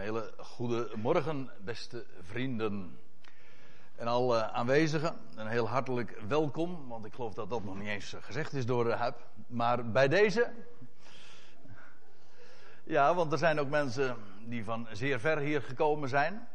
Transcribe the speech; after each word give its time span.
hele 0.00 0.32
goede 0.36 0.90
morgen, 0.96 1.50
beste 1.64 2.06
vrienden. 2.20 2.98
En 3.96 4.06
alle 4.06 4.50
aanwezigen, 4.50 5.16
een 5.34 5.46
heel 5.46 5.68
hartelijk 5.68 6.20
welkom, 6.28 6.88
want 6.88 7.04
ik 7.04 7.14
geloof 7.14 7.34
dat 7.34 7.50
dat 7.50 7.64
nog 7.64 7.78
niet 7.78 7.88
eens 7.88 8.16
gezegd 8.20 8.52
is 8.52 8.66
door 8.66 8.90
Huip. 8.90 9.26
Maar 9.46 9.90
bij 9.90 10.08
deze. 10.08 10.52
Ja, 12.84 13.14
want 13.14 13.32
er 13.32 13.38
zijn 13.38 13.60
ook 13.60 13.68
mensen 13.68 14.16
die 14.44 14.64
van 14.64 14.88
zeer 14.92 15.20
ver 15.20 15.38
hier 15.38 15.62
gekomen 15.62 16.08
zijn. 16.08 16.48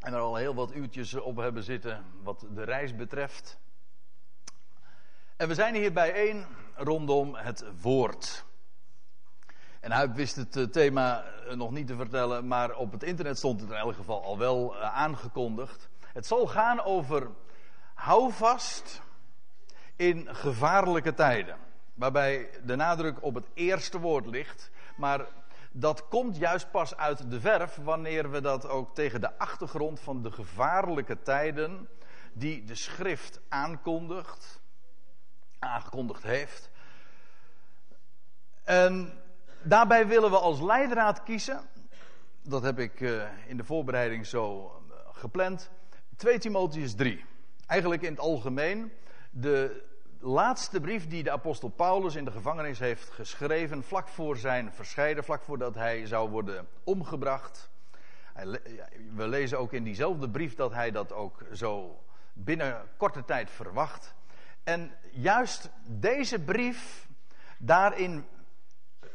En 0.00 0.12
er 0.12 0.20
al 0.20 0.36
heel 0.36 0.54
wat 0.54 0.74
uurtjes 0.74 1.14
op 1.14 1.36
hebben 1.36 1.62
zitten 1.62 2.04
wat 2.22 2.46
de 2.54 2.62
reis 2.64 2.96
betreft. 2.96 3.58
En 5.36 5.48
we 5.48 5.54
zijn 5.54 5.74
hier 5.74 5.92
bijeen 5.92 6.46
rondom 6.74 7.34
het 7.34 7.64
woord. 7.80 8.46
En 9.80 9.92
hij 9.92 10.12
wist 10.12 10.36
het 10.36 10.56
eh, 10.56 10.64
thema 10.64 11.24
eh, 11.24 11.56
nog 11.56 11.70
niet 11.70 11.86
te 11.86 11.96
vertellen, 11.96 12.46
maar 12.46 12.74
op 12.74 12.92
het 12.92 13.02
internet 13.02 13.38
stond 13.38 13.60
het 13.60 13.70
in 13.70 13.76
elk 13.76 13.94
geval 13.94 14.22
al 14.22 14.38
wel 14.38 14.76
eh, 14.76 14.96
aangekondigd. 14.96 15.88
Het 16.12 16.26
zal 16.26 16.46
gaan 16.46 16.80
over 16.80 17.30
houvast 17.94 19.02
in 19.96 20.28
gevaarlijke 20.34 21.14
tijden. 21.14 21.56
Waarbij 21.94 22.50
de 22.64 22.76
nadruk 22.76 23.22
op 23.22 23.34
het 23.34 23.48
eerste 23.54 24.00
woord 24.00 24.26
ligt. 24.26 24.70
Maar 24.96 25.26
dat 25.70 26.08
komt 26.08 26.36
juist 26.36 26.70
pas 26.70 26.96
uit 26.96 27.30
de 27.30 27.40
verf 27.40 27.76
wanneer 27.76 28.30
we 28.30 28.40
dat 28.40 28.68
ook 28.68 28.94
tegen 28.94 29.20
de 29.20 29.38
achtergrond 29.38 30.00
van 30.00 30.22
de 30.22 30.30
gevaarlijke 30.30 31.22
tijden 31.22 31.88
die 32.32 32.64
de 32.64 32.74
schrift 32.74 33.40
aankondigt, 33.48 34.60
aangekondigd 35.58 36.22
heeft. 36.22 36.70
En 38.64 39.22
daarbij 39.62 40.06
willen 40.06 40.30
we 40.30 40.38
als 40.38 40.60
leidraad 40.60 41.22
kiezen. 41.22 41.60
Dat 42.42 42.62
heb 42.62 42.78
ik 42.78 43.00
uh, 43.00 43.22
in 43.46 43.56
de 43.56 43.64
voorbereiding 43.64 44.26
zo 44.26 44.72
uh, 44.90 44.96
gepland. 45.12 45.70
2 46.16 46.38
Timotheus 46.38 46.94
3. 46.94 47.24
Eigenlijk 47.66 48.02
in 48.02 48.10
het 48.10 48.20
algemeen 48.20 48.92
de 49.30 49.84
laatste 50.18 50.80
brief 50.80 51.08
die 51.08 51.22
de 51.22 51.30
apostel 51.30 51.68
Paulus 51.68 52.14
in 52.14 52.24
de 52.24 52.30
gevangenis 52.30 52.78
heeft 52.78 53.10
geschreven. 53.10 53.82
vlak 53.82 54.08
voor 54.08 54.36
zijn 54.36 54.72
verscheiden, 54.72 55.24
vlak 55.24 55.42
voordat 55.42 55.74
hij 55.74 56.06
zou 56.06 56.30
worden 56.30 56.68
omgebracht. 56.84 57.70
We 59.14 59.28
lezen 59.28 59.58
ook 59.58 59.72
in 59.72 59.84
diezelfde 59.84 60.30
brief 60.30 60.54
dat 60.54 60.72
hij 60.72 60.90
dat 60.90 61.12
ook 61.12 61.42
zo 61.52 62.02
binnen 62.32 62.82
korte 62.96 63.24
tijd 63.24 63.50
verwacht. 63.50 64.14
En 64.64 64.90
juist 65.12 65.70
deze 65.86 66.38
brief, 66.38 67.08
daarin 67.58 68.24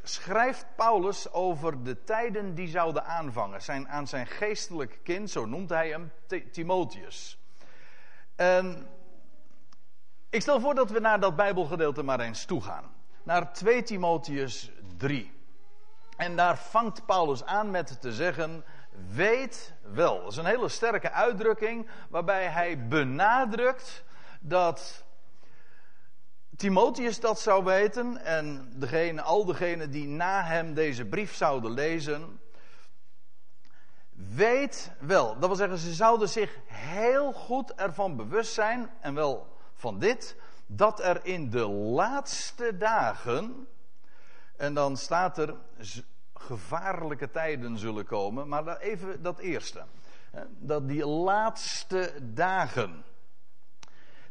schrijft 0.04 0.66
Paulus 0.76 1.32
over 1.32 1.84
de 1.84 2.04
tijden 2.04 2.56
die 2.56 2.68
zouden 2.68 3.06
aanvangen. 3.06 3.62
Zijn, 3.62 3.90
aan 3.90 4.08
zijn 4.08 4.28
geestelijk 4.28 5.00
kind, 5.04 5.30
zo 5.30 5.46
noemt 5.46 5.70
hij 5.70 5.90
hem, 5.90 6.12
Timotheus. 6.52 7.38
En 8.36 8.88
ik 10.30 10.42
stel 10.42 10.60
voor 10.60 10.76
dat 10.76 10.92
we 10.92 11.00
naar 11.00 11.20
dat 11.20 11.36
Bijbelgedeelte 11.36 12.04
maar 12.04 12.20
eens 12.20 12.46
toe 12.46 12.62
gaan. 12.62 12.92
Naar 13.24 13.54
2 13.54 13.84
Timotheus 13.84 14.72
3. 14.98 15.32
En 16.18 16.36
daar 16.36 16.58
vangt 16.58 17.06
Paulus 17.06 17.46
aan 17.46 17.72
met 17.72 18.02
te 18.02 18.14
zeggen: 18.14 18.64
Weet 19.14 19.74
wel. 19.82 20.22
Dat 20.22 20.32
is 20.32 20.38
een 20.38 20.46
hele 20.46 20.70
sterke 20.70 21.12
uitdrukking 21.12 21.88
waarbij 22.10 22.48
hij 22.48 22.88
benadrukt 22.88 24.04
dat 24.40 25.06
Timotheus 26.58 27.20
dat 27.20 27.40
zou 27.40 27.64
weten 27.64 28.18
en 28.18 28.74
degene, 28.76 29.22
al 29.22 29.46
degenen 29.46 29.92
die 29.92 30.08
na 30.08 30.44
hem 30.44 30.74
deze 30.74 31.06
brief 31.06 31.36
zouden 31.36 31.72
lezen, 31.72 32.40
weet 34.12 34.92
wel. 35.00 35.40
Dat 35.40 35.48
wil 35.48 35.56
zeggen, 35.56 35.78
ze 35.78 35.94
zouden 35.94 36.30
zich 36.30 36.58
heel 36.66 37.32
goed 37.32 37.74
ervan 37.74 38.16
bewust 38.16 38.54
zijn, 38.54 38.90
en 39.00 39.14
wel 39.14 39.58
van 39.74 40.00
dit, 40.00 40.36
dat 40.66 41.00
er 41.00 41.26
in 41.26 41.50
de 41.50 41.68
laatste 41.68 42.78
dagen, 42.78 43.68
en 44.58 44.74
dan 44.74 44.98
staat 44.98 45.38
er 45.38 45.56
gevaarlijke 46.34 47.32
tijden 47.32 47.78
zullen 47.78 48.06
komen, 48.06 48.48
maar 48.48 48.78
even 48.78 49.22
dat 49.22 49.40
eerste. 49.40 49.84
Dat 50.50 50.88
die 50.88 51.06
laatste 51.06 52.14
dagen. 52.22 53.04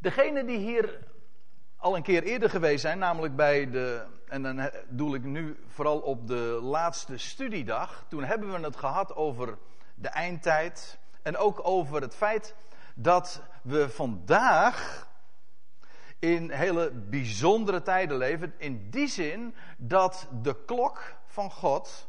Degene 0.00 0.44
die 0.44 0.58
hier 0.58 1.10
al 1.82 1.96
een 1.96 2.02
keer 2.02 2.22
eerder 2.22 2.50
geweest 2.50 2.80
zijn, 2.80 2.98
namelijk 2.98 3.36
bij 3.36 3.70
de, 3.70 4.04
en 4.28 4.42
dan 4.42 4.70
doel 4.88 5.14
ik 5.14 5.24
nu 5.24 5.56
vooral 5.66 5.98
op 5.98 6.26
de 6.26 6.58
laatste 6.62 7.16
studiedag. 7.16 8.04
Toen 8.08 8.24
hebben 8.24 8.52
we 8.52 8.58
het 8.58 8.76
gehad 8.76 9.14
over 9.14 9.58
de 9.94 10.08
eindtijd 10.08 10.98
en 11.22 11.36
ook 11.36 11.60
over 11.62 12.00
het 12.00 12.14
feit 12.14 12.54
dat 12.94 13.42
we 13.62 13.88
vandaag 13.90 15.08
in 16.18 16.50
hele 16.50 16.90
bijzondere 16.90 17.82
tijden 17.82 18.16
leven. 18.16 18.54
In 18.56 18.90
die 18.90 19.08
zin 19.08 19.54
dat 19.76 20.28
de 20.42 20.64
klok 20.64 21.14
van 21.26 21.50
God, 21.50 22.08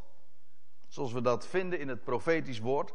zoals 0.88 1.14
we 1.14 1.22
dat 1.22 1.48
vinden 1.48 1.80
in 1.80 1.88
het 1.88 2.04
profetisch 2.04 2.60
woord, 2.60 2.94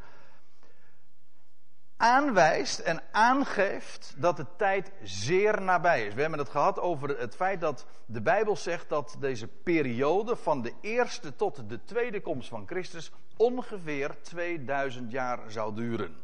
aanwijst 1.99 2.79
en 2.79 3.03
aangeeft 3.13 4.15
dat 4.17 4.37
de 4.37 4.47
tijd 4.57 4.93
zeer 5.03 5.63
nabij 5.63 6.07
is. 6.07 6.15
We 6.15 6.21
hebben 6.21 6.39
het 6.39 6.49
gehad 6.49 6.79
over 6.79 7.19
het 7.19 7.37
feit 7.37 7.61
dat 7.61 7.87
de 8.07 8.21
Bijbel 8.21 8.57
zegt 8.57 8.89
dat 8.89 9.17
deze 9.21 9.47
periode 9.47 10.37
van 10.37 10.63
de 10.63 10.73
eerste 10.81 11.37
tot 11.37 11.69
de 11.69 11.85
tweede 11.85 12.21
komst 12.21 12.49
van 12.49 12.67
Christus 12.67 13.13
ongeveer 13.37 14.17
2000 14.23 15.11
jaar 15.11 15.51
zou 15.51 15.75
duren. 15.75 16.17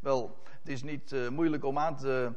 Wel, 0.00 0.38
het 0.58 0.68
is 0.68 0.82
niet 0.82 1.12
uh, 1.12 1.28
moeilijk 1.28 1.64
om 1.64 1.78
aan, 1.78 1.96
te, 1.96 2.32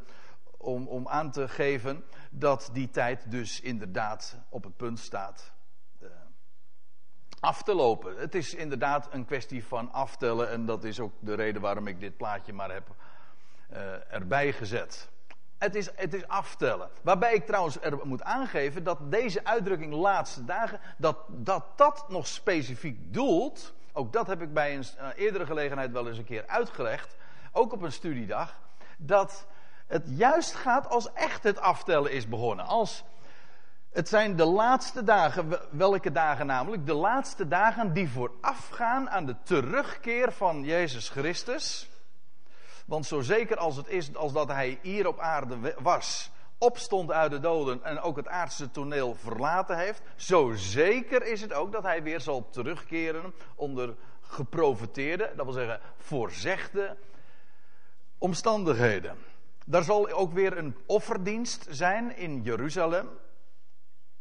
om, 0.57 0.87
om 0.87 1.07
aan 1.07 1.31
te 1.31 1.47
geven 1.47 2.03
dat 2.31 2.69
die 2.73 2.89
tijd 2.89 3.31
dus 3.31 3.61
inderdaad 3.61 4.37
op 4.49 4.63
het 4.63 4.77
punt 4.77 4.99
staat 4.99 5.55
af 7.39 7.63
te 7.63 7.73
lopen. 7.73 8.17
Het 8.17 8.35
is 8.35 8.53
inderdaad 8.53 9.07
een 9.11 9.25
kwestie 9.25 9.65
van 9.65 9.91
aftellen 9.91 10.49
en 10.49 10.65
dat 10.65 10.83
is 10.83 10.99
ook 10.99 11.13
de 11.19 11.33
reden 11.33 11.61
waarom 11.61 11.87
ik 11.87 11.99
dit 11.99 12.17
plaatje 12.17 12.53
maar 12.53 12.71
heb 12.71 12.87
uh, 13.73 14.13
erbij 14.13 14.53
gezet. 14.53 15.09
Het 15.57 15.75
is, 15.75 15.89
het 15.95 16.13
is 16.13 16.27
aftellen. 16.27 16.89
Waarbij 17.01 17.33
ik 17.33 17.45
trouwens 17.45 17.81
er 17.81 17.99
moet 18.03 18.23
aangeven 18.23 18.83
dat 18.83 19.11
deze 19.11 19.45
uitdrukking 19.45 19.93
laatste 19.93 20.45
dagen, 20.45 20.79
dat 20.97 21.17
dat, 21.27 21.63
dat 21.75 22.05
nog 22.09 22.27
specifiek 22.27 23.13
doelt, 23.13 23.73
ook 23.93 24.13
dat 24.13 24.27
heb 24.27 24.41
ik 24.41 24.53
bij 24.53 24.75
een 24.75 24.85
eerdere 25.15 25.45
gelegenheid 25.45 25.91
wel 25.91 26.07
eens 26.07 26.17
een 26.17 26.23
keer 26.23 26.47
uitgelegd, 26.47 27.15
ook 27.51 27.73
op 27.73 27.81
een 27.81 27.91
studiedag, 27.91 28.59
dat 28.97 29.47
het 29.87 30.03
juist 30.05 30.55
gaat 30.55 30.89
als 30.89 31.13
echt 31.13 31.43
het 31.43 31.59
aftellen 31.59 32.11
is 32.11 32.27
begonnen. 32.27 32.65
Als 32.65 33.03
het 33.91 34.09
zijn 34.09 34.35
de 34.35 34.45
laatste 34.45 35.03
dagen, 35.03 35.59
welke 35.71 36.11
dagen 36.11 36.45
namelijk? 36.45 36.85
De 36.85 36.93
laatste 36.93 37.47
dagen 37.47 37.93
die 37.93 38.09
voorafgaan 38.09 39.09
aan 39.09 39.25
de 39.25 39.35
terugkeer 39.43 40.31
van 40.31 40.63
Jezus 40.63 41.09
Christus. 41.09 41.89
Want 42.85 43.05
zo 43.05 43.21
zeker 43.21 43.57
als 43.57 43.75
het 43.75 43.87
is 43.87 44.15
als 44.15 44.33
dat 44.33 44.47
hij 44.47 44.79
hier 44.81 45.07
op 45.07 45.19
aarde 45.19 45.75
was, 45.79 46.31
opstond 46.57 47.11
uit 47.11 47.31
de 47.31 47.39
doden 47.39 47.83
en 47.83 47.99
ook 47.99 48.17
het 48.17 48.27
aardse 48.27 48.71
toneel 48.71 49.15
verlaten 49.15 49.77
heeft, 49.77 50.01
zo 50.15 50.51
zeker 50.55 51.25
is 51.25 51.41
het 51.41 51.53
ook 51.53 51.71
dat 51.71 51.83
hij 51.83 52.03
weer 52.03 52.21
zal 52.21 52.49
terugkeren 52.49 53.33
onder 53.55 53.95
geprofeteerde, 54.21 55.31
dat 55.35 55.45
wil 55.45 55.53
zeggen 55.53 55.79
voorzegde 55.97 56.97
omstandigheden. 58.17 59.17
Daar 59.65 59.83
zal 59.83 60.11
ook 60.11 60.33
weer 60.33 60.57
een 60.57 60.75
offerdienst 60.85 61.67
zijn 61.69 62.17
in 62.17 62.41
Jeruzalem. 62.41 63.09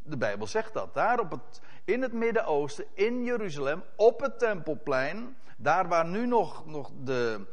De 0.09 0.17
Bijbel 0.17 0.47
zegt 0.47 0.73
dat. 0.73 0.95
Daar 0.95 1.21
op 1.21 1.31
het, 1.31 1.61
in 1.85 2.03
het 2.03 2.13
Midden-Oosten, 2.13 2.85
in 2.95 3.25
Jeruzalem, 3.25 3.83
op 3.97 4.21
het 4.21 4.39
Tempelplein, 4.39 5.37
daar 5.57 5.89
waar 5.89 6.07
nu 6.07 6.27
nog, 6.27 6.67
nog 6.67 6.91
de, 7.05 7.47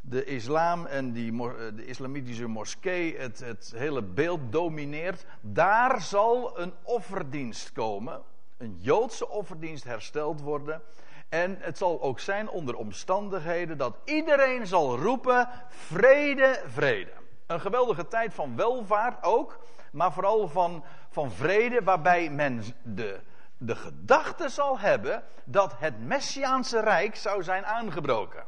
de 0.00 0.24
islam 0.24 0.86
en 0.86 1.12
die, 1.12 1.32
eh, 1.32 1.50
de 1.74 1.86
islamitische 1.86 2.46
moskee 2.46 3.18
het, 3.18 3.40
het 3.40 3.72
hele 3.76 4.02
beeld 4.02 4.40
domineert, 4.52 5.26
daar 5.40 6.00
zal 6.00 6.60
een 6.60 6.72
offerdienst 6.82 7.72
komen. 7.72 8.20
Een 8.56 8.78
Joodse 8.80 9.28
offerdienst 9.28 9.84
hersteld 9.84 10.40
worden. 10.40 10.82
En 11.28 11.56
het 11.60 11.78
zal 11.78 12.02
ook 12.02 12.20
zijn 12.20 12.48
onder 12.48 12.76
omstandigheden 12.76 13.78
dat 13.78 13.96
iedereen 14.04 14.66
zal 14.66 14.98
roepen: 14.98 15.48
vrede, 15.68 16.62
vrede. 16.66 17.10
Een 17.46 17.60
geweldige 17.60 18.08
tijd 18.08 18.34
van 18.34 18.56
welvaart 18.56 19.24
ook 19.24 19.58
maar 19.92 20.12
vooral 20.12 20.48
van, 20.48 20.84
van 21.12 21.30
vrede, 21.30 21.82
waarbij 21.82 22.30
men 22.30 22.62
de, 22.82 23.20
de 23.56 23.76
gedachte 23.76 24.48
zal 24.48 24.78
hebben 24.78 25.24
dat 25.44 25.78
het 25.78 26.00
Messiaanse 26.00 26.80
Rijk 26.80 27.16
zou 27.16 27.42
zijn 27.42 27.64
aangebroken. 27.64 28.44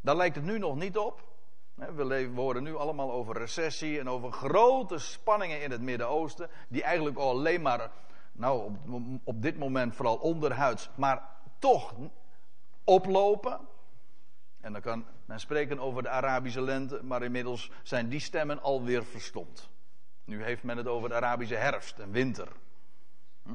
Daar 0.00 0.16
lijkt 0.16 0.36
het 0.36 0.44
nu 0.44 0.58
nog 0.58 0.76
niet 0.76 0.96
op. 0.98 1.24
We, 1.74 2.30
horen 2.34 2.62
nu 2.62 2.76
allemaal 2.76 3.12
over 3.12 3.38
recessie 3.38 3.98
en 3.98 4.08
over 4.08 4.32
grote 4.32 4.98
spanningen 4.98 5.62
in 5.62 5.70
het 5.70 5.80
Midden-Oosten, 5.80 6.50
die 6.68 6.82
eigenlijk 6.82 7.16
al 7.16 7.30
alleen 7.30 7.62
maar, 7.62 7.90
nou 8.32 8.64
op, 8.64 9.20
op 9.24 9.42
dit 9.42 9.58
moment 9.58 9.94
vooral 9.94 10.16
onderhuids, 10.16 10.90
maar 10.94 11.22
toch 11.58 11.94
oplopen. 12.84 13.60
En 14.60 14.72
dan 14.72 14.80
kan 14.80 15.04
men 15.24 15.40
spreken 15.40 15.78
over 15.78 16.02
de 16.02 16.08
Arabische 16.08 16.60
lente, 16.60 17.02
maar 17.02 17.22
inmiddels 17.22 17.70
zijn 17.82 18.08
die 18.08 18.20
stemmen 18.20 18.62
alweer 18.62 19.04
verstomd. 19.04 19.70
Nu 20.26 20.44
heeft 20.44 20.62
men 20.62 20.76
het 20.76 20.86
over 20.86 21.08
de 21.08 21.14
Arabische 21.14 21.54
herfst 21.54 21.98
en 21.98 22.10
winter. 22.10 22.48
Hm? 23.42 23.50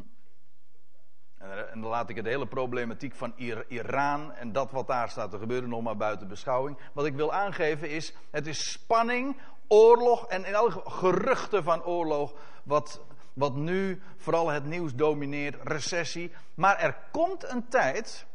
En, 1.38 1.82
dan 1.82 1.90
laat 1.90 2.10
ik 2.10 2.24
de 2.24 2.30
hele 2.30 2.48
problematiek 2.48 3.16
van 3.16 3.34
Iran 3.68 4.34
en 4.34 4.52
dat 4.52 4.72
wat 4.72 4.88
daar 4.88 5.10
staat 5.10 5.32
te 5.32 5.38
gebeuren 5.38 5.70
nog 5.70 5.82
maar 5.82 5.98
buiten 5.98 6.28
beschouwing. 6.28 6.78
Wat 6.94 7.06
ik 7.06 7.16
wil 7.16 7.34
aangeven 7.34 7.90
is, 7.90 8.14
het 8.30 8.48
is 8.48 8.72
spanning, 8.72 9.38
oorlog 9.68 10.28
en 10.28 10.46
in 10.46 10.56
alle 10.56 10.72
geruchten 10.86 11.64
van 11.64 11.84
oorlog 11.84 12.34
wat, 12.64 13.02
wat 13.34 13.56
nu 13.56 14.02
vooral 14.18 14.50
het 14.50 14.66
nieuws 14.66 14.96
domineert, 14.96 15.56
recessie. 15.64 16.32
Maar 16.54 16.78
er 16.78 16.98
komt 17.12 17.50
een 17.52 17.68
tijd, 17.68 18.26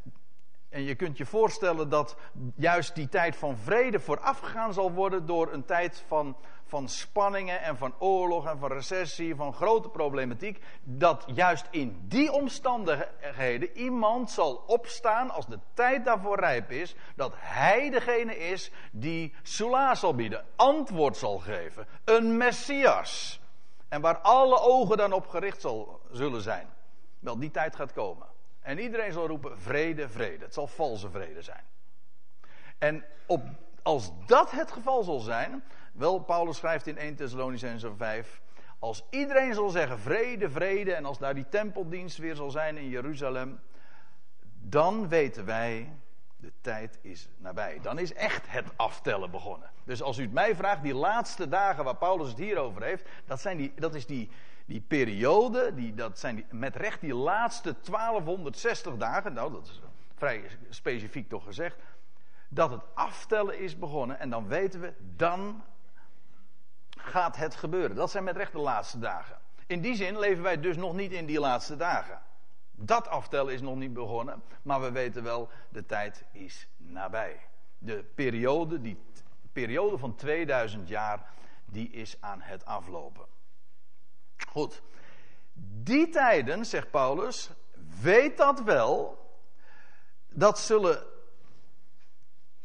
en 0.69 0.83
je 0.83 0.95
kunt 0.95 1.17
je 1.17 1.27
voorstellen 1.27 1.89
dat 1.89 2.17
juist 2.55 2.95
die 2.95 3.09
tijd 3.09 3.37
van 3.37 3.57
vrede 3.57 4.01
voorafgegaan 4.01 4.73
zal 4.73 4.93
worden 4.93 5.27
door 5.27 5.53
een 5.53 5.65
tijd 5.65 6.05
van, 6.07 6.37
van 6.67 6.89
spanningen 6.89 7.63
en 7.63 7.77
van 7.77 7.95
oorlog 7.99 8.47
en 8.47 8.59
van 8.59 8.73
recessie, 8.73 9.35
van 9.35 9.53
grote 9.53 9.89
problematiek. 9.89 10.63
Dat 10.83 11.25
juist 11.27 11.67
in 11.71 12.05
die 12.09 12.33
omstandigheden 12.33 13.77
iemand 13.77 14.31
zal 14.31 14.65
opstaan 14.67 15.31
als 15.31 15.47
de 15.47 15.59
tijd 15.75 16.05
daarvoor 16.05 16.41
rijp 16.41 16.71
is. 16.71 16.95
Dat 17.15 17.33
hij 17.37 17.91
degene 17.91 18.39
is 18.39 18.71
die 18.93 19.35
Sula 19.43 19.95
zal 19.95 20.15
bieden, 20.15 20.45
antwoord 20.57 21.17
zal 21.17 21.39
geven. 21.39 21.87
Een 22.05 22.37
Messias. 22.37 23.41
En 23.89 24.01
waar 24.01 24.19
alle 24.19 24.61
ogen 24.61 24.97
dan 24.97 25.13
op 25.13 25.27
gericht 25.27 25.61
zal, 25.61 26.01
zullen 26.11 26.43
zijn. 26.43 26.69
Wel, 27.19 27.39
die 27.39 27.51
tijd 27.51 27.77
gaat 27.77 27.93
komen. 27.93 28.27
En 28.61 28.79
iedereen 28.79 29.13
zal 29.13 29.27
roepen: 29.27 29.59
vrede, 29.59 30.09
vrede. 30.09 30.45
Het 30.45 30.55
zal 30.55 30.67
valse 30.67 31.11
vrede 31.11 31.43
zijn. 31.43 31.65
En 32.79 33.05
op, 33.27 33.43
als 33.83 34.11
dat 34.27 34.51
het 34.51 34.73
geval 34.73 35.03
zal 35.03 35.19
zijn. 35.19 35.65
Wel, 35.97 36.19
Paulus 36.19 36.57
schrijft 36.57 36.87
in 36.87 36.99
1 36.99 37.15
Thessalonicense 37.15 37.95
5. 37.97 38.41
Als 38.79 39.05
iedereen 39.11 39.55
zal 39.55 39.69
zeggen 39.69 39.99
vrede, 39.99 40.51
vrede. 40.51 40.95
En 40.95 41.05
als 41.05 41.19
daar 41.19 41.35
die 41.35 41.49
tempeldienst 41.49 42.19
weer 42.19 42.37
zal 42.37 42.51
zijn 42.51 42.77
in 42.77 42.89
Jeruzalem. 42.89 43.61
Dan 44.61 45.09
weten 45.09 45.45
wij, 45.45 45.93
de 46.37 46.53
tijd 46.61 46.99
is 47.03 47.29
nabij. 47.37 47.79
Dan 47.83 47.99
is 47.99 48.13
echt 48.13 48.51
het 48.51 48.67
aftellen 48.77 49.31
begonnen. 49.31 49.71
Dus 49.85 50.03
als 50.03 50.19
u 50.19 50.23
het 50.23 50.33
mij 50.33 50.57
vraagt, 50.57 50.83
die 50.83 50.95
laatste 50.95 51.49
dagen 51.49 51.85
waar 51.85 51.97
Paulus 51.97 52.29
het 52.29 52.39
hier 52.39 52.59
over 52.59 52.83
heeft. 52.83 53.09
Dat, 53.27 53.41
zijn 53.41 53.57
die, 53.57 53.73
dat 53.77 53.95
is 53.95 54.07
die, 54.07 54.31
die 54.67 54.81
periode, 54.81 55.75
die, 55.75 55.95
dat 55.95 56.19
zijn 56.19 56.35
die, 56.35 56.47
met 56.51 56.77
recht 56.77 57.01
die 57.01 57.15
laatste 57.15 57.75
1260 57.83 58.97
dagen, 58.97 59.33
nou 59.33 59.53
dat 59.53 59.67
is 59.67 59.81
vrij 60.15 60.45
specifiek 60.69 61.29
toch 61.29 61.45
gezegd, 61.45 61.77
dat 62.49 62.71
het 62.71 62.83
aftellen 62.95 63.59
is 63.59 63.79
begonnen 63.79 64.19
en 64.19 64.31
dan 64.31 64.49
weten 64.49 64.81
we, 64.81 64.93
dan 65.17 65.63
gaat 67.07 67.37
het 67.37 67.55
gebeuren. 67.55 67.97
Dat 67.97 68.11
zijn 68.11 68.25
met 68.25 68.37
recht 68.37 68.53
de 68.53 68.59
laatste 68.59 68.99
dagen. 68.99 69.39
In 69.67 69.81
die 69.81 69.95
zin 69.95 70.19
leven 70.19 70.43
wij 70.43 70.61
dus 70.61 70.77
nog 70.77 70.95
niet 70.95 71.13
in 71.13 71.27
die 71.27 71.41
laatste 71.41 71.77
dagen. 71.77 72.21
Dat 72.73 73.09
aftellen 73.09 73.53
is 73.53 73.61
nog 73.61 73.77
niet 73.77 73.93
begonnen, 73.93 74.43
maar 74.63 74.81
we 74.81 74.91
weten 74.91 75.23
wel, 75.23 75.49
de 75.69 75.87
tijd 75.87 76.25
is 76.33 76.69
nabij. 76.77 77.41
De 77.79 78.05
periode, 78.15 78.81
die 78.81 78.99
periode 79.53 79.99
van 79.99 80.15
2000 80.15 80.89
jaar, 80.89 81.31
die 81.65 81.91
is 81.91 82.17
aan 82.21 82.41
het 82.41 82.65
aflopen. 82.65 83.27
Goed. 84.49 84.83
Die 85.83 86.09
tijden, 86.09 86.67
zegt 86.67 86.91
Paulus, 86.91 87.51
weet 88.01 88.37
dat 88.37 88.63
wel, 88.63 89.19
dat 90.29 90.59
zullen. 90.59 91.16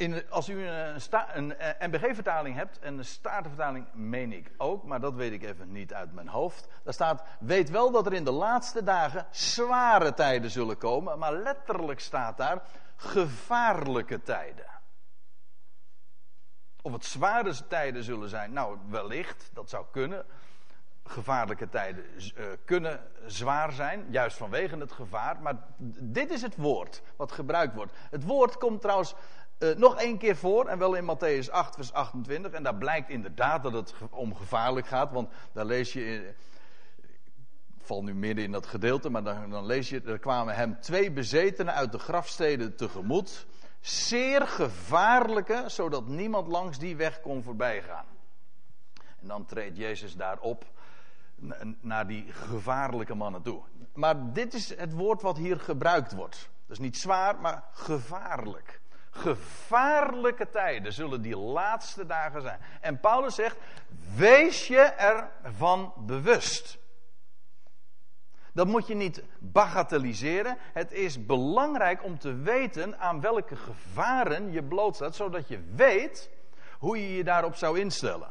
In, 0.02 0.30
als 0.30 0.50
u 0.50 0.68
een, 0.68 1.02
een, 1.34 1.56
een 1.58 1.90
MBG-vertaling 1.90 2.56
hebt 2.56 2.80
en 2.80 2.98
een 2.98 3.06
Statenvertaling 3.06 3.86
meen 3.94 4.34
ik 4.34 4.52
ook, 4.58 4.84
maar 4.84 5.00
dat 5.00 5.14
weet 5.14 5.32
ik 5.32 5.44
even 5.44 5.72
niet 5.72 5.94
uit 5.94 6.14
mijn 6.14 6.28
hoofd. 6.28 6.68
Daar 6.84 6.94
staat: 6.94 7.24
Weet 7.40 7.70
wel 7.70 7.92
dat 7.92 8.06
er 8.06 8.14
in 8.14 8.24
de 8.24 8.32
laatste 8.32 8.84
dagen 8.84 9.26
zware 9.32 10.14
tijden 10.14 10.50
zullen 10.50 10.78
komen, 10.78 11.20
maar 11.20 11.34
letterlijk 11.34 12.00
staat 12.00 12.38
daar 12.38 12.62
gevaarlijke 12.96 14.22
tijden. 14.22 14.66
Of 16.82 16.92
het 16.94 17.06
zware 17.06 17.68
tijden 17.68 18.04
zullen 18.04 18.30
zijn, 18.30 18.54
nou 18.54 18.78
wellicht, 18.90 19.50
dat 19.54 19.70
zou 19.70 19.86
kunnen 19.92 20.26
gevaarlijke 21.12 21.70
tijden 21.70 22.06
uh, 22.16 22.46
kunnen 22.66 23.00
zwaar 23.26 23.72
zijn, 23.72 24.06
juist 24.10 24.38
vanwege 24.38 24.78
het 24.78 24.92
gevaar. 24.92 25.42
Maar 25.42 25.56
dit 26.00 26.32
is 26.32 26.42
het 26.42 26.56
woord 26.56 27.02
wat 27.16 27.32
gebruikt 27.32 27.76
wordt. 27.76 27.94
Het 28.10 28.24
woord 28.24 28.58
komt 28.58 28.82
trouwens 28.82 29.16
uh, 29.62 29.76
nog 29.76 29.96
één 29.98 30.18
keer 30.18 30.36
voor, 30.36 30.68
en 30.68 30.78
wel 30.78 30.94
in 30.94 31.16
Matthäus 31.16 31.52
8, 31.52 31.76
vers 31.76 31.94
28. 31.94 32.52
En 32.52 32.64
daar 32.64 32.76
blijkt 32.76 33.10
inderdaad 33.10 33.64
dat 33.64 33.74
het 33.74 33.94
om 34.10 34.36
gevaarlijk 34.36 34.88
gaat, 34.88 35.12
want 35.12 35.30
daar 35.52 35.66
lees 35.66 35.94
je. 35.94 36.06
In, 36.06 36.36
ik 37.78 37.88
val 37.88 38.04
nu 38.04 38.14
midden 38.14 38.44
in 38.44 38.52
dat 38.52 38.66
gedeelte, 38.66 39.10
maar 39.10 39.24
dan, 39.24 39.50
dan 39.50 39.66
lees 39.66 39.90
je. 39.90 40.02
Er 40.02 40.20
kwamen 40.20 40.56
hem 40.56 40.80
twee 40.80 41.12
bezetenen 41.12 41.74
uit 41.74 41.92
de 41.92 42.00
grafsteden 42.00 42.76
tegemoet. 42.76 43.46
Zeer 43.80 44.48
gevaarlijke, 44.48 45.64
zodat 45.68 46.08
niemand 46.08 46.48
langs 46.48 46.78
die 46.78 46.96
weg 46.96 47.22
kon 47.22 47.44
voorbijgaan. 47.44 48.06
En 49.22 49.28
dan 49.28 49.46
treedt 49.46 49.78
Jezus 49.78 50.16
daarop 50.16 50.66
naar 51.82 52.08
die 52.08 52.32
gevaarlijke 52.32 53.16
mannen 53.16 53.42
toe. 53.42 53.62
Maar 53.94 54.34
dit 54.34 54.54
is 54.54 54.76
het 54.76 54.94
woord 54.94 55.22
wat 55.22 55.38
hier 55.38 55.60
gebruikt 55.60 56.14
wordt. 56.14 56.50
Dus 56.66 56.80
niet 56.80 56.98
zwaar, 56.98 57.40
maar 57.40 57.64
gevaarlijk. 57.72 58.81
Gevaarlijke 59.12 60.50
tijden 60.50 60.94
zullen 60.94 61.22
die 61.22 61.38
laatste 61.38 62.06
dagen 62.06 62.42
zijn. 62.42 62.60
En 62.82 63.00
Paulus 63.00 63.36
zegt: 63.36 63.58
wees 64.16 64.68
je 64.68 64.82
ervan 64.82 65.94
bewust. 65.98 66.80
Dat 68.54 68.68
moet 68.68 68.88
je 68.88 68.96
niet 68.96 69.24
bagatelliseren. 69.40 70.58
Het 70.74 70.92
is 70.92 71.26
belangrijk 71.26 72.04
om 72.04 72.20
te 72.20 72.34
weten 72.34 73.00
aan 73.00 73.22
welke 73.22 73.56
gevaren 73.56 74.52
je 74.52 74.64
blootstaat, 74.64 75.16
zodat 75.16 75.48
je 75.48 75.64
weet 75.76 76.30
hoe 76.80 77.02
je 77.02 77.16
je 77.16 77.24
daarop 77.24 77.56
zou 77.56 77.80
instellen. 77.80 78.30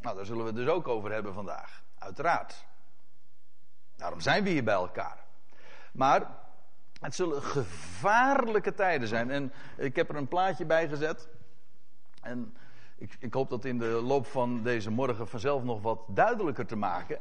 Nou, 0.00 0.16
daar 0.16 0.26
zullen 0.26 0.42
we 0.42 0.48
het 0.48 0.56
dus 0.56 0.68
ook 0.68 0.88
over 0.88 1.12
hebben 1.12 1.34
vandaag. 1.34 1.82
Uiteraard. 1.98 2.66
Daarom 3.96 4.20
zijn 4.20 4.44
we 4.44 4.50
hier 4.50 4.64
bij 4.64 4.74
elkaar. 4.74 5.24
Maar 5.92 6.26
het 7.00 7.14
zullen 7.14 7.42
gevaarlijke 7.42 8.74
tijden 8.74 9.08
zijn. 9.08 9.30
En 9.30 9.52
ik 9.76 9.96
heb 9.96 10.08
er 10.08 10.16
een 10.16 10.28
plaatje 10.28 10.66
bij 10.66 10.88
gezet. 10.88 11.28
En 12.22 12.56
ik, 12.96 13.16
ik, 13.18 13.34
hoop 13.34 13.50
dat 13.50 13.64
in 13.64 13.78
de 13.78 13.86
loop 13.86 14.26
van 14.26 14.62
deze 14.62 14.90
morgen 14.90 15.28
vanzelf 15.28 15.62
nog 15.62 15.82
wat 15.82 16.00
duidelijker 16.08 16.66
te 16.66 16.76
maken. 16.76 17.18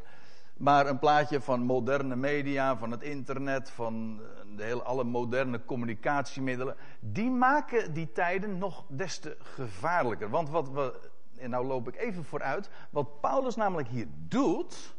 Maar 0.57 0.88
een 0.88 1.00
plaatje 1.00 1.41
van 1.41 1.62
moderne 1.62 2.15
media, 2.15 2.77
van 2.77 2.91
het 2.91 3.01
internet, 3.01 3.69
van 3.69 4.21
de 4.55 4.83
alle 4.83 5.03
moderne 5.03 5.65
communicatiemiddelen. 5.65 6.75
Die 7.00 7.29
maken 7.29 7.93
die 7.93 8.12
tijden 8.12 8.57
nog 8.57 8.86
des 8.88 9.19
te 9.19 9.38
gevaarlijker. 9.39 10.29
Want 10.29 10.50
wat 10.50 10.69
we 10.69 11.09
en 11.39 11.50
nou 11.50 11.65
loop 11.65 11.88
ik 11.88 11.95
even 11.95 12.24
vooruit. 12.24 12.69
Wat 12.89 13.21
Paulus 13.21 13.55
namelijk 13.55 13.88
hier 13.88 14.07
doet, 14.09 14.95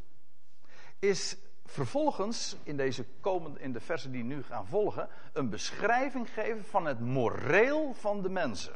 is 0.98 1.36
vervolgens 1.70 2.56
in, 2.62 2.76
deze 2.76 3.04
komende, 3.20 3.60
in 3.60 3.72
de 3.72 3.80
versen 3.80 4.12
die 4.12 4.24
nu 4.24 4.42
gaan 4.42 4.66
volgen, 4.66 5.08
een 5.32 5.50
beschrijving 5.50 6.30
geven 6.30 6.64
van 6.64 6.86
het 6.86 7.00
moreel 7.00 7.94
van 7.94 8.22
de 8.22 8.28
mensen. 8.28 8.74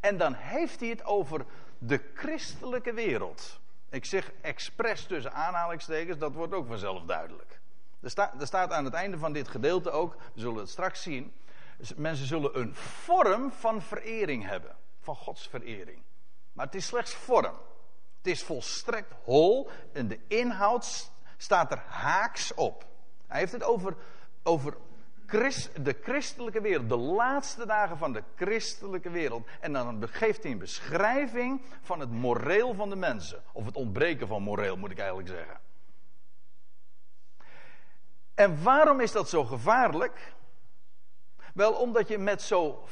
En 0.00 0.18
dan 0.18 0.34
heeft 0.34 0.80
hij 0.80 0.88
het 0.88 1.04
over 1.04 1.44
de 1.78 2.00
christelijke 2.14 2.92
wereld. 2.92 3.60
Ik 3.88 4.04
zeg 4.04 4.32
expres 4.40 5.04
tussen 5.04 5.32
aanhalingstekens, 5.32 6.18
dat 6.18 6.32
wordt 6.32 6.52
ook 6.52 6.66
vanzelf 6.66 7.04
duidelijk. 7.04 7.60
Er, 8.00 8.30
er 8.38 8.46
staat 8.46 8.72
aan 8.72 8.84
het 8.84 8.94
einde 8.94 9.18
van 9.18 9.32
dit 9.32 9.48
gedeelte 9.48 9.90
ook, 9.90 10.16
we 10.34 10.40
zullen 10.40 10.58
het 10.58 10.68
straks 10.68 11.02
zien, 11.02 11.32
mensen 11.96 12.26
zullen 12.26 12.58
een 12.58 12.74
vorm 12.74 13.52
van 13.52 13.82
verering 13.82 14.46
hebben, 14.46 14.76
van 15.00 15.16
Gods 15.16 15.48
verering. 15.48 16.02
Maar 16.52 16.66
het 16.66 16.74
is 16.74 16.86
slechts 16.86 17.14
vorm. 17.14 17.56
Het 18.16 18.26
is 18.26 18.42
volstrekt 18.42 19.14
hol 19.24 19.70
en 19.92 20.08
de 20.08 20.18
inhoud 20.26 21.10
staat 21.38 21.72
er 21.72 21.82
haaks 21.88 22.54
op. 22.54 22.86
Hij 23.26 23.38
heeft 23.38 23.52
het 23.52 23.62
over, 23.62 23.96
over 24.42 24.76
de 25.82 25.96
christelijke 26.02 26.60
wereld, 26.60 26.88
de 26.88 26.96
laatste 26.96 27.66
dagen 27.66 27.98
van 27.98 28.12
de 28.12 28.22
christelijke 28.36 29.10
wereld. 29.10 29.48
En 29.60 29.72
dan 29.72 30.08
geeft 30.08 30.42
hij 30.42 30.52
een 30.52 30.58
beschrijving 30.58 31.62
van 31.82 32.00
het 32.00 32.10
moreel 32.10 32.74
van 32.74 32.90
de 32.90 32.96
mensen. 32.96 33.42
Of 33.52 33.64
het 33.64 33.76
ontbreken 33.76 34.26
van 34.26 34.42
moreel, 34.42 34.76
moet 34.76 34.90
ik 34.90 34.98
eigenlijk 34.98 35.28
zeggen. 35.28 35.60
En 38.34 38.62
waarom 38.62 39.00
is 39.00 39.12
dat 39.12 39.28
zo 39.28 39.44
gevaarlijk? 39.44 40.34
Wel, 41.54 41.72
omdat 41.72 42.08
je 42.08 42.18
met 42.18 42.42
zo 42.42 42.84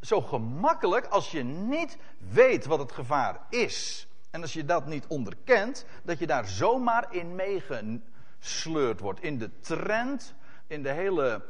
zo 0.00 0.20
gemakkelijk 0.20 1.06
als 1.06 1.30
je 1.30 1.42
niet 1.42 1.98
weet 2.18 2.64
wat 2.66 2.78
het 2.78 2.92
gevaar 2.92 3.40
is. 3.48 4.07
En 4.30 4.40
als 4.40 4.52
je 4.52 4.64
dat 4.64 4.86
niet 4.86 5.06
onderkent, 5.06 5.86
dat 6.02 6.18
je 6.18 6.26
daar 6.26 6.46
zomaar 6.46 7.14
in 7.14 7.34
meegesleurd 7.34 9.00
wordt. 9.00 9.22
In 9.22 9.38
de 9.38 9.60
trend, 9.60 10.34
in 10.66 10.82
de 10.82 10.92
hele 10.92 11.42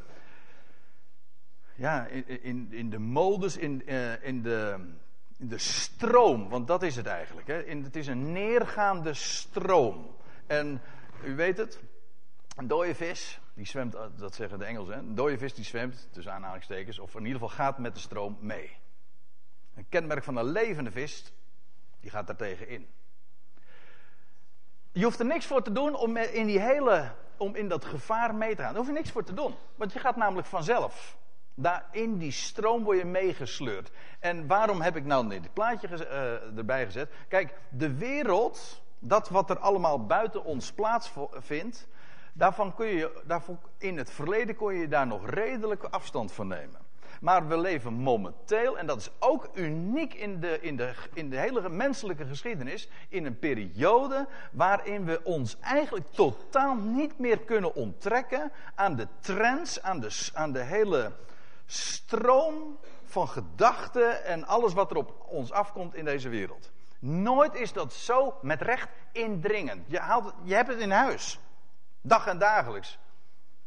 ja, 1.79 2.07
in, 2.07 2.43
in, 2.43 2.73
in 2.73 2.91
de 2.91 2.99
modus, 2.99 3.57
in, 3.57 3.83
uh, 3.87 4.25
in, 4.25 4.43
de, 4.43 4.77
in 5.37 5.49
de 5.49 5.59
stroom, 5.59 6.49
want 6.49 6.67
dat 6.67 6.83
is 6.83 6.97
het 6.97 7.07
eigenlijk. 7.07 7.47
Hè. 7.47 7.65
In, 7.65 7.83
het 7.83 7.97
is 7.97 8.07
een 8.07 8.33
neergaande 8.33 9.15
stroom. 9.15 10.17
En 10.47 10.81
u 11.25 11.35
weet 11.37 11.57
het, 11.57 11.81
een 12.57 12.67
dode 12.67 12.95
vis, 12.95 13.41
die 13.55 13.67
zwemt, 13.67 13.97
dat 14.17 14.35
zeggen 14.35 14.59
de 14.59 14.65
Engelsen, 14.65 14.99
een 14.99 15.15
dode 15.15 15.39
vis 15.39 15.55
die 15.55 15.65
zwemt, 15.65 16.09
tussen 16.13 16.33
aanhalingstekens, 16.33 16.99
of 16.99 17.15
in 17.15 17.25
ieder 17.25 17.41
geval 17.41 17.57
gaat 17.57 17.79
met 17.79 17.95
de 17.95 18.01
stroom 18.01 18.39
mee. 18.41 18.77
Een 19.75 19.87
kenmerk 19.89 20.25
van 20.25 20.37
een 20.37 20.51
levende 20.51 20.91
vis, 20.91 21.33
die 22.01 22.11
gaat 22.11 22.27
daar 22.27 22.37
tegen 22.37 22.69
in. 22.69 22.89
Je 24.93 25.05
hoeft 25.05 25.19
er 25.19 25.27
niks 25.27 25.47
voor 25.47 25.63
te 25.63 25.73
doen 25.73 25.95
om 25.95 26.17
in, 26.17 26.47
die 26.47 26.61
hele, 26.61 27.13
om 27.37 27.55
in 27.55 27.69
dat 27.69 27.85
gevaar 27.85 28.35
mee 28.35 28.55
te 28.55 28.63
gaan. 28.63 28.71
Daar 28.71 28.79
hoef 28.79 28.87
je 28.87 28.99
niks 28.99 29.11
voor 29.11 29.25
te 29.25 29.35
doen. 29.35 29.55
Want 29.77 29.93
je 29.93 29.99
gaat 29.99 30.17
namelijk 30.17 30.47
vanzelf. 30.47 31.17
Daar 31.55 31.89
in 31.93 32.19
die 32.19 32.31
stroom 32.31 32.85
word 32.85 32.99
je 32.99 33.05
meegesleurd. 33.05 33.91
En 34.19 34.47
waarom 34.47 34.81
heb 34.81 34.97
ik 34.97 35.05
nou 35.05 35.29
dit 35.29 35.53
plaatje 35.53 35.89
uh, 35.89 36.59
erbij 36.59 36.85
gezet? 36.85 37.11
Kijk, 37.29 37.55
de 37.69 37.95
wereld, 37.95 38.83
dat 38.99 39.29
wat 39.29 39.51
er 39.51 39.59
allemaal 39.59 40.07
buiten 40.07 40.45
ons 40.45 40.73
plaatsvindt, 40.73 41.89
daarvan 42.33 42.75
kun 42.75 42.87
je, 42.87 43.23
daarvan, 43.27 43.61
in 43.79 43.97
het 43.97 44.11
verleden 44.11 44.57
kon 44.57 44.75
je 44.75 44.89
daar 44.89 45.07
nog 45.07 45.31
redelijke 45.31 45.91
afstand 45.91 46.33
van 46.33 46.49
nemen. 46.49 46.88
Maar 47.21 47.49
we 47.49 47.59
leven 47.59 47.93
momenteel, 47.93 48.79
en 48.79 48.87
dat 48.87 48.99
is 48.99 49.11
ook 49.19 49.49
uniek 49.55 50.15
in 50.15 50.41
de, 50.41 50.61
in, 50.61 50.77
de, 50.77 50.95
in 51.13 51.31
de 51.31 51.37
hele 51.37 51.69
menselijke 51.69 52.27
geschiedenis, 52.27 52.89
in 53.09 53.27
een 53.27 53.39
periode 53.39 54.27
waarin 54.53 55.05
we 55.05 55.25
ons 55.25 55.59
eigenlijk 55.61 56.07
totaal 56.11 56.75
niet 56.75 57.19
meer 57.19 57.39
kunnen 57.39 57.75
onttrekken 57.75 58.53
aan 58.75 58.97
de 58.97 59.09
trends, 59.21 59.83
aan 59.83 60.01
de, 60.01 60.31
aan 60.35 60.53
de 60.53 60.63
hele 60.63 61.13
stroom 61.67 62.79
van 63.05 63.29
gedachten 63.29 64.25
en 64.25 64.47
alles 64.47 64.73
wat 64.73 64.91
er 64.91 64.97
op 64.97 65.27
ons 65.29 65.53
afkomt 65.53 65.95
in 65.95 66.05
deze 66.05 66.29
wereld. 66.29 66.71
Nooit 66.99 67.55
is 67.55 67.73
dat 67.73 67.93
zo 67.93 68.39
met 68.43 68.63
recht 68.63 68.89
indringend. 69.13 69.85
Je, 69.87 69.99
haalt, 69.99 70.35
je 70.43 70.55
hebt 70.55 70.69
het 70.69 70.79
in 70.79 70.91
huis. 70.91 71.41
Dag 72.01 72.27
en 72.27 72.39
dagelijks. 72.39 72.99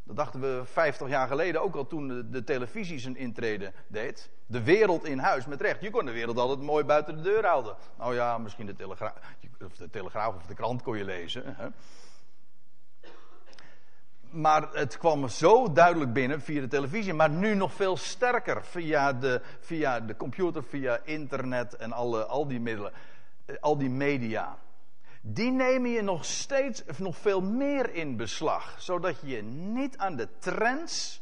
Dat 0.03 0.15
dachten 0.15 0.41
we 0.41 0.61
50 0.65 1.07
jaar 1.07 1.27
geleden 1.27 1.61
ook 1.61 1.75
al 1.75 1.87
toen 1.87 2.27
de, 2.31 2.43
televisie 2.43 2.99
zijn 2.99 3.17
intrede 3.17 3.73
deed. 3.87 4.29
De 4.45 4.63
wereld 4.63 5.05
in 5.05 5.19
huis 5.19 5.45
met 5.45 5.61
recht. 5.61 5.81
Je 5.81 5.89
kon 5.89 6.05
de 6.05 6.11
wereld 6.11 6.37
altijd 6.37 6.59
mooi 6.59 6.83
buiten 6.83 7.15
de 7.15 7.21
deur 7.21 7.45
houden. 7.45 7.75
Nou 7.97 8.15
ja, 8.15 8.37
misschien 8.37 8.65
de 8.65 8.75
telegraaf 8.75 9.13
of 9.65 9.75
de, 9.75 9.89
telegraaf 9.89 10.35
of 10.35 10.45
de 10.45 10.53
krant 10.53 10.81
kon 10.81 10.97
je 10.97 11.05
lezen. 11.05 11.43
Hè. 11.45 11.67
Maar 14.29 14.69
het 14.73 14.97
kwam 14.97 15.27
zo 15.27 15.71
duidelijk 15.71 16.13
binnen 16.13 16.41
via 16.41 16.61
de 16.61 16.67
televisie. 16.67 17.13
Maar 17.13 17.29
nu 17.29 17.55
nog 17.55 17.73
veel 17.73 17.97
sterker 17.97 18.65
via 18.65 19.13
de, 19.13 19.41
via 19.59 19.99
de 19.99 20.15
computer, 20.15 20.63
via 20.63 20.99
internet 21.03 21.75
en 21.75 21.91
alle, 21.91 22.25
al 22.25 22.47
die 22.47 22.59
middelen. 22.59 22.91
Eh, 23.45 23.55
al 23.59 23.77
die 23.77 23.89
media 23.89 24.57
die 25.21 25.51
nemen 25.51 25.89
je 25.89 26.01
nog 26.01 26.25
steeds, 26.25 26.83
of 26.85 26.99
nog 26.99 27.17
veel 27.17 27.41
meer 27.41 27.93
in 27.93 28.17
beslag. 28.17 28.75
Zodat 28.81 29.21
je 29.21 29.27
je 29.27 29.41
niet 29.43 29.97
aan 29.97 30.15
de 30.15 30.27
trends 30.39 31.21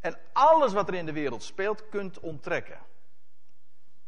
en 0.00 0.16
alles 0.32 0.72
wat 0.72 0.88
er 0.88 0.94
in 0.94 1.06
de 1.06 1.12
wereld 1.12 1.42
speelt 1.42 1.88
kunt 1.88 2.20
onttrekken. 2.20 2.78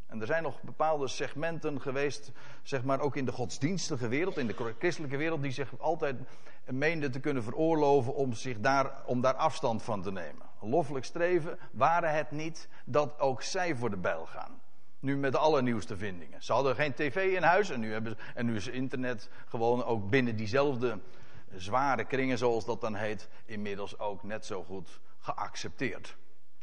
En 0.07 0.21
er 0.21 0.27
zijn 0.27 0.43
nog 0.43 0.63
bepaalde 0.63 1.09
segmenten 1.09 1.81
geweest, 1.81 2.33
zeg 2.63 2.85
maar 2.85 3.01
ook 3.01 3.17
in 3.17 3.25
de 3.25 3.33
godsdienstige 3.33 4.09
wereld, 4.09 4.39
in 4.39 4.47
de 4.47 4.75
christelijke 4.79 5.17
wereld, 5.17 5.43
die 5.43 5.51
zich 5.51 5.79
altijd 5.79 6.17
meenden 6.65 7.11
te 7.11 7.21
kunnen 7.21 7.43
veroorloven 7.43 8.15
om, 8.15 8.33
zich 8.33 8.61
daar, 8.61 8.93
om 9.07 9.21
daar 9.21 9.35
afstand 9.35 9.83
van 9.83 10.03
te 10.03 10.13
nemen. 10.13 10.47
Loffelijk 10.61 11.05
streven 11.05 11.59
waren 11.73 12.15
het 12.15 12.31
niet 12.31 12.69
dat 12.85 13.21
ook 13.21 13.43
zij 13.43 13.77
voor 13.77 13.91
de 13.91 13.97
bijl 13.97 14.27
gaan. 14.27 14.58
Nu 15.01 15.17
met 15.17 15.33
de 15.33 15.39
allernieuwste 15.39 15.97
vindingen. 15.97 16.43
Ze 16.43 16.53
hadden 16.53 16.75
geen 16.75 16.95
tv 16.95 17.35
in 17.35 17.43
huis 17.43 17.71
en 17.71 17.81
nu, 17.81 17.93
hebben 17.93 18.13
ze, 18.13 18.33
en 18.35 18.47
nu 18.47 18.57
is 18.57 18.67
internet 18.67 19.31
gewoon 19.47 19.85
ook 19.85 20.11
binnen 20.11 20.37
diezelfde 20.37 20.99
zware 21.57 22.05
kringen, 22.05 22.39
zoals 22.39 22.65
dat 22.65 22.81
dan 22.81 22.95
heet, 22.95 23.29
inmiddels 23.45 23.99
ook 23.99 24.23
net 24.23 24.47
zo 24.47 24.65
goed 24.65 25.01
geaccepteerd. 25.19 26.17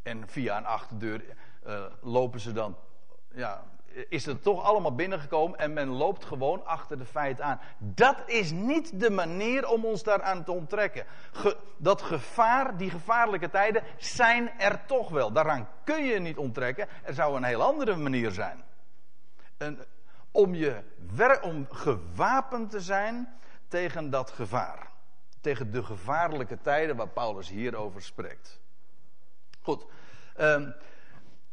En 0.03 0.29
via 0.29 0.57
een 0.57 0.65
achterdeur 0.65 1.23
uh, 1.67 1.85
lopen 2.01 2.39
ze 2.39 2.51
dan 2.51 2.77
ja, 3.33 3.63
is 4.09 4.25
het 4.25 4.43
toch 4.43 4.63
allemaal 4.63 4.95
binnengekomen 4.95 5.59
en 5.59 5.73
men 5.73 5.87
loopt 5.87 6.25
gewoon 6.25 6.65
achter 6.65 6.97
de 6.97 7.05
feiten 7.05 7.45
aan. 7.45 7.59
Dat 7.77 8.23
is 8.25 8.51
niet 8.51 8.99
de 8.99 9.09
manier 9.09 9.67
om 9.67 9.85
ons 9.85 10.03
daaraan 10.03 10.43
te 10.43 10.51
onttrekken. 10.51 11.05
dat 11.77 12.01
gevaar, 12.01 12.77
die 12.77 12.89
gevaarlijke 12.89 13.49
tijden, 13.49 13.83
zijn 13.97 14.59
er 14.59 14.85
toch 14.85 15.09
wel. 15.09 15.31
Daaraan 15.31 15.67
kun 15.83 16.05
je 16.05 16.19
niet 16.19 16.37
onttrekken. 16.37 16.87
Er 17.03 17.13
zou 17.13 17.35
een 17.35 17.43
heel 17.43 17.61
andere 17.61 17.95
manier 17.95 18.31
zijn. 18.31 18.63
om, 20.31 20.55
je, 20.55 20.83
om 21.41 21.67
gewapend 21.69 22.69
te 22.69 22.79
zijn 22.79 23.33
tegen 23.67 24.09
dat 24.09 24.31
gevaar. 24.31 24.91
Tegen 25.41 25.71
de 25.71 25.83
gevaarlijke 25.83 26.57
tijden 26.61 26.95
waar 26.95 27.07
Paulus 27.07 27.49
hierover 27.49 28.01
spreekt. 28.01 28.59
Goed. 29.61 29.85
Um, 30.37 30.75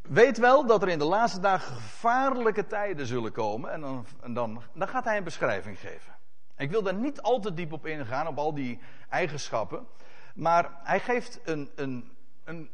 weet 0.02 0.38
wel 0.38 0.66
dat 0.66 0.82
er 0.82 0.88
in 0.88 0.98
de 0.98 1.04
laatste 1.04 1.40
dagen 1.40 1.74
gevaarlijke 1.74 2.66
tijden 2.66 3.06
zullen 3.06 3.32
komen. 3.32 3.72
En 3.72 3.80
dan, 3.80 4.06
en 4.20 4.34
dan, 4.34 4.62
dan 4.72 4.88
gaat 4.88 5.04
hij 5.04 5.16
een 5.16 5.24
beschrijving 5.24 5.78
geven. 5.78 6.12
Ik 6.56 6.70
wil 6.70 6.82
daar 6.82 6.94
niet 6.94 7.22
al 7.22 7.40
te 7.40 7.54
diep 7.54 7.72
op 7.72 7.86
ingaan, 7.86 8.26
op 8.26 8.38
al 8.38 8.54
die 8.54 8.78
eigenschappen. 9.08 9.86
Maar 10.34 10.70
hij 10.82 11.00
geeft 11.00 11.40
een, 11.44 11.70
een, 11.74 12.12
een, 12.44 12.70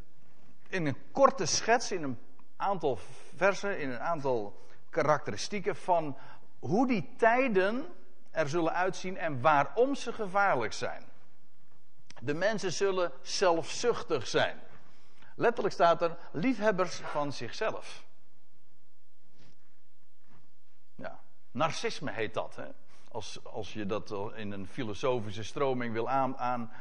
in 0.69 0.87
een 0.87 0.97
korte 1.13 1.47
schets, 1.47 1.93
in 1.93 2.03
een 2.03 2.19
aantal 2.57 2.99
versen, 3.37 3.79
in 3.79 3.91
een 3.91 4.01
aantal 4.01 4.67
karakteristieken 4.91 5.77
van 5.77 6.17
hoe 6.59 6.87
die 6.87 7.15
tijden 7.17 7.87
er 8.31 8.49
zullen 8.49 8.73
uitzien 8.73 9.17
en 9.17 9.41
waarom 9.41 9.95
ze 9.95 10.13
gevaarlijk 10.13 10.73
zijn. 10.73 11.03
De 12.21 12.35
mensen 12.35 12.73
zullen 12.73 13.13
zelfzuchtig 13.23 14.27
zijn. 14.27 14.61
Letterlijk 15.38 15.75
staat 15.75 16.02
er 16.02 16.16
liefhebbers 16.33 16.97
van 16.97 17.33
zichzelf. 17.33 18.04
Ja, 20.95 21.21
narcisme 21.50 22.11
heet 22.11 22.35
dat. 22.35 22.57
Hè? 22.57 22.66
Als, 23.11 23.45
als 23.45 23.73
je 23.73 23.87
dat 23.87 24.14
in 24.35 24.52
een 24.52 24.66
filosofische 24.66 25.42
stroming 25.42 25.92
wil, 25.92 26.09
aan, 26.09 26.37
aan, 26.37 26.73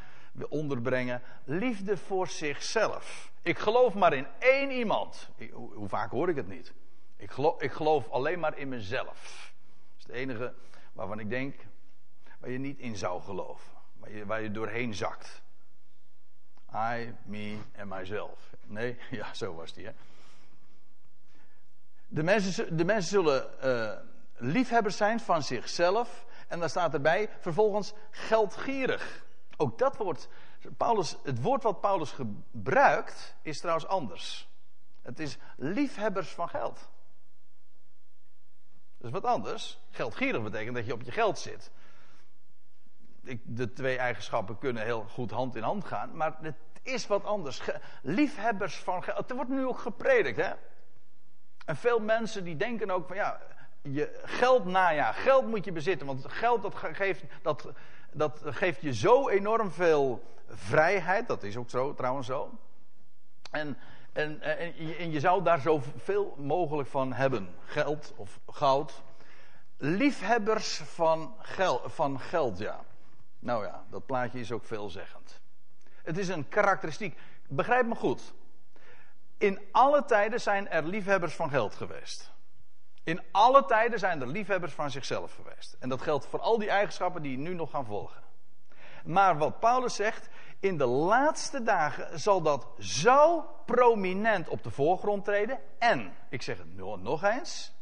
onderbrengen. 0.49 1.21
Liefde 1.43 1.97
voor 1.97 2.27
zichzelf. 2.27 3.31
Ik 3.41 3.59
geloof 3.59 3.93
maar 3.93 4.13
in 4.13 4.27
één 4.39 4.71
iemand. 4.71 5.29
hoe, 5.53 5.73
hoe, 5.73 5.87
vaak 5.87 6.11
hoor 6.11 6.29
ik 6.29 6.35
het 6.35 6.47
niet? 6.47 6.73
Ik 7.15 7.31
geloof, 7.31 7.61
ik 7.61 7.71
geloof 7.71 8.09
alleen 8.09 8.39
maar 8.39 8.57
in 8.57 8.69
mezelf. 8.69 9.53
Dat 9.87 9.97
is 9.97 10.03
het 10.03 10.11
enige 10.11 10.53
waarvan 10.93 11.19
ik 11.19 11.29
denk 11.29 11.65
waar 12.39 12.49
je 12.49 12.57
niet 12.57 12.79
in 12.79 12.95
zou 12.95 13.21
geloven. 13.21 13.71
Je, 14.07 14.25
waar 14.25 14.41
je 14.41 14.51
doorheen 14.51 14.93
zakt. 14.93 15.41
I, 16.75 17.13
me 17.23 17.57
en 17.71 17.87
myself. 17.87 18.53
Nee, 18.65 18.97
ja, 19.11 19.33
zo 19.33 19.53
was 19.53 19.73
die. 19.73 19.85
Hè? 19.85 19.91
De, 22.07 22.23
mensen, 22.23 22.77
de 22.77 22.85
mensen 22.85 23.09
zullen 23.09 23.49
uh, 23.63 23.91
liefhebbers 24.37 24.97
zijn 24.97 25.19
van 25.19 25.43
zichzelf. 25.43 26.25
En 26.47 26.59
dan 26.59 26.69
staat 26.69 26.93
erbij 26.93 27.29
vervolgens 27.39 27.93
geldgierig. 28.11 29.25
Ook 29.57 29.77
dat 29.77 29.97
woord, 29.97 30.27
Paulus, 30.77 31.17
het 31.23 31.41
woord 31.41 31.63
wat 31.63 31.81
Paulus 31.81 32.11
gebruikt, 32.11 33.35
is 33.41 33.59
trouwens 33.59 33.87
anders. 33.87 34.49
Het 35.01 35.19
is 35.19 35.37
liefhebbers 35.55 36.29
van 36.29 36.49
geld. 36.49 36.89
Dat 38.97 39.07
is 39.07 39.11
wat 39.11 39.25
anders. 39.25 39.79
Geldgierig 39.91 40.43
betekent 40.43 40.75
dat 40.75 40.85
je 40.85 40.93
op 40.93 41.01
je 41.01 41.11
geld 41.11 41.39
zit. 41.39 41.71
De 43.43 43.73
twee 43.73 43.97
eigenschappen 43.97 44.57
kunnen 44.57 44.83
heel 44.83 45.05
goed 45.09 45.31
hand 45.31 45.55
in 45.55 45.63
hand 45.63 45.85
gaan. 45.85 46.15
Maar 46.15 46.37
het 46.41 46.55
is 46.83 47.07
wat 47.07 47.23
anders. 47.23 47.61
liefhebbers 48.01 48.75
van 48.75 49.03
geld. 49.03 49.29
Er 49.29 49.35
wordt 49.35 49.49
nu 49.49 49.65
ook 49.65 49.79
gepredikt, 49.79 50.37
hè? 50.37 50.51
En 51.65 51.75
veel 51.75 51.99
mensen 51.99 52.43
die 52.43 52.55
denken 52.55 52.91
ook 52.91 53.07
van 53.07 53.15
ja, 53.15 53.39
je 53.81 54.19
geld 54.23 54.65
naja, 54.65 55.11
geld 55.11 55.47
moet 55.47 55.65
je 55.65 55.71
bezitten. 55.71 56.07
Want 56.07 56.25
geld 56.27 56.61
dat 56.61 56.75
geeft, 56.75 57.23
dat, 57.41 57.67
dat 58.11 58.41
geeft 58.43 58.81
je 58.81 58.93
zo 58.93 59.29
enorm 59.29 59.71
veel 59.71 60.23
vrijheid. 60.47 61.27
Dat 61.27 61.43
is 61.43 61.57
ook 61.57 61.69
zo, 61.69 61.93
trouwens 61.93 62.27
zo. 62.27 62.51
En, 63.51 63.77
en, 64.13 64.41
en, 64.41 64.73
en 64.97 65.11
je 65.11 65.19
zou 65.19 65.43
daar 65.43 65.59
zoveel 65.59 66.35
mogelijk 66.37 66.89
van 66.89 67.13
hebben. 67.13 67.49
Geld 67.65 68.13
of 68.15 68.39
goud. 68.47 69.01
Liefhebbers 69.77 70.77
van, 70.77 71.35
geld, 71.39 71.81
van 71.85 72.19
geld, 72.19 72.57
ja. 72.57 72.79
Nou 73.39 73.65
ja, 73.65 73.85
dat 73.89 74.05
plaatje 74.05 74.39
is 74.39 74.51
ook 74.51 74.65
veelzeggend. 74.65 75.41
Het 76.03 76.17
is 76.17 76.27
een 76.27 76.49
karakteristiek. 76.49 77.19
Begrijp 77.47 77.85
me 77.85 77.95
goed. 77.95 78.33
In 79.37 79.59
alle 79.71 80.05
tijden 80.05 80.41
zijn 80.41 80.69
er 80.69 80.83
liefhebbers 80.83 81.35
van 81.35 81.49
geld 81.49 81.75
geweest. 81.75 82.31
In 83.03 83.21
alle 83.31 83.65
tijden 83.65 83.99
zijn 83.99 84.21
er 84.21 84.27
liefhebbers 84.27 84.73
van 84.73 84.91
zichzelf 84.91 85.33
geweest. 85.35 85.75
En 85.79 85.89
dat 85.89 86.01
geldt 86.01 86.25
voor 86.25 86.39
al 86.39 86.57
die 86.57 86.69
eigenschappen 86.69 87.21
die 87.21 87.37
nu 87.37 87.53
nog 87.53 87.69
gaan 87.69 87.85
volgen. 87.85 88.21
Maar 89.03 89.37
wat 89.37 89.59
Paulus 89.59 89.95
zegt, 89.95 90.29
In 90.59 90.77
de 90.77 90.85
laatste 90.85 91.63
dagen 91.63 92.19
zal 92.19 92.41
dat 92.41 92.67
zo 92.79 93.45
prominent 93.65 94.49
op 94.49 94.63
de 94.63 94.71
voorgrond 94.71 95.25
treden. 95.25 95.59
En, 95.79 96.13
ik 96.29 96.41
zeg 96.41 96.57
het 96.57 96.75
nog 96.75 97.23
eens. 97.23 97.76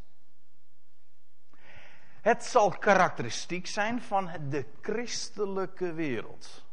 Het 2.26 2.46
zal 2.46 2.70
karakteristiek 2.70 3.68
zijn 3.68 4.02
van 4.02 4.30
de 4.50 4.66
christelijke 4.82 5.94
wereld. 5.94 6.64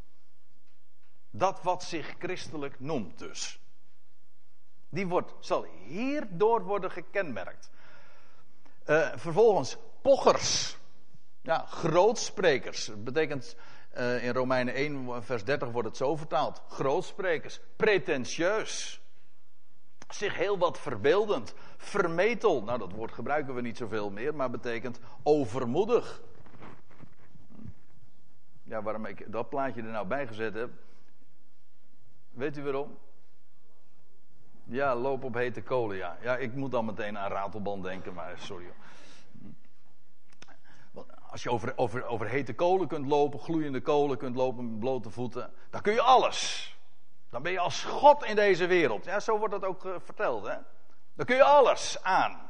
Dat 1.31 1.61
wat 1.61 1.83
zich 1.83 2.15
christelijk 2.19 2.79
noemt 2.79 3.19
dus. 3.19 3.59
Die 4.89 5.07
wordt, 5.07 5.33
zal 5.39 5.65
hierdoor 5.85 6.63
worden 6.63 6.91
gekenmerkt. 6.91 7.69
Uh, 8.85 9.11
vervolgens 9.15 9.77
pochers. 10.01 10.77
Ja, 11.41 11.65
grootsprekers. 11.65 12.85
Dat 12.85 13.03
betekent 13.03 13.55
uh, 13.97 14.23
in 14.23 14.33
Romeinen 14.33 14.73
1, 14.73 15.23
vers 15.23 15.43
30 15.43 15.69
wordt 15.69 15.87
het 15.87 15.97
zo 15.97 16.15
vertaald. 16.15 16.61
Grootsprekers. 16.67 17.59
Pretentieus. 17.75 19.01
Zich 20.09 20.35
heel 20.35 20.57
wat 20.57 20.79
verbeeldend. 20.79 21.53
Vermetel. 21.83 22.63
Nou, 22.63 22.79
dat 22.79 22.91
woord 22.91 23.11
gebruiken 23.11 23.55
we 23.55 23.61
niet 23.61 23.77
zoveel 23.77 24.09
meer, 24.09 24.35
maar 24.35 24.49
betekent 24.49 24.99
overmoedig. 25.23 26.21
Ja, 28.63 28.81
waarom 28.81 29.05
ik 29.05 29.31
dat 29.31 29.49
plaatje 29.49 29.81
er 29.81 29.87
nou 29.87 30.07
bij 30.07 30.27
gezet 30.27 30.53
heb. 30.53 30.69
Weet 32.31 32.57
u 32.57 32.63
waarom? 32.63 32.97
Ja, 34.63 34.95
loop 34.95 35.23
op 35.23 35.33
hete 35.33 35.61
kolen, 35.61 35.97
ja. 35.97 36.17
Ja, 36.21 36.37
ik 36.37 36.53
moet 36.53 36.71
dan 36.71 36.85
meteen 36.85 37.17
aan 37.17 37.31
ratelband 37.31 37.83
denken, 37.83 38.13
maar 38.13 38.33
sorry. 38.37 38.65
Als 41.29 41.43
je 41.43 41.51
over, 41.51 41.77
over, 41.77 42.05
over 42.05 42.27
hete 42.27 42.53
kolen 42.53 42.87
kunt 42.87 43.07
lopen, 43.07 43.39
gloeiende 43.39 43.81
kolen 43.81 44.17
kunt 44.17 44.35
lopen 44.35 44.69
met 44.69 44.79
blote 44.79 45.09
voeten, 45.09 45.53
dan 45.69 45.81
kun 45.81 45.93
je 45.93 46.01
alles. 46.01 46.71
Dan 47.29 47.41
ben 47.41 47.51
je 47.51 47.59
als 47.59 47.83
God 47.83 48.23
in 48.23 48.35
deze 48.35 48.65
wereld. 48.65 49.05
Ja, 49.05 49.19
zo 49.19 49.37
wordt 49.37 49.53
dat 49.53 49.65
ook 49.65 49.85
uh, 49.85 49.95
verteld, 50.03 50.47
hè. 50.47 50.55
Dan 51.15 51.25
kun 51.25 51.35
je 51.35 51.43
alles 51.43 52.03
aan. 52.03 52.41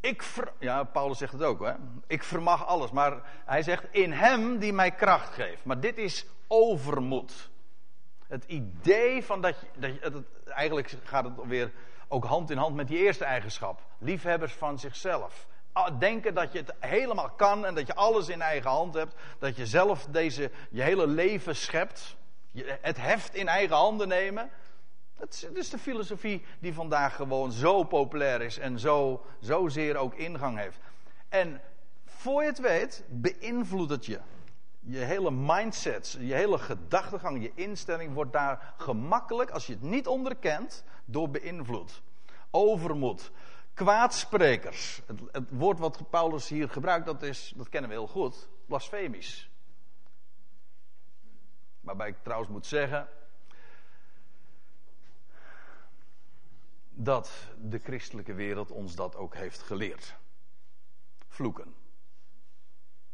Ik 0.00 0.22
ver, 0.22 0.52
ja, 0.58 0.84
Paulus 0.84 1.18
zegt 1.18 1.32
het 1.32 1.42
ook, 1.42 1.60
hè. 1.60 1.72
Ik 2.06 2.22
vermag 2.22 2.66
alles, 2.66 2.90
maar 2.90 3.20
hij 3.44 3.62
zegt 3.62 3.84
in 3.90 4.12
hem 4.12 4.58
die 4.58 4.72
mij 4.72 4.90
kracht 4.90 5.34
geeft. 5.34 5.64
Maar 5.64 5.80
dit 5.80 5.98
is 5.98 6.26
overmoed. 6.46 7.50
Het 8.26 8.44
idee 8.44 9.24
van 9.24 9.40
dat 9.40 9.60
je, 9.60 9.66
dat 9.80 9.94
je 9.94 10.22
eigenlijk 10.46 10.96
gaat 11.04 11.24
het 11.24 11.34
weer 11.46 11.72
ook 12.08 12.24
hand 12.24 12.50
in 12.50 12.56
hand 12.56 12.74
met 12.74 12.88
die 12.88 12.98
eerste 12.98 13.24
eigenschap. 13.24 13.82
Liefhebbers 13.98 14.52
van 14.52 14.78
zichzelf. 14.78 15.46
Ah, 15.72 15.98
denken 15.98 16.34
dat 16.34 16.52
je 16.52 16.58
het 16.58 16.74
helemaal 16.78 17.30
kan 17.30 17.66
en 17.66 17.74
dat 17.74 17.86
je 17.86 17.94
alles 17.94 18.28
in 18.28 18.42
eigen 18.42 18.70
hand 18.70 18.94
hebt. 18.94 19.14
Dat 19.38 19.56
je 19.56 19.66
zelf 19.66 20.06
deze, 20.06 20.50
je 20.70 20.82
hele 20.82 21.06
leven 21.06 21.56
schept. 21.56 22.16
Het 22.80 22.96
heft 22.96 23.34
in 23.34 23.48
eigen 23.48 23.76
handen 23.76 24.08
nemen. 24.08 24.50
Dat 25.18 25.48
is, 25.54 25.70
de 25.70 25.78
filosofie 25.78 26.42
die 26.58 26.74
vandaag 26.74 27.16
gewoon 27.16 27.52
zo 27.52 27.82
populair 27.82 28.40
is 28.40 28.58
en 28.58 28.78
zo, 28.78 29.24
zozeer 29.40 29.96
ook 29.96 30.14
ingang 30.14 30.58
heeft. 30.58 30.78
En 31.28 31.60
voor 32.04 32.42
je 32.42 32.48
het 32.48 32.58
weet, 32.58 33.04
beïnvloedt 33.08 33.90
het 33.90 34.06
je. 34.06 34.20
Je 34.80 34.98
hele 34.98 35.30
mindset, 35.30 36.16
je 36.20 36.34
hele 36.34 36.58
gedachtegang, 36.58 37.42
je 37.42 37.52
instelling 37.54 38.14
wordt 38.14 38.32
daar 38.32 38.74
gemakkelijk, 38.76 39.50
als 39.50 39.66
je 39.66 39.72
het 39.72 39.82
niet 39.82 40.06
onderkent, 40.06 40.84
door 41.04 41.30
beïnvloed. 41.30 42.02
Overmoed, 42.50 43.30
kwaadsprekers. 43.74 45.02
Het, 45.32 45.44
woord 45.50 45.78
wat 45.78 46.10
Paulus 46.10 46.48
hier 46.48 46.68
gebruikt, 46.68 47.06
dat, 47.06 47.22
is, 47.22 47.52
dat 47.56 47.68
kennen 47.68 47.90
we 47.90 47.96
heel 47.96 48.06
goed, 48.06 48.48
blasfemisch. 48.66 49.50
Waarbij 51.80 52.08
ik 52.08 52.16
trouwens 52.22 52.50
moet 52.50 52.66
zeggen 52.66 53.08
dat 56.94 57.48
de 57.60 57.78
christelijke 57.78 58.34
wereld 58.34 58.70
ons 58.70 58.94
dat 58.94 59.16
ook 59.16 59.34
heeft 59.34 59.62
geleerd. 59.62 60.16
Vloeken. 61.28 61.74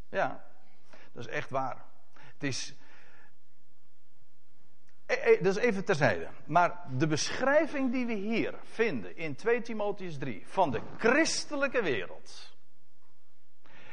Ja, 0.08 0.44
dat 1.12 1.26
is 1.26 1.32
echt 1.32 1.50
waar. 1.50 1.84
Het 2.12 2.42
is. 2.42 2.74
Eh, 5.06 5.32
eh, 5.32 5.42
dat 5.42 5.56
is 5.56 5.62
even 5.62 5.84
terzijde. 5.84 6.28
Maar 6.46 6.84
de 6.96 7.06
beschrijving 7.06 7.92
die 7.92 8.06
we 8.06 8.12
hier 8.12 8.54
vinden 8.62 9.16
in 9.16 9.34
2 9.34 9.62
Timotheus 9.62 10.18
3 10.18 10.46
van 10.46 10.70
de 10.70 10.80
christelijke 10.96 11.82
wereld. 11.82 12.56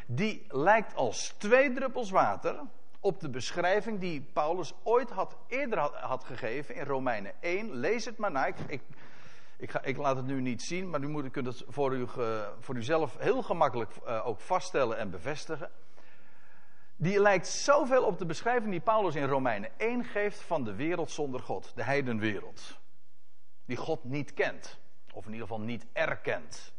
Die 0.07 0.45
lijkt 0.47 0.95
als 0.95 1.29
twee 1.37 1.73
druppels 1.73 2.09
water 2.09 2.61
op 2.99 3.19
de 3.19 3.29
beschrijving 3.29 3.99
die 3.99 4.21
Paulus 4.21 4.73
ooit 4.83 5.09
had, 5.09 5.37
eerder 5.47 5.79
had, 5.79 6.23
gegeven 6.23 6.75
in 6.75 6.85
Romeinen 6.85 7.33
1. 7.39 7.73
Lees 7.73 8.05
het 8.05 8.17
maar 8.17 8.31
na. 8.31 8.45
Ik, 8.45 8.55
ik, 8.67 8.81
ik, 9.57 9.71
ga, 9.71 9.83
ik, 9.83 9.97
laat 9.97 10.15
het 10.15 10.25
nu 10.25 10.41
niet 10.41 10.61
zien, 10.61 10.89
maar 10.89 11.01
u 11.01 11.07
moet, 11.07 11.31
kunt 11.31 11.45
het 11.45 11.63
voor, 11.67 11.95
u, 11.95 12.07
voor 12.59 12.75
uzelf 12.75 13.17
heel 13.17 13.41
gemakkelijk 13.41 13.91
uh, 14.07 14.27
ook 14.27 14.39
vaststellen 14.39 14.97
en 14.97 15.09
bevestigen. 15.09 15.71
Die 16.95 17.21
lijkt 17.21 17.47
zoveel 17.47 18.03
op 18.03 18.17
de 18.17 18.25
beschrijving 18.25 18.71
die 18.71 18.79
Paulus 18.79 19.15
in 19.15 19.27
Romeinen 19.27 19.69
1 19.77 20.03
geeft 20.03 20.41
van 20.41 20.63
de 20.63 20.75
wereld 20.75 21.11
zonder 21.11 21.39
God, 21.39 21.71
de 21.75 21.83
heidenwereld. 21.83 22.79
Die 23.65 23.77
God 23.77 24.03
niet 24.03 24.33
kent, 24.33 24.79
of 25.13 25.25
in 25.25 25.31
ieder 25.31 25.47
geval 25.47 25.63
niet 25.63 25.85
erkent. 25.93 26.73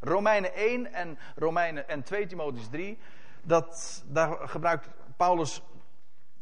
Romeinen 0.00 0.54
1 0.54 0.92
en, 0.92 1.18
Romeinen, 1.36 1.88
en 1.88 2.02
2 2.02 2.26
Timotheus 2.26 2.68
3, 2.68 2.98
dat, 3.42 4.04
daar 4.06 4.48
gebruikt 4.48 4.88
Paulus 5.16 5.62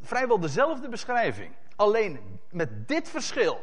vrijwel 0.00 0.40
dezelfde 0.40 0.88
beschrijving. 0.88 1.54
Alleen 1.76 2.40
met 2.50 2.88
dit 2.88 3.08
verschil. 3.08 3.62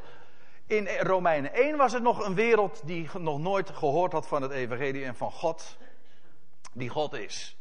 In 0.73 0.87
Romeinen 0.87 1.53
1 1.53 1.77
was 1.77 1.93
het 1.93 2.03
nog 2.03 2.25
een 2.25 2.35
wereld 2.35 2.81
die 2.85 3.09
nog 3.19 3.39
nooit 3.39 3.69
gehoord 3.69 4.11
had 4.11 4.27
van 4.27 4.41
het 4.41 4.51
evangelie 4.51 5.05
en 5.05 5.15
van 5.15 5.31
God, 5.31 5.77
die 6.71 6.89
God 6.89 7.13
is. 7.13 7.57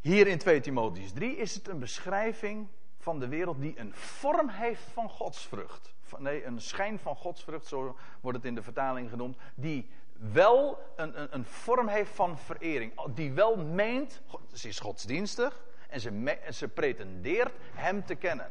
Hier 0.00 0.26
in 0.26 0.38
2 0.38 0.60
Timotheus 0.60 1.12
3 1.12 1.36
is 1.36 1.54
het 1.54 1.68
een 1.68 1.78
beschrijving 1.78 2.68
van 2.98 3.18
de 3.18 3.28
wereld 3.28 3.60
die 3.60 3.78
een 3.78 3.94
vorm 3.94 4.48
heeft 4.48 4.82
van 4.92 5.08
godsvrucht. 5.08 5.92
Nee, 6.18 6.44
een 6.44 6.60
schijn 6.60 6.98
van 6.98 7.16
godsvrucht, 7.16 7.66
zo 7.66 7.96
wordt 8.20 8.36
het 8.36 8.46
in 8.46 8.54
de 8.54 8.62
vertaling 8.62 9.10
genoemd. 9.10 9.36
Die 9.54 9.90
wel 10.12 10.78
een, 10.96 11.20
een, 11.20 11.28
een 11.30 11.44
vorm 11.44 11.88
heeft 11.88 12.14
van 12.14 12.38
verering. 12.38 12.92
Die 13.14 13.32
wel 13.32 13.56
meent, 13.56 14.20
ze 14.52 14.68
is 14.68 14.80
godsdienstig, 14.80 15.64
en 15.88 16.00
ze, 16.00 16.38
ze 16.50 16.68
pretendeert 16.68 17.52
hem 17.74 18.04
te 18.04 18.14
kennen. 18.14 18.50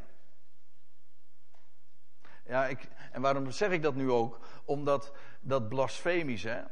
Ja, 2.48 2.66
ik, 2.66 2.88
en 3.18 3.24
waarom 3.24 3.50
zeg 3.50 3.70
ik 3.70 3.82
dat 3.82 3.94
nu 3.94 4.10
ook? 4.10 4.38
Omdat 4.64 5.12
dat 5.40 5.68
blasfemische. 5.68 6.70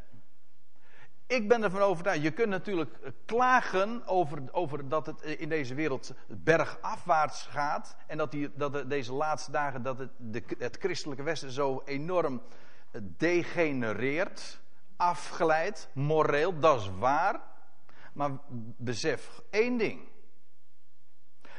Ik 1.26 1.48
ben 1.48 1.62
ervan 1.62 1.80
overtuigd. 1.80 2.22
Je 2.22 2.30
kunt 2.30 2.48
natuurlijk 2.48 3.12
klagen 3.24 4.06
over, 4.06 4.42
over 4.52 4.88
dat 4.88 5.06
het 5.06 5.22
in 5.22 5.48
deze 5.48 5.74
wereld 5.74 6.14
bergafwaarts 6.26 7.42
gaat. 7.42 7.96
En 8.06 8.18
dat, 8.18 8.30
die, 8.30 8.50
dat 8.54 8.90
deze 8.90 9.12
laatste 9.12 9.50
dagen 9.50 9.82
dat 9.82 9.98
het, 9.98 10.10
de, 10.16 10.42
het 10.58 10.76
christelijke 10.76 11.22
Westen 11.22 11.50
zo 11.50 11.82
enorm 11.84 12.42
degenereert, 13.00 14.60
afgeleid, 14.96 15.88
moreel. 15.92 16.58
Dat 16.58 16.80
is 16.80 16.90
waar. 16.98 17.40
Maar 18.12 18.30
besef 18.76 19.42
één 19.50 19.76
ding. 19.76 20.08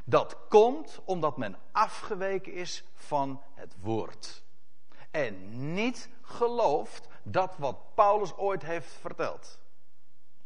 Dat 0.06 0.38
komt 0.50 1.02
omdat 1.06 1.38
men 1.38 1.58
afgeweken 1.72 2.54
is 2.54 2.84
van 2.94 3.42
het 3.54 3.76
woord. 3.80 4.46
En 5.12 5.74
niet 5.74 6.10
gelooft 6.22 7.08
dat 7.24 7.58
wat 7.58 7.94
Paulus 7.94 8.36
ooit 8.36 8.64
heeft 8.64 8.92
verteld. 8.92 9.60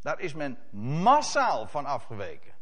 Daar 0.02 0.20
is 0.20 0.34
men 0.34 0.58
massaal 1.02 1.68
van 1.68 1.86
afgeweken. 1.86 2.54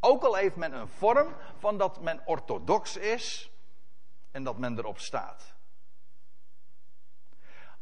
Ook 0.00 0.22
al 0.24 0.34
heeft 0.34 0.56
men 0.56 0.72
een 0.72 0.88
vorm 0.88 1.34
van 1.58 1.78
dat 1.78 2.00
men 2.00 2.22
orthodox 2.24 2.96
is 2.96 3.50
en 4.30 4.44
dat 4.44 4.58
men 4.58 4.78
erop 4.78 4.98
staat. 4.98 5.54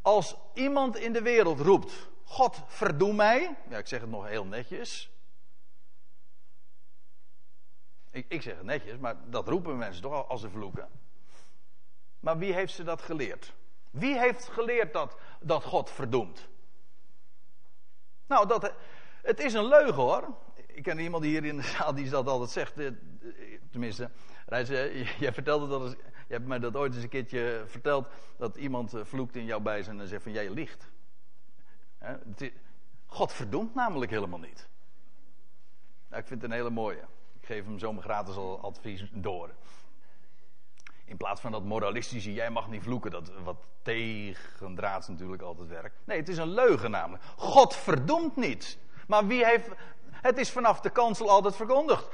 Als 0.01 0.35
iemand 0.53 0.97
in 0.97 1.13
de 1.13 1.21
wereld 1.21 1.59
roept: 1.59 2.09
God 2.23 2.61
verdoe 2.67 3.13
mij. 3.13 3.55
Ja, 3.69 3.77
ik 3.77 3.87
zeg 3.87 4.01
het 4.01 4.09
nog 4.09 4.27
heel 4.27 4.45
netjes. 4.45 5.09
Ik, 8.11 8.25
ik 8.27 8.41
zeg 8.41 8.55
het 8.55 8.65
netjes, 8.65 8.97
maar 8.97 9.29
dat 9.29 9.47
roepen 9.47 9.77
mensen 9.77 10.01
toch 10.01 10.27
als 10.27 10.41
ze 10.41 10.49
vloeken. 10.49 10.89
Maar 12.19 12.37
wie 12.37 12.53
heeft 12.53 12.73
ze 12.73 12.83
dat 12.83 13.01
geleerd? 13.01 13.53
Wie 13.95 14.19
heeft 14.19 14.47
geleerd 14.47 14.93
dat, 14.93 15.17
dat 15.39 15.63
God 15.63 15.89
verdoemt? 15.89 16.47
Nou, 18.27 18.47
dat, 18.47 18.73
het 19.21 19.39
is 19.39 19.53
een 19.53 19.67
leugen 19.67 20.03
hoor. 20.03 20.37
Ik 20.67 20.83
ken 20.83 20.99
iemand 20.99 21.23
hier 21.23 21.45
in 21.45 21.57
de 21.57 21.63
zaal 21.63 21.93
die 21.93 22.09
dat 22.09 22.27
altijd 22.27 22.49
zegt. 22.49 22.73
Tenminste, 23.71 24.11
jij 25.19 25.33
vertelde 25.33 25.67
dat 25.67 25.81
eens, 25.81 25.95
je 26.27 26.33
hebt 26.33 26.47
mij 26.47 26.59
dat 26.59 26.75
ooit 26.75 26.93
eens 26.93 27.03
een 27.03 27.09
keertje 27.09 27.63
verteld. 27.65 28.07
Dat 28.37 28.55
iemand 28.55 28.93
eh, 28.93 29.03
vloekt 29.03 29.35
in 29.35 29.45
jouw 29.45 29.59
bijzijn 29.59 29.99
en 29.99 30.07
zegt 30.07 30.23
van 30.23 30.31
jij 30.31 30.49
liegt. 30.49 30.91
God 33.05 33.33
verdoemt 33.33 33.75
namelijk 33.75 34.11
helemaal 34.11 34.39
niet. 34.39 34.69
Nou, 36.07 36.21
ik 36.21 36.27
vind 36.27 36.41
het 36.41 36.51
een 36.51 36.57
hele 36.57 36.69
mooie. 36.69 37.03
Ik 37.39 37.45
geef 37.45 37.65
hem 37.65 37.79
zomaar 37.79 38.03
gratis 38.03 38.35
al 38.35 38.59
advies 38.61 39.09
door. 39.13 39.49
In 41.05 41.17
plaats 41.17 41.41
van 41.41 41.51
dat 41.51 41.63
moralistische, 41.63 42.33
jij 42.33 42.49
mag 42.49 42.69
niet 42.69 42.83
vloeken, 42.83 43.11
dat 43.11 43.31
wat 43.43 43.57
tegendraads 43.81 45.07
natuurlijk 45.07 45.41
altijd 45.41 45.69
werkt. 45.69 45.95
Nee, 46.03 46.17
het 46.17 46.29
is 46.29 46.37
een 46.37 46.53
leugen 46.53 46.91
namelijk. 46.91 47.23
God 47.35 47.75
verdoemt 47.75 48.35
niet. 48.35 48.77
Maar 49.07 49.27
wie 49.27 49.45
heeft, 49.45 49.69
het 50.11 50.37
is 50.37 50.51
vanaf 50.51 50.81
de 50.81 50.89
kansel 50.89 51.29
altijd 51.29 51.55
verkondigd. 51.55 52.07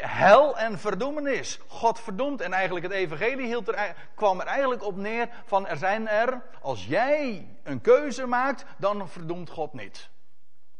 Hel 0.00 0.58
en 0.58 0.78
verdoemenis. 0.78 1.60
God 1.66 2.00
verdoemt. 2.00 2.40
En 2.40 2.52
eigenlijk 2.52 2.86
het 2.86 2.94
evangelie 2.94 3.46
hield 3.46 3.68
er, 3.68 3.96
kwam 4.14 4.40
er 4.40 4.46
eigenlijk 4.46 4.82
op 4.84 4.96
neer 4.96 5.28
van 5.44 5.66
er 5.66 5.76
zijn 5.76 6.08
er, 6.08 6.42
als 6.62 6.86
jij 6.86 7.48
een 7.62 7.80
keuze 7.80 8.26
maakt, 8.26 8.64
dan 8.76 9.08
verdoemt 9.08 9.50
God 9.50 9.72
niet. 9.72 10.10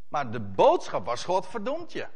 Maar 0.07 0.31
de 0.31 0.39
boodschap 0.39 1.05
was 1.05 1.23
God 1.23 1.47
verdoemt 1.47 1.91
je. 1.91 2.07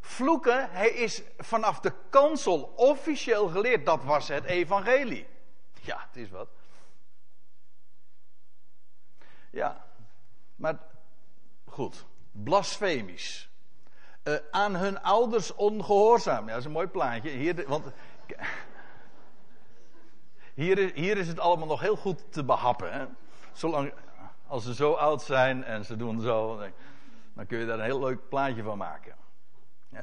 Vloeken, 0.00 0.70
hij 0.70 0.90
is 0.90 1.22
vanaf 1.38 1.80
de 1.80 1.92
kansel 2.10 2.72
officieel 2.76 3.48
geleerd. 3.48 3.86
Dat 3.86 4.04
was 4.04 4.28
het 4.28 4.44
evangelie. 4.44 5.26
Ja, 5.80 6.06
het 6.06 6.16
is 6.16 6.30
wat. 6.30 6.48
Ja, 9.50 9.84
maar 10.56 10.78
goed. 11.64 12.06
Blasfemisch. 12.32 13.48
Uh, 14.24 14.34
aan 14.50 14.76
hun 14.76 15.02
ouders 15.02 15.54
ongehoorzaam. 15.54 16.44
Ja, 16.44 16.50
dat 16.50 16.58
is 16.58 16.64
een 16.64 16.70
mooi 16.70 16.86
plaatje. 16.86 17.30
Hier, 17.30 17.64
want 17.68 17.86
hier, 20.54 20.92
hier 20.94 21.16
is 21.16 21.28
het 21.28 21.38
allemaal 21.38 21.66
nog 21.66 21.80
heel 21.80 21.96
goed 21.96 22.32
te 22.32 22.44
behappen. 22.44 22.92
Hè? 22.92 23.06
Zolang, 23.52 23.92
als 24.46 24.64
ze 24.64 24.74
zo 24.74 24.92
oud 24.92 25.22
zijn 25.22 25.64
en 25.64 25.84
ze 25.84 25.96
doen 25.96 26.20
zo, 26.20 26.58
dan 27.34 27.46
kun 27.46 27.58
je 27.58 27.66
daar 27.66 27.78
een 27.78 27.84
heel 27.84 28.00
leuk 28.00 28.28
plaatje 28.28 28.62
van 28.62 28.78
maken. 28.78 29.19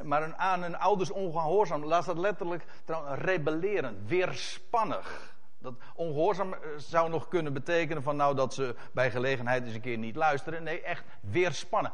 Maar 0.03 0.23
een, 0.23 0.35
aan 0.35 0.61
hun 0.61 0.77
ouders 0.77 1.09
ongehoorzaam, 1.09 1.85
laat 1.85 2.05
dat 2.05 2.17
letterlijk 2.17 2.65
rebelleren, 3.13 4.05
weerspannig. 4.05 5.35
Dat 5.59 5.73
ongehoorzaam 5.95 6.53
eh, 6.53 6.59
zou 6.77 7.09
nog 7.09 7.27
kunnen 7.27 7.53
betekenen 7.53 8.03
van 8.03 8.15
nou 8.15 8.35
dat 8.35 8.53
ze 8.53 8.75
bij 8.91 9.11
gelegenheid 9.11 9.63
eens 9.63 9.73
een 9.73 9.81
keer 9.81 9.97
niet 9.97 10.15
luisteren. 10.15 10.63
Nee, 10.63 10.81
echt 10.81 11.03
weerspannen. 11.19 11.91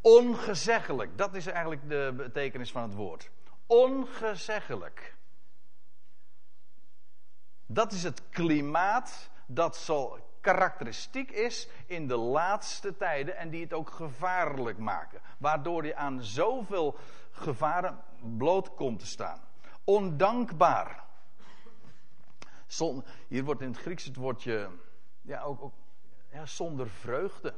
Ongezeggelijk, 0.00 1.18
dat 1.18 1.34
is 1.34 1.46
eigenlijk 1.46 1.88
de 1.88 2.12
betekenis 2.16 2.72
van 2.72 2.82
het 2.82 2.94
woord. 2.94 3.30
Ongezeggelijk. 3.66 5.14
Dat 7.66 7.92
is 7.92 8.02
het 8.02 8.22
klimaat 8.30 9.30
dat 9.46 9.76
zo 9.76 10.18
karakteristiek 10.40 11.30
is 11.30 11.68
in 11.86 12.06
de 12.06 12.16
laatste 12.16 12.96
tijden 12.96 13.36
en 13.36 13.50
die 13.50 13.62
het 13.62 13.72
ook 13.72 13.90
gevaarlijk 13.90 14.78
maken. 14.78 15.20
Waardoor 15.38 15.86
je 15.86 15.96
aan 15.96 16.22
zoveel 16.22 16.96
gevaren 17.36 18.02
bloot 18.36 18.74
komt 18.74 18.98
te 18.98 19.06
staan. 19.06 19.40
Ondankbaar. 19.84 21.04
hier 23.28 23.44
wordt 23.44 23.60
in 23.60 23.68
het 23.68 23.78
Grieks 23.78 24.04
het 24.04 24.16
woordje 24.16 24.70
ja, 25.22 25.42
ook, 25.42 25.62
ook 25.62 25.74
ja, 26.30 26.46
zonder 26.46 26.88
vreugde. 26.88 27.54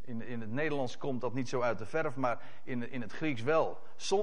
In, 0.00 0.22
in 0.22 0.40
het 0.40 0.50
Nederlands 0.50 0.98
komt 0.98 1.20
dat 1.20 1.34
niet 1.34 1.48
zo 1.48 1.60
uit 1.60 1.78
de 1.78 1.86
verf, 1.86 2.16
maar 2.16 2.42
in, 2.62 2.90
in 2.90 3.00
het 3.00 3.12
Grieks 3.12 3.42
wel. 3.42 3.78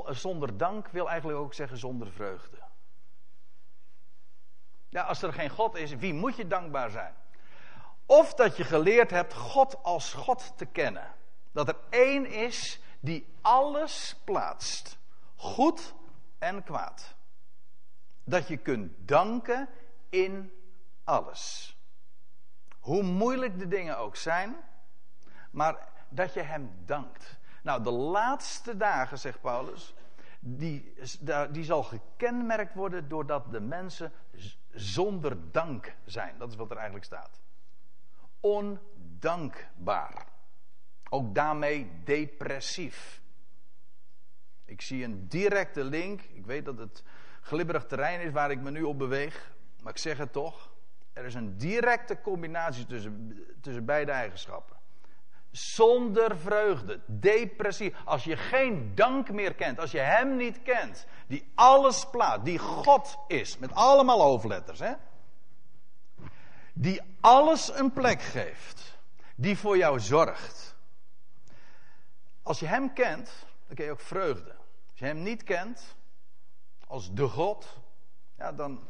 Zonder 0.10 0.58
dank 0.58 0.88
wil 0.88 1.10
eigenlijk 1.10 1.39
ook 1.39 1.54
zeggen 1.54 1.78
zonder 1.78 2.12
vreugde. 2.12 2.58
Ja, 4.89 5.02
als 5.02 5.21
er 5.21 5.34
geen 5.34 5.50
God 5.50 5.76
is, 5.76 5.95
wie 5.95 6.13
moet 6.13 6.36
je 6.36 6.47
dankbaar 6.47 6.89
zijn? 6.89 7.13
Of 8.06 8.34
dat 8.34 8.58
je 8.58 8.63
geleerd 8.63 9.10
hebt 9.10 9.34
God 9.34 9.84
als 9.84 10.13
God 10.13 10.58
te 10.58 10.65
kennen. 10.65 11.15
Dat 11.52 11.67
er 11.67 11.78
één 11.89 12.26
is 12.26 12.82
die 12.99 13.27
alles 13.41 14.15
plaatst. 14.23 14.97
Goed 15.36 15.93
en 16.38 16.63
kwaad. 16.63 17.15
Dat 18.23 18.47
je 18.47 18.57
kunt 18.57 18.91
danken 19.07 19.69
in 20.10 20.51
alles. 21.03 21.75
Hoe 22.79 23.03
moeilijk 23.03 23.60
de 23.60 23.67
dingen 23.67 23.97
ook 23.97 24.15
zijn, 24.15 24.55
maar 25.51 25.88
dat 26.10 26.33
je 26.33 26.41
hem 26.41 26.71
dankt. 26.86 27.38
Nou, 27.63 27.83
de 27.83 27.91
laatste 27.91 28.77
dagen, 28.77 29.19
zegt 29.19 29.41
Paulus, 29.41 29.93
die, 30.39 30.93
die 31.51 31.63
zal 31.63 31.83
gekenmerkt 31.83 32.73
worden 32.73 33.10
doordat 33.10 33.51
de 33.51 33.60
mensen 33.60 34.12
zonder 34.71 35.51
dank 35.51 35.95
zijn. 36.05 36.38
Dat 36.38 36.49
is 36.49 36.55
wat 36.55 36.69
er 36.69 36.75
eigenlijk 36.75 37.05
staat. 37.05 37.39
Ondankbaar. 38.39 40.25
Ook 41.09 41.35
daarmee 41.35 41.91
depressief. 42.03 43.21
Ik 44.65 44.81
zie 44.81 45.03
een 45.03 45.27
directe 45.27 45.83
link. 45.83 46.21
Ik 46.21 46.45
weet 46.45 46.65
dat 46.65 46.77
het 46.77 47.03
glibberig 47.41 47.85
terrein 47.85 48.21
is 48.21 48.31
waar 48.31 48.51
ik 48.51 48.59
me 48.59 48.71
nu 48.71 48.83
op 48.83 48.97
beweeg. 48.97 49.51
Maar 49.81 49.91
ik 49.91 49.97
zeg 49.97 50.17
het 50.17 50.31
toch. 50.31 50.71
Er 51.13 51.25
is 51.25 51.33
een 51.33 51.57
directe 51.57 52.21
combinatie 52.21 52.85
tussen, 52.85 53.45
tussen 53.61 53.85
beide 53.85 54.11
eigenschappen. 54.11 54.75
Zonder 55.51 56.37
vreugde, 56.37 56.99
depressief. 57.05 57.95
Als 58.05 58.23
je 58.23 58.37
geen 58.37 58.95
dank 58.95 59.31
meer 59.31 59.53
kent, 59.53 59.79
als 59.79 59.91
je 59.91 59.99
Hem 59.99 60.35
niet 60.35 60.61
kent, 60.61 61.05
die 61.27 61.51
alles 61.55 62.09
plaat, 62.09 62.45
die 62.45 62.59
God 62.59 63.17
is, 63.27 63.57
met 63.57 63.73
allemaal 63.73 64.21
hoofdletters, 64.21 64.79
hè? 64.79 64.93
Die 66.73 67.01
alles 67.21 67.77
een 67.77 67.93
plek 67.93 68.21
geeft, 68.21 68.97
die 69.35 69.57
voor 69.57 69.77
jou 69.77 69.99
zorgt. 69.99 70.76
Als 72.47 72.60
je 72.60 72.65
Hem 72.65 72.93
kent, 72.93 73.45
dan 73.65 73.75
ken 73.75 73.86
je 73.86 73.91
ook 73.91 73.99
vreugde. 73.99 74.55
Als 74.89 74.99
je 74.99 75.05
Hem 75.05 75.23
niet 75.23 75.43
kent, 75.43 75.95
als 76.88 77.13
de 77.13 77.27
God, 77.27 77.79
ja, 78.38 78.51
dan, 78.51 78.88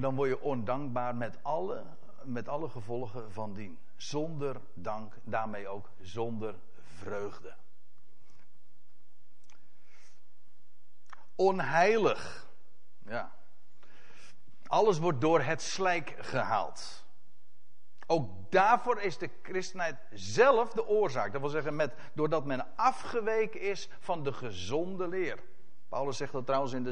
dan 0.00 0.14
word 0.14 0.28
je 0.28 0.40
ondankbaar 0.40 1.16
met 1.16 1.38
alle, 1.42 1.84
met 2.22 2.48
alle 2.48 2.68
gevolgen 2.68 3.32
van 3.32 3.54
dien. 3.54 3.78
Zonder 3.96 4.60
dank, 4.74 5.14
daarmee 5.24 5.68
ook 5.68 5.90
zonder 6.00 6.54
vreugde. 6.98 7.54
Onheilig. 11.34 12.46
Ja. 13.06 13.32
Alles 14.66 14.98
wordt 14.98 15.20
door 15.20 15.40
het 15.40 15.62
slijk 15.62 16.14
gehaald. 16.18 17.03
Ook 18.06 18.30
daarvoor 18.50 19.00
is 19.00 19.18
de 19.18 19.30
christenheid 19.42 19.96
zelf 20.12 20.72
de 20.72 20.86
oorzaak. 20.86 21.32
Dat 21.32 21.40
wil 21.40 21.50
zeggen, 21.50 21.76
met, 21.76 21.92
doordat 22.12 22.44
men 22.44 22.66
afgeweken 22.76 23.60
is 23.60 23.88
van 23.98 24.22
de 24.22 24.32
gezonde 24.32 25.08
leer. 25.08 25.38
Paulus 25.88 26.16
zegt 26.16 26.32
dat 26.32 26.46
trouwens 26.46 26.72
in, 26.72 26.86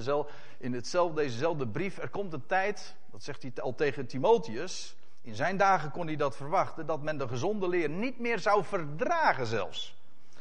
in 0.59 0.73
hetzelfde, 0.73 1.23
dezezelfde 1.23 1.69
brief. 1.69 1.99
Er 1.99 2.09
komt 2.09 2.33
een 2.33 2.47
tijd, 2.47 2.97
dat 3.11 3.23
zegt 3.23 3.43
hij 3.43 3.53
al 3.57 3.75
tegen 3.75 4.07
Timotheus. 4.07 4.97
In 5.23 5.35
zijn 5.35 5.57
dagen 5.57 5.91
kon 5.91 6.07
hij 6.07 6.17
dat 6.17 6.37
verwachten, 6.37 6.87
dat 6.87 7.03
men 7.03 7.19
de 7.19 7.29
gezonde 7.29 7.69
leer 7.69 7.89
niet 7.89 8.19
meer 8.19 8.39
zou 8.39 8.65
verdragen 8.65 9.47
zelfs. 9.47 9.97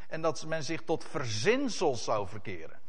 En 0.08 0.22
dat 0.22 0.46
men 0.46 0.64
zich 0.64 0.82
tot 0.82 1.04
verzinsels 1.04 2.04
zou 2.04 2.28
verkeren. 2.28 2.80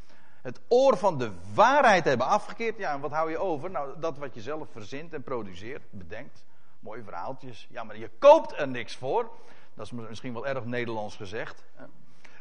Het 0.43 0.61
oor 0.69 0.97
van 0.97 1.19
de 1.19 1.33
waarheid 1.55 2.05
hebben 2.05 2.27
afgekeerd. 2.27 2.79
Ja, 2.79 2.93
en 2.93 3.01
wat 3.01 3.11
hou 3.11 3.31
je 3.31 3.39
over? 3.39 3.71
Nou, 3.71 4.01
dat 4.01 4.19
wat 4.19 4.35
je 4.35 4.41
zelf 4.41 4.69
verzint 4.71 5.13
en 5.13 5.23
produceert, 5.23 5.83
bedenkt. 5.91 6.45
Mooie 6.83 7.03
verhaaltjes. 7.03 7.67
Ja, 7.71 7.85
maar 7.85 7.97
je 7.97 8.11
koopt 8.19 8.59
er 8.59 8.69
niks 8.69 8.97
voor. 8.97 9.31
Dat 9.75 9.87
is 9.87 9.93
misschien 9.93 10.33
wel 10.33 10.47
erg 10.47 10.65
Nederlands 10.65 11.17
gezegd. 11.17 11.65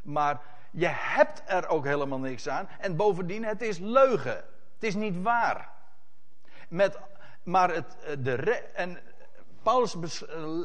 Maar 0.04 0.41
je 0.71 0.88
hebt 0.88 1.43
er 1.45 1.67
ook 1.67 1.86
helemaal 1.86 2.19
niks 2.19 2.49
aan. 2.49 2.67
En 2.80 2.95
bovendien, 2.95 3.43
het 3.43 3.62
is 3.62 3.77
leugen. 3.77 4.36
Het 4.73 4.84
is 4.84 4.95
niet 4.95 5.21
waar. 5.21 5.71
Met, 6.69 6.99
maar 7.43 7.73
het, 7.73 7.95
de, 8.19 8.51
en 8.73 8.99
Paulus 9.62 10.23
eh, 10.25 10.60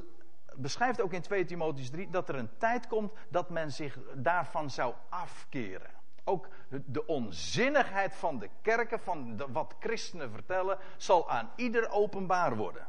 beschrijft 0.55 1.01
ook 1.01 1.13
in 1.13 1.23
2 1.23 1.45
Timotheus 1.45 1.91
3 1.91 2.11
dat 2.11 2.29
er 2.29 2.35
een 2.35 2.59
tijd 2.59 2.87
komt 2.87 3.13
dat 3.29 3.51
men 3.51 3.73
zich 3.73 3.99
daarvan 4.15 4.71
zou 4.71 4.95
afkeren. 5.09 5.91
Ook 6.25 6.49
de 6.69 7.07
onzinnigheid 7.07 8.15
van 8.15 8.39
de 8.39 8.49
kerken, 8.63 9.01
van 9.01 9.43
wat 9.53 9.75
christenen 9.81 10.31
vertellen, 10.31 10.79
zal 10.97 11.31
aan 11.31 11.51
ieder 11.57 11.91
openbaar 11.91 12.57
worden. 12.57 12.87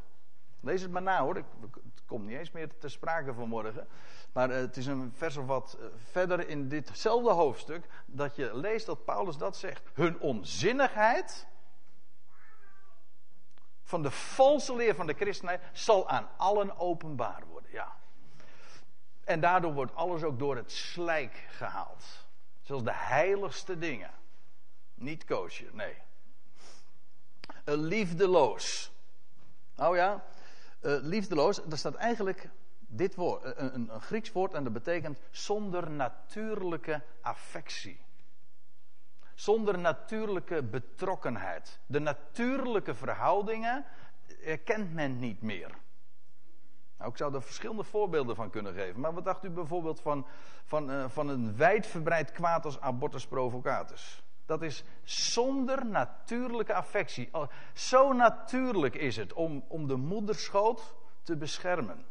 Lees 0.60 0.82
het 0.82 0.92
maar 0.92 1.02
na 1.02 1.22
hoor, 1.22 1.36
het 1.36 1.46
komt 2.06 2.26
niet 2.26 2.38
eens 2.38 2.52
meer 2.52 2.78
te 2.78 2.88
sprake 2.88 3.34
vanmorgen. 3.34 3.88
Maar 4.34 4.50
eh, 4.50 4.58
het 4.58 4.78
is 4.78 4.86
een 4.86 5.14
vers 5.16 5.38
of 5.38 5.46
wat 5.46 5.78
eh, 5.80 5.86
verder 6.12 6.50
in 6.50 6.68
ditzelfde 6.68 7.32
hoofdstuk 7.32 7.88
dat 8.06 8.36
je 8.36 8.58
leest 8.58 8.86
dat 8.86 9.06
Paulus 9.06 9.38
dat 9.38 9.58
zegt. 9.58 9.82
Hun 9.94 10.20
onzinnigheid 10.20 11.48
van 13.84 14.02
de 14.02 14.12
valse 14.12 14.76
leer 14.76 14.96
van 14.96 15.08
de 15.08 15.14
christenheid 15.14 15.62
zal 15.74 16.10
aan 16.10 16.28
allen 16.38 16.78
openbaar 16.78 17.44
worden. 17.50 17.72
Ja. 17.72 17.96
En 19.24 19.40
daardoor 19.40 19.74
wordt 19.74 19.96
alles 19.96 20.24
ook 20.24 20.40
door 20.40 20.56
het 20.56 20.72
slijk 20.72 21.46
gehaald. 21.50 22.04
Zelfs 22.62 22.84
de 22.84 22.94
heiligste 22.94 23.78
dingen. 23.78 24.12
Niet 24.94 25.26
koosje, 25.26 25.70
nee. 25.72 25.96
Een 27.64 27.84
liefdeloos. 27.84 28.92
Oh 29.76 29.96
ja, 29.96 30.24
uh, 30.88 30.98
liefdeloos, 31.02 31.64
daar 31.66 31.78
staat 31.78 31.96
eigenlijk 31.96 32.50
dit 32.80 33.16
woord, 33.16 33.44
een, 33.44 33.76
een, 33.76 33.94
een 33.94 34.02
Grieks 34.02 34.32
woord 34.32 34.54
en 34.54 34.64
dat 34.64 34.74
betekent 34.74 35.20
zonder 35.32 35.92
natuurlijke 35.92 37.02
affectie. 37.22 38.06
Zonder 39.34 39.78
natuurlijke 39.78 40.64
betrokkenheid. 40.64 41.80
De 41.86 42.00
natuurlijke 42.00 42.96
verhoudingen 42.96 43.86
kent 44.64 44.94
men 44.94 45.20
niet 45.20 45.42
meer. 45.42 45.72
Nou, 46.98 47.12
ik 47.12 47.18
zou 47.18 47.34
er 47.34 47.42
verschillende 47.42 47.84
voorbeelden 47.84 48.36
van 48.36 48.50
kunnen 48.50 48.74
geven. 48.74 49.00
Maar 49.00 49.14
wat 49.14 49.26
dacht 49.26 49.44
u 49.44 49.50
bijvoorbeeld 49.50 50.00
van, 50.00 50.26
van, 50.66 50.92
uh, 50.92 51.10
van 51.10 51.28
een 51.28 51.56
wijdverbreid 51.56 52.32
kwaad 52.32 52.66
als 52.66 52.82
abortus 52.82 53.28
provocatus? 53.28 54.24
Dat 54.48 54.62
is 54.62 54.84
zonder 55.04 55.86
natuurlijke 55.86 56.74
affectie. 56.74 57.30
Zo 57.74 58.14
natuurlijk 58.14 58.96
is 58.96 59.16
het 59.16 59.34
om, 59.34 59.64
om 59.68 59.88
de 59.88 59.96
moederschoot 59.96 60.96
te 61.24 61.38
beschermen. 61.38 62.06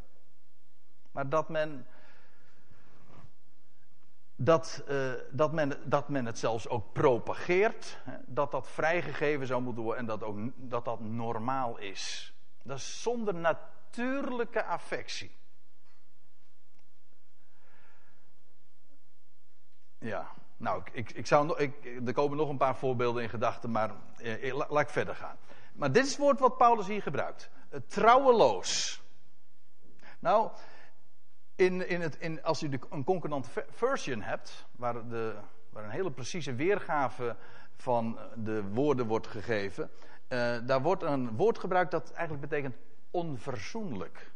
Maar 1.10 1.28
dat 1.28 1.48
men 1.48 1.86
dat, 4.36 4.84
uh, 4.88 5.12
dat, 5.30 5.52
men, 5.52 5.90
dat 5.90 6.08
men 6.08 6.26
het 6.26 6.38
zelfs 6.38 6.68
ook 6.68 6.92
propageert, 6.92 7.98
dat 8.26 8.50
dat 8.50 8.68
vrijgegeven 8.68 9.46
zou 9.46 9.62
moeten 9.62 9.82
worden 9.82 10.00
en 10.00 10.06
dat, 10.06 10.22
ook, 10.22 10.38
dat 10.56 10.84
dat 10.84 11.00
normaal 11.00 11.78
is. 11.78 12.34
Dat 12.62 12.76
is 12.76 13.02
zonder 13.02 13.34
natuurlijke 13.34 14.64
affectie. 14.64 15.34
Ja, 19.98 20.34
nou, 20.56 20.82
ik, 20.92 21.10
ik 21.10 21.26
zou, 21.26 21.58
ik, 21.58 22.00
er 22.06 22.12
komen 22.12 22.36
nog 22.36 22.48
een 22.48 22.56
paar 22.56 22.76
voorbeelden 22.76 23.22
in 23.22 23.28
gedachten, 23.28 23.70
maar 23.70 23.90
eh, 24.16 24.54
laat 24.54 24.80
ik 24.80 24.88
verder 24.88 25.14
gaan. 25.14 25.36
Maar 25.72 25.92
dit 25.92 26.04
is 26.04 26.10
het 26.10 26.18
woord 26.18 26.40
wat 26.40 26.56
Paulus 26.56 26.86
hier 26.86 27.02
gebruikt. 27.02 27.50
Trouweloos. 27.86 29.02
Nou, 30.18 30.50
in, 31.56 31.88
in 31.88 32.00
het, 32.00 32.16
in, 32.16 32.42
als 32.42 32.62
u 32.62 32.68
de, 32.68 32.78
een 32.90 33.04
concordant 33.04 33.48
version 33.70 34.22
hebt, 34.22 34.66
waar, 34.72 35.08
de, 35.08 35.34
waar 35.70 35.84
een 35.84 35.90
hele 35.90 36.10
precieze 36.10 36.54
weergave 36.54 37.36
van 37.76 38.18
de 38.34 38.64
woorden 38.64 39.06
wordt 39.06 39.26
gegeven, 39.26 39.90
uh, 40.28 40.56
daar 40.66 40.82
wordt 40.82 41.02
een 41.02 41.36
woord 41.36 41.58
gebruikt 41.58 41.90
dat 41.90 42.10
eigenlijk 42.12 42.48
betekent 42.48 42.76
onverzoenlijk. 43.10 44.32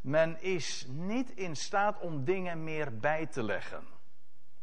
Men 0.00 0.40
is 0.40 0.86
niet 0.88 1.30
in 1.30 1.56
staat 1.56 2.00
om 2.00 2.24
dingen 2.24 2.64
meer 2.64 2.98
bij 2.98 3.26
te 3.26 3.42
leggen. 3.42 3.97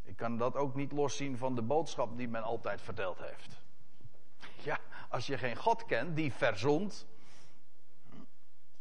Ik 0.05 0.15
kan 0.15 0.37
dat 0.37 0.55
ook 0.55 0.75
niet 0.75 0.91
loszien 0.91 1.37
van 1.37 1.55
de 1.55 1.61
boodschap 1.61 2.17
die 2.17 2.27
men 2.27 2.43
altijd 2.43 2.81
verteld 2.81 3.19
heeft. 3.19 3.57
Ja, 4.63 4.79
als 5.09 5.27
je 5.27 5.37
geen 5.37 5.55
God 5.55 5.85
kent 5.85 6.15
die 6.15 6.33
verzond, 6.33 7.07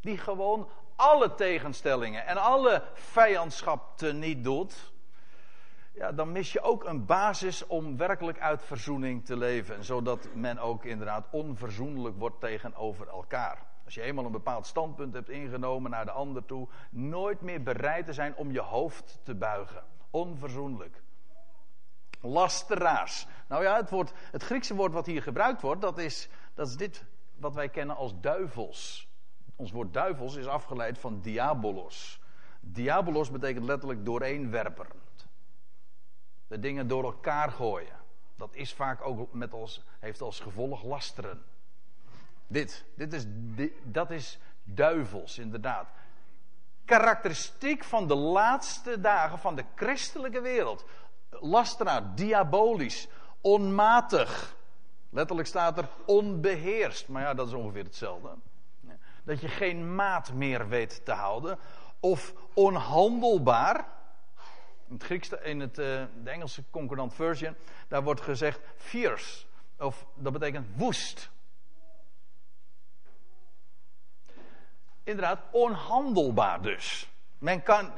die 0.01 0.19
gewoon 0.19 0.69
alle 0.97 1.35
tegenstellingen 1.35 2.27
en 2.27 2.37
alle 2.37 2.83
vijandschap 2.95 4.01
niet 4.01 4.45
doet, 4.45 4.93
ja, 5.95 6.13
dan 6.13 6.33
mis 6.33 6.53
je 6.53 6.61
ook 6.61 6.85
een 6.85 7.07
basis 7.07 7.67
om 7.67 7.97
werkelijk 7.97 8.41
uit 8.41 8.63
verzoening 8.63 9.25
te 9.25 9.37
leven. 9.37 9.85
Zodat 9.85 10.29
men 10.35 10.59
ook 10.59 10.85
inderdaad 10.85 11.27
onverzoenlijk 11.31 12.19
wordt 12.19 12.41
tegenover 12.41 13.09
elkaar. 13.09 13.67
Als 13.85 13.95
je 13.95 14.03
eenmaal 14.03 14.25
een 14.25 14.33
bepaald 14.33 14.67
standpunt 14.67 15.15
hebt 15.15 15.29
ingenomen 15.29 15.91
naar 15.91 16.05
de 16.05 16.11
ander 16.11 16.45
toe, 16.45 16.69
nooit 16.91 17.41
meer 17.41 17.63
bereid 17.63 18.07
te 18.07 18.13
zijn 18.13 18.37
om 18.37 18.53
je 18.53 18.61
hoofd 18.61 19.21
te 19.23 19.35
buigen. 19.35 19.85
Onverzoenlijk. 20.11 21.03
Lasteraars. 22.25 23.27
Nou 23.47 23.63
ja, 23.63 23.77
het, 23.77 23.91
woord, 23.91 24.13
het 24.31 24.43
Griekse 24.43 24.75
woord 24.75 24.93
wat 24.93 25.07
hier 25.07 25.23
gebruikt 25.23 25.63
wordt, 25.63 25.81
dat 25.81 25.99
is, 25.99 26.29
dat 26.55 26.69
is 26.69 26.77
dit 26.77 27.05
wat 27.37 27.55
wij 27.55 27.69
kennen 27.69 27.97
als 27.97 28.21
duivels. 28.21 29.09
Ons 29.57 29.73
woord 29.73 29.93
duivels 29.93 30.35
is 30.35 30.47
afgeleid 30.47 30.99
van 30.99 31.21
diabolos. 31.21 32.21
Diabolos 32.61 33.31
betekent 33.31 33.65
letterlijk 33.65 34.05
dooreenwerper. 34.05 34.87
De 36.47 36.59
dingen 36.59 36.89
door 36.89 37.05
elkaar 37.05 37.51
gooien. 37.51 37.97
Dat 38.37 38.55
is 38.55 38.75
vaak 38.75 39.07
ook 39.07 39.33
met 39.33 39.53
als, 39.53 39.83
heeft 39.99 40.21
als 40.21 40.41
gevolg 40.41 40.83
lasteren. 40.83 41.43
Dit, 42.47 42.85
dit 42.95 43.13
is, 43.13 43.25
dat 43.83 44.11
is 44.11 44.39
duivels, 44.63 45.39
inderdaad. 45.39 45.89
Karakteristiek 46.85 47.85
van 47.85 48.09
de 48.09 48.15
laatste 48.15 49.01
dagen 49.01 49.39
van 49.39 49.57
de 49.57 49.65
christelijke 49.75 50.41
wereld. 50.41 50.85
Lasteraar, 51.41 52.15
diabolisch, 52.15 53.09
onmatig. 53.41 54.57
Letterlijk 55.11 55.49
staat 55.49 55.79
er 55.79 55.89
onbeheerst. 56.07 57.09
Maar 57.09 57.23
ja, 57.23 57.35
dat 57.35 57.47
is 57.47 57.53
ongeveer 57.53 57.85
hetzelfde 57.85 58.31
dat 59.25 59.41
je 59.41 59.49
geen 59.49 59.95
maat 59.95 60.33
meer 60.33 60.69
weet 60.69 61.05
te 61.05 61.13
houden. 61.13 61.59
Of 62.01 62.35
onhandelbaar. 62.55 63.87
In 64.87 64.95
het 64.95 65.03
Grieks, 65.03 65.29
in 65.29 65.61
het, 65.61 65.79
uh, 65.79 65.85
de 66.23 66.31
Engelse 66.31 66.63
concordant 66.71 67.15
version, 67.15 67.57
daar 67.89 68.03
wordt 68.03 68.21
gezegd 68.21 68.61
fierce. 68.77 69.45
Of 69.79 70.07
dat 70.15 70.33
betekent 70.33 70.67
woest. 70.77 71.31
Inderdaad, 75.03 75.41
onhandelbaar 75.51 76.63
dus. 76.63 77.09
Men 77.39 77.63
kan 77.63 77.93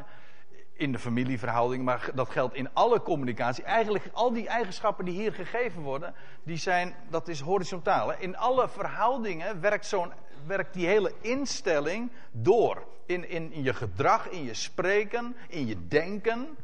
in 0.76 0.92
de 0.92 0.98
familieverhouding, 0.98 1.84
maar 1.84 2.10
dat 2.14 2.30
geldt 2.30 2.54
in 2.54 2.68
alle 2.72 3.02
communicatie. 3.02 3.64
Eigenlijk 3.64 4.04
al 4.12 4.32
die 4.32 4.48
eigenschappen 4.48 5.04
die 5.04 5.14
hier 5.14 5.32
gegeven 5.32 5.82
worden, 5.82 6.14
die 6.42 6.56
zijn, 6.56 6.94
dat 7.08 7.28
is 7.28 7.40
horizontaal. 7.40 8.12
In 8.18 8.36
alle 8.36 8.68
verhoudingen 8.68 9.60
werkt 9.60 9.86
zo'n 9.86 10.12
werkt 10.46 10.74
die 10.74 10.86
hele 10.86 11.12
instelling 11.20 12.10
door. 12.30 12.86
In, 13.06 13.28
in, 13.28 13.52
in 13.52 13.62
je 13.62 13.74
gedrag, 13.74 14.28
in 14.28 14.44
je 14.44 14.54
spreken, 14.54 15.36
in 15.48 15.66
je 15.66 15.88
denken. 15.88 16.56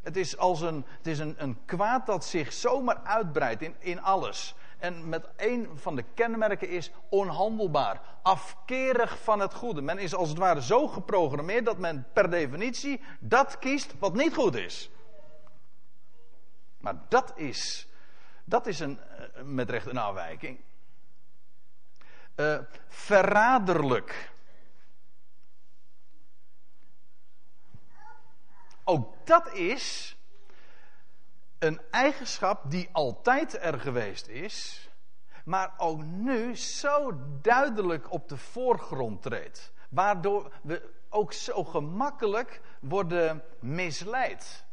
Het 0.00 0.16
is, 0.16 0.36
als 0.36 0.60
een, 0.60 0.84
het 0.98 1.06
is 1.06 1.18
een, 1.18 1.34
een 1.38 1.58
kwaad 1.64 2.06
dat 2.06 2.24
zich 2.24 2.52
zomaar 2.52 2.96
uitbreidt 2.96 3.62
in, 3.62 3.74
in 3.78 4.02
alles. 4.02 4.54
En 4.78 5.08
met 5.08 5.28
een 5.36 5.68
van 5.74 5.96
de 5.96 6.04
kenmerken 6.14 6.68
is 6.68 6.90
onhandelbaar. 7.08 8.00
Afkerig 8.22 9.18
van 9.22 9.40
het 9.40 9.54
goede. 9.54 9.82
Men 9.82 9.98
is 9.98 10.14
als 10.14 10.28
het 10.28 10.38
ware 10.38 10.62
zo 10.62 10.88
geprogrammeerd 10.88 11.64
dat 11.64 11.78
men 11.78 12.06
per 12.12 12.30
definitie 12.30 13.00
dat 13.20 13.58
kiest 13.58 13.94
wat 13.98 14.14
niet 14.14 14.34
goed 14.34 14.54
is. 14.54 14.90
Maar 16.78 16.94
dat 17.08 17.32
is, 17.36 17.88
dat 18.44 18.66
is 18.66 18.80
een, 18.80 19.00
eh, 19.00 19.42
met 19.42 19.70
recht 19.70 19.86
een 19.86 19.98
afwijking 19.98 20.58
uh, 22.36 22.58
verraderlijk. 22.88 24.30
Ook 28.84 29.26
dat 29.26 29.52
is 29.52 30.15
een 31.66 31.80
eigenschap 31.90 32.70
die 32.70 32.88
altijd 32.92 33.58
er 33.62 33.80
geweest 33.80 34.28
is, 34.28 34.88
maar 35.44 35.74
ook 35.76 36.02
nu 36.02 36.56
zo 36.56 37.12
duidelijk 37.42 38.12
op 38.12 38.28
de 38.28 38.36
voorgrond 38.36 39.22
treedt. 39.22 39.72
Waardoor 39.88 40.52
we 40.62 40.90
ook 41.08 41.32
zo 41.32 41.64
gemakkelijk 41.64 42.60
worden 42.80 43.42
misleid. 43.60 44.64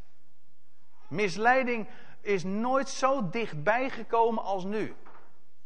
Misleiding 1.08 1.88
is 2.22 2.44
nooit 2.44 2.90
zo 2.90 3.30
dichtbij 3.30 3.90
gekomen 3.90 4.44
als 4.44 4.64
nu. 4.64 4.96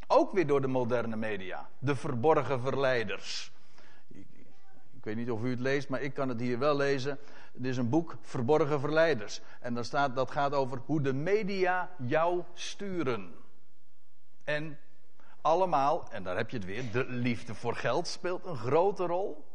Ook 0.08 0.32
weer 0.32 0.48
door 0.48 0.62
de 0.62 0.68
moderne 0.68 1.16
media. 1.16 1.70
De 1.80 1.96
verborgen 1.96 2.62
verleiders. 2.62 3.52
Ik, 4.08 5.04
weet 5.04 5.16
niet 5.16 5.32
of 5.32 5.44
u 5.44 5.50
het 5.50 5.60
leest, 5.60 5.90
maar 5.90 6.02
ik 6.02 6.14
kan 6.14 6.30
het 6.30 6.40
hier 6.40 6.60
wel 6.60 6.76
lezen. 6.76 7.20
Het 7.58 7.66
is 7.66 7.78
een 7.78 7.90
boek 7.90 8.16
Verborgen 8.22 8.80
Verleiders. 8.80 9.42
En 9.60 9.74
dan 9.74 9.84
staat, 9.84 10.16
dat 10.16 10.32
gaat 10.32 10.54
over 10.54 10.82
hoe 10.86 11.02
de 11.02 11.14
media 11.14 11.90
jou 11.98 12.44
sturen. 12.54 13.34
En 14.44 14.80
allemaal, 15.42 16.08
en 16.12 16.24
daar 16.24 16.38
heb 16.38 16.50
je 16.50 16.58
het 16.58 16.66
weer, 16.66 16.92
de 16.92 17.06
liefde 17.08 17.56
voor 17.56 17.76
geld 17.76 18.08
speelt 18.08 18.46
een 18.46 18.56
grote 18.56 19.06
rol. 19.06 19.46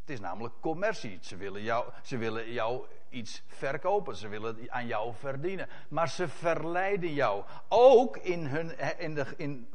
Het 0.00 0.10
is 0.10 0.20
namelijk 0.20 0.54
commercie. 0.60 1.18
Ze 1.20 1.36
willen 1.36 1.62
jou, 1.62 1.92
ze 2.02 2.16
willen 2.16 2.52
jou 2.52 2.86
iets 3.08 3.42
verkopen. 3.46 4.16
Ze 4.16 4.28
willen 4.28 4.56
aan 4.68 4.86
jou 4.86 5.14
verdienen. 5.14 5.68
Maar 5.88 6.08
ze 6.08 6.28
verleiden 6.28 7.12
jou. 7.12 7.44
Ook 7.68 8.16
in 8.16 8.46
hun, 8.46 8.98
in 8.98 9.14
de, 9.14 9.26
in, 9.36 9.68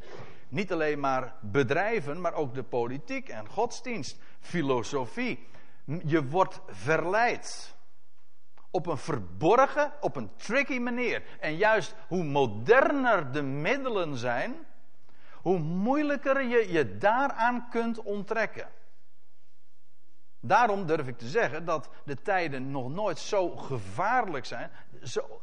niet 0.47 0.71
alleen 0.71 0.99
maar 0.99 1.35
bedrijven, 1.41 2.21
maar 2.21 2.33
ook 2.33 2.53
de 2.53 2.63
politiek 2.63 3.29
en 3.29 3.47
godsdienst, 3.47 4.17
filosofie. 4.39 5.53
Je 5.85 6.27
wordt 6.27 6.61
verleid. 6.67 7.75
Op 8.71 8.87
een 8.87 8.97
verborgen, 8.97 9.93
op 10.01 10.15
een 10.15 10.35
tricky 10.35 10.79
manier. 10.79 11.23
En 11.39 11.55
juist 11.55 11.95
hoe 12.07 12.23
moderner 12.23 13.31
de 13.31 13.41
middelen 13.41 14.17
zijn, 14.17 14.55
hoe 15.41 15.59
moeilijker 15.59 16.43
je 16.43 16.71
je 16.71 16.97
daaraan 16.97 17.69
kunt 17.69 18.01
onttrekken. 18.03 18.67
Daarom 20.39 20.85
durf 20.85 21.07
ik 21.07 21.17
te 21.17 21.27
zeggen 21.27 21.65
dat 21.65 21.89
de 22.05 22.21
tijden 22.21 22.71
nog 22.71 22.89
nooit 22.89 23.19
zo 23.19 23.49
gevaarlijk 23.49 24.45
zijn. 24.45 24.71
Zo, 25.03 25.41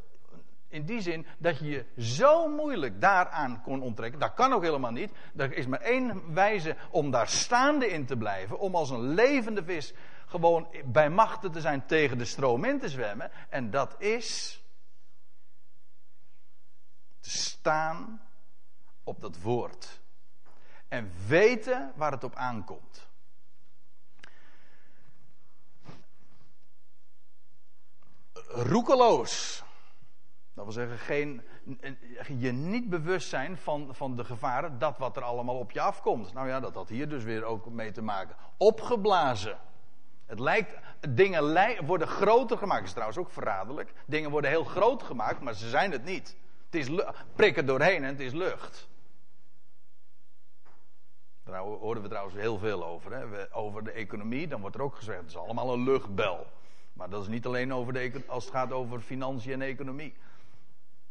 in 0.67 0.85
die 0.85 1.01
zin 1.01 1.25
dat 1.37 1.59
je 1.59 1.69
je 1.69 1.85
zo 1.97 2.47
moeilijk 2.47 3.01
daaraan 3.01 3.61
kon 3.61 3.81
onttrekken. 3.81 4.19
Dat 4.19 4.33
kan 4.33 4.53
ook 4.53 4.63
helemaal 4.63 4.91
niet. 4.91 5.11
Er 5.35 5.53
is 5.53 5.67
maar 5.67 5.81
één 5.81 6.33
wijze 6.33 6.75
om 6.89 7.11
daar 7.11 7.27
staande 7.27 7.87
in 7.87 8.05
te 8.05 8.17
blijven. 8.17 8.59
Om 8.59 8.75
als 8.75 8.89
een 8.89 9.13
levende 9.13 9.63
vis 9.63 9.93
gewoon 10.33 10.67
bij 10.85 11.09
machten 11.09 11.51
te 11.51 11.61
zijn 11.61 11.85
tegen 11.85 12.17
de 12.17 12.25
stroom 12.25 12.63
in 12.63 12.79
te 12.79 12.89
zwemmen. 12.89 13.31
En 13.49 13.69
dat 13.69 13.95
is 14.01 14.61
Te 17.23 17.29
staan 17.29 18.21
op 19.03 19.21
dat 19.21 19.41
woord. 19.41 20.01
En 20.87 21.11
weten 21.27 21.93
waar 21.95 22.11
het 22.11 22.23
op 22.23 22.35
aankomt. 22.35 23.07
Roekeloos. 28.47 29.63
Dat 30.53 30.63
wil 30.63 30.73
zeggen, 30.73 30.97
geen, 30.97 31.41
je 32.37 32.51
niet 32.51 32.89
bewust 32.89 33.29
zijn 33.29 33.57
van, 33.57 33.95
van 33.95 34.15
de 34.15 34.25
gevaren, 34.25 34.79
dat 34.79 34.97
wat 34.97 35.17
er 35.17 35.23
allemaal 35.23 35.57
op 35.57 35.71
je 35.71 35.81
afkomt. 35.81 36.33
Nou 36.33 36.47
ja, 36.47 36.59
dat 36.59 36.73
had 36.73 36.89
hier 36.89 37.09
dus 37.09 37.23
weer 37.23 37.43
ook 37.43 37.69
mee 37.69 37.91
te 37.91 38.01
maken. 38.01 38.35
Opgeblazen. 38.57 39.57
Het 40.25 40.39
lijkt, 40.39 40.79
dingen 41.09 41.85
worden 41.85 42.07
groter 42.07 42.57
gemaakt. 42.57 42.79
Dat 42.79 42.87
is 42.87 42.93
trouwens 42.93 43.19
ook 43.19 43.31
verraderlijk. 43.31 43.93
Dingen 44.05 44.31
worden 44.31 44.49
heel 44.49 44.63
groot 44.63 45.03
gemaakt, 45.03 45.41
maar 45.41 45.53
ze 45.53 45.69
zijn 45.69 45.91
het 45.91 46.05
niet. 46.05 46.35
Het 46.65 46.75
is 46.75 47.03
prikken 47.35 47.65
doorheen 47.65 48.03
en 48.03 48.09
het 48.09 48.19
is 48.19 48.33
lucht. 48.33 48.87
Daar 51.43 51.59
horen 51.59 52.01
we 52.01 52.07
trouwens 52.07 52.35
heel 52.35 52.57
veel 52.57 52.85
over. 52.85 53.13
Hè? 53.13 53.53
Over 53.55 53.83
de 53.83 53.91
economie, 53.91 54.47
dan 54.47 54.61
wordt 54.61 54.75
er 54.75 54.81
ook 54.81 54.95
gezegd: 54.95 55.19
het 55.19 55.29
is 55.29 55.37
allemaal 55.37 55.73
een 55.73 55.83
luchtbel. 55.83 56.47
Maar 56.93 57.09
dat 57.09 57.21
is 57.21 57.27
niet 57.27 57.45
alleen 57.45 57.73
over 57.73 57.93
de, 57.93 58.21
als 58.27 58.43
het 58.43 58.53
gaat 58.53 58.71
over 58.71 58.99
financiën 58.99 59.53
en 59.53 59.61
economie. 59.61 60.13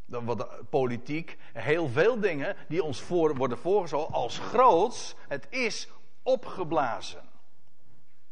Dan 0.04 0.24
wat 0.24 0.70
politiek, 0.70 1.38
heel 1.52 1.88
veel 1.88 2.20
dingen 2.20 2.56
die 2.68 2.82
ons 2.82 3.00
voor, 3.00 3.36
worden 3.36 3.58
voorgezogen 3.58 4.14
als 4.14 4.38
groots. 4.38 5.14
Het 5.28 5.46
is 5.50 5.88
opgeblazen. 6.22 7.31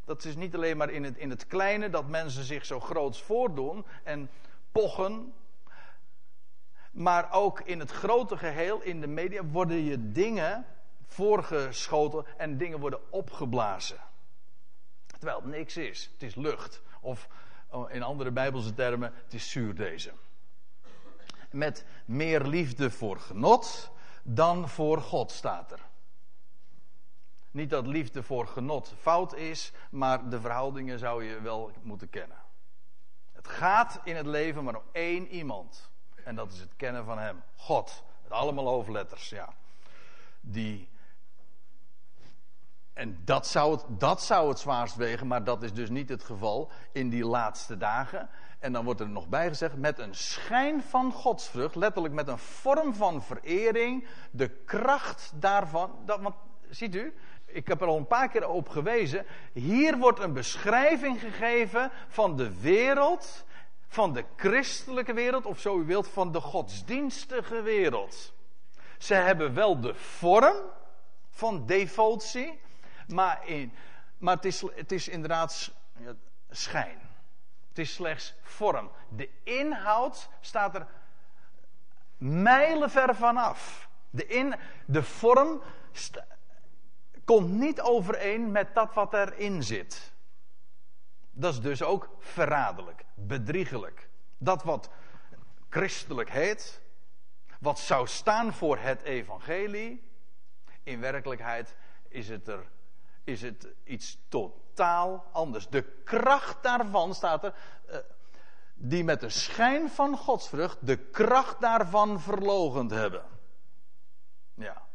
Dat 0.05 0.25
is 0.25 0.37
niet 0.37 0.55
alleen 0.55 0.77
maar 0.77 0.91
in 0.91 1.05
het, 1.05 1.17
in 1.17 1.31
het 1.31 1.47
kleine 1.47 1.91
dat 1.91 2.09
mensen 2.09 2.45
zich 2.45 2.67
zo 2.67 2.81
groots 2.81 3.23
voordoen 3.23 3.85
en 4.03 4.31
pochen. 4.73 5.35
Maar 6.91 7.33
ook 7.33 7.61
in 7.61 7.79
het 7.79 7.91
grote 7.91 8.37
geheel, 8.37 8.81
in 8.83 9.01
de 9.01 9.07
media, 9.07 9.45
worden 9.45 9.85
je 9.85 10.13
dingen 10.13 10.67
voorgeschoten 11.07 12.25
en 12.37 12.57
dingen 12.57 12.81
worden 12.81 13.01
opgeblazen. 13.11 13.99
Terwijl 15.07 15.37
het 15.37 15.51
niks 15.51 15.77
is. 15.77 16.11
Het 16.13 16.23
is 16.23 16.35
lucht. 16.35 16.83
Of 17.01 17.29
oh, 17.69 17.91
in 17.91 18.03
andere 18.03 18.31
Bijbelse 18.31 18.75
termen, 18.75 19.13
het 19.25 19.35
is 19.35 19.51
zuurdezen. 19.51 20.13
Met 21.51 21.85
meer 22.05 22.43
liefde 22.43 22.91
voor 22.91 23.19
genot 23.19 23.91
dan 24.23 24.69
voor 24.69 25.01
God 25.01 25.31
staat 25.31 25.73
er. 25.73 25.90
Niet 27.51 27.71
dat 27.71 27.87
liefde 27.87 28.23
voor 28.23 28.47
genot 28.47 28.95
fout 28.99 29.35
is, 29.35 29.73
maar 29.91 30.29
de 30.29 30.41
verhoudingen 30.41 30.99
zou 30.99 31.25
je 31.25 31.41
wel 31.41 31.71
moeten 31.83 32.11
kennen. 32.11 32.37
Het 33.33 33.49
gaat 33.49 34.01
in 34.05 34.17
het 34.17 34.27
leven 34.27 34.65
maar 34.65 34.77
om 34.77 34.83
één 34.93 35.29
iemand. 35.29 35.91
En 36.25 36.35
dat 36.35 36.53
is 36.53 36.59
het 36.61 36.77
kennen 36.77 37.05
van 37.05 37.19
Hem. 37.19 37.43
God. 37.57 38.05
Met 38.23 38.33
allemaal 38.33 38.67
hoofdletters, 38.67 39.29
ja. 39.29 39.49
Die. 40.41 40.89
En 42.93 43.21
dat 43.25 43.47
zou, 43.47 43.73
het, 43.73 43.85
dat 43.89 44.23
zou 44.23 44.49
het 44.49 44.59
zwaarst 44.59 44.97
wegen, 44.97 45.27
maar 45.27 45.45
dat 45.45 45.63
is 45.63 45.73
dus 45.73 45.91
niet 45.91 46.09
het 46.09 46.25
geval 46.25 46.71
in 46.93 47.09
die 47.09 47.25
laatste 47.25 47.77
dagen. 47.77 48.29
En 48.59 48.73
dan 48.73 48.85
wordt 48.85 49.01
er 49.01 49.09
nog 49.09 49.29
bij 49.29 49.49
gezegd, 49.49 49.77
met 49.77 49.99
een 49.99 50.15
schijn 50.15 50.83
van 50.83 51.13
godsvrucht, 51.13 51.75
letterlijk 51.75 52.15
met 52.15 52.29
een 52.29 52.39
vorm 52.39 52.95
van 52.95 53.23
verering, 53.23 54.09
de 54.31 54.49
kracht 54.49 55.33
daarvan. 55.35 56.03
Dat, 56.05 56.21
want 56.21 56.35
ziet 56.69 56.95
u, 56.95 57.15
ik 57.53 57.67
heb 57.67 57.81
er 57.81 57.87
al 57.87 57.97
een 57.97 58.07
paar 58.07 58.29
keer 58.29 58.49
op 58.49 58.69
gewezen. 58.69 59.27
Hier 59.53 59.99
wordt 59.99 60.19
een 60.19 60.33
beschrijving 60.33 61.21
gegeven 61.21 61.91
van 62.09 62.37
de 62.37 62.61
wereld, 62.61 63.45
van 63.89 64.13
de 64.13 64.25
christelijke 64.37 65.13
wereld, 65.13 65.47
of 65.47 65.61
zo 65.61 65.79
u 65.79 65.85
wilt, 65.85 66.09
van 66.09 66.33
de 66.33 66.41
godsdienstige 66.41 67.63
wereld. 67.63 68.33
Ze 68.99 69.15
hebben 69.15 69.55
wel 69.55 69.81
de 69.81 69.95
vorm 69.95 70.57
van 71.31 71.67
devotie, 71.67 72.61
maar, 73.07 73.49
in, 73.49 73.73
maar 74.19 74.35
het, 74.35 74.45
is, 74.45 74.63
het 74.75 74.93
is 74.93 75.09
inderdaad 75.09 75.73
schijn. 76.51 76.99
Het 77.69 77.79
is 77.79 77.95
slechts 77.95 78.35
vorm. 78.43 78.91
De 79.09 79.29
inhoud 79.43 80.29
staat 80.41 80.75
er 80.75 80.87
mijlenver 82.19 83.15
vanaf. 83.15 83.89
De, 84.11 84.27
in, 84.27 84.55
de 84.87 85.03
vorm 85.03 85.63
komt 87.31 87.51
niet 87.51 87.81
overeen 87.81 88.51
met 88.51 88.75
dat 88.75 88.95
wat 88.95 89.15
erin 89.15 89.63
zit. 89.63 90.13
Dat 91.31 91.53
is 91.53 91.61
dus 91.61 91.83
ook 91.83 92.09
verraderlijk, 92.19 93.05
bedriegelijk. 93.15 94.09
Dat 94.39 94.63
wat 94.63 94.91
christelijk 95.69 96.31
heet, 96.31 96.81
wat 97.61 97.79
zou 97.79 98.07
staan 98.07 98.53
voor 98.53 98.79
het 98.79 99.03
evangelie, 99.03 100.09
in 100.83 101.01
werkelijkheid 101.01 101.75
is 102.09 102.29
het, 102.29 102.49
er, 102.49 102.71
is 103.25 103.43
het 103.43 103.69
iets 103.85 104.19
totaal 104.29 105.27
anders. 105.33 105.69
De 105.69 105.83
kracht 106.05 106.63
daarvan 106.63 107.15
staat 107.15 107.45
er, 107.45 107.55
uh, 107.91 107.97
die 108.75 109.05
met 109.05 109.21
de 109.21 109.31
schijn 109.31 109.91
van 109.91 110.17
godsvrucht 110.17 110.87
de 110.87 110.97
kracht 110.97 111.61
daarvan 111.61 112.21
verlogend 112.21 112.91
hebben. 112.91 113.25
Ja. 114.55 114.89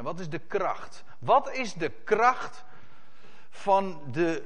En 0.00 0.06
wat 0.06 0.20
is 0.20 0.28
de 0.28 0.38
kracht? 0.38 1.04
Wat 1.18 1.52
is 1.52 1.72
de 1.72 1.90
kracht 2.04 2.64
van 3.50 4.00
de, 4.12 4.42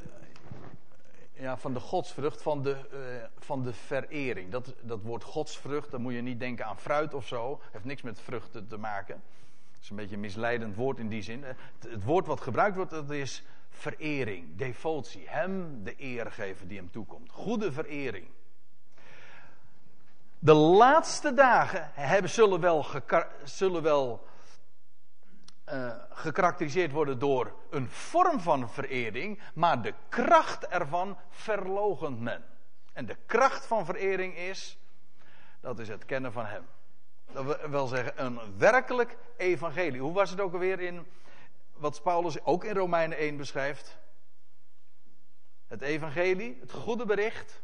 ja, 1.32 1.56
van 1.56 1.72
de 1.72 1.80
godsvrucht, 1.80 2.42
van 2.42 2.62
de, 2.62 2.76
uh, 2.92 3.24
van 3.38 3.62
de 3.62 3.72
verering? 3.72 4.50
Dat, 4.50 4.74
dat 4.80 5.02
woord 5.02 5.24
godsvrucht, 5.24 5.90
dan 5.90 6.00
moet 6.00 6.12
je 6.12 6.20
niet 6.20 6.40
denken 6.40 6.66
aan 6.66 6.78
fruit 6.78 7.14
of 7.14 7.26
zo. 7.26 7.60
Heeft 7.70 7.84
niks 7.84 8.02
met 8.02 8.20
vruchten 8.20 8.68
te 8.68 8.78
maken. 8.78 9.22
Het 9.72 9.82
is 9.82 9.90
een 9.90 9.96
beetje 9.96 10.14
een 10.14 10.20
misleidend 10.20 10.76
woord 10.76 10.98
in 10.98 11.08
die 11.08 11.22
zin. 11.22 11.44
Het, 11.44 11.56
het 11.88 12.04
woord 12.04 12.26
wat 12.26 12.40
gebruikt 12.40 12.76
wordt, 12.76 12.90
dat 12.90 13.10
is 13.10 13.42
verering, 13.70 14.56
devotie. 14.56 15.24
Hem 15.28 15.84
de 15.84 15.94
eer 15.96 16.32
geven 16.32 16.68
die 16.68 16.78
hem 16.78 16.90
toekomt. 16.90 17.30
Goede 17.30 17.72
verering. 17.72 18.26
De 20.38 20.52
laatste 20.54 21.34
dagen 21.34 21.90
hebben, 21.92 22.30
zullen 22.30 22.60
wel, 22.60 22.86
zullen 23.44 23.82
wel 23.82 24.32
uh, 25.72 25.92
gekarakteriseerd 26.10 26.92
worden 26.92 27.18
door 27.18 27.54
een 27.70 27.88
vorm 27.88 28.40
van 28.40 28.70
verering, 28.70 29.40
maar 29.54 29.82
de 29.82 29.94
kracht 30.08 30.66
ervan 30.66 31.18
verlogent 31.30 32.20
men. 32.20 32.44
En 32.92 33.06
de 33.06 33.16
kracht 33.26 33.66
van 33.66 33.84
verering 33.84 34.36
is, 34.36 34.78
dat 35.60 35.78
is 35.78 35.88
het 35.88 36.04
kennen 36.04 36.32
van 36.32 36.46
Hem. 36.46 36.66
Dat 37.32 37.66
wil 37.66 37.86
zeggen, 37.86 38.24
een 38.24 38.58
werkelijk 38.58 39.16
evangelie. 39.36 40.00
Hoe 40.00 40.12
was 40.12 40.30
het 40.30 40.40
ook 40.40 40.52
alweer 40.52 40.80
in 40.80 41.06
wat 41.72 42.02
Paulus 42.02 42.44
ook 42.44 42.64
in 42.64 42.74
Romeinen 42.74 43.18
1 43.18 43.36
beschrijft? 43.36 43.98
Het 45.66 45.82
evangelie, 45.82 46.58
het 46.60 46.72
goede 46.72 47.06
bericht, 47.06 47.62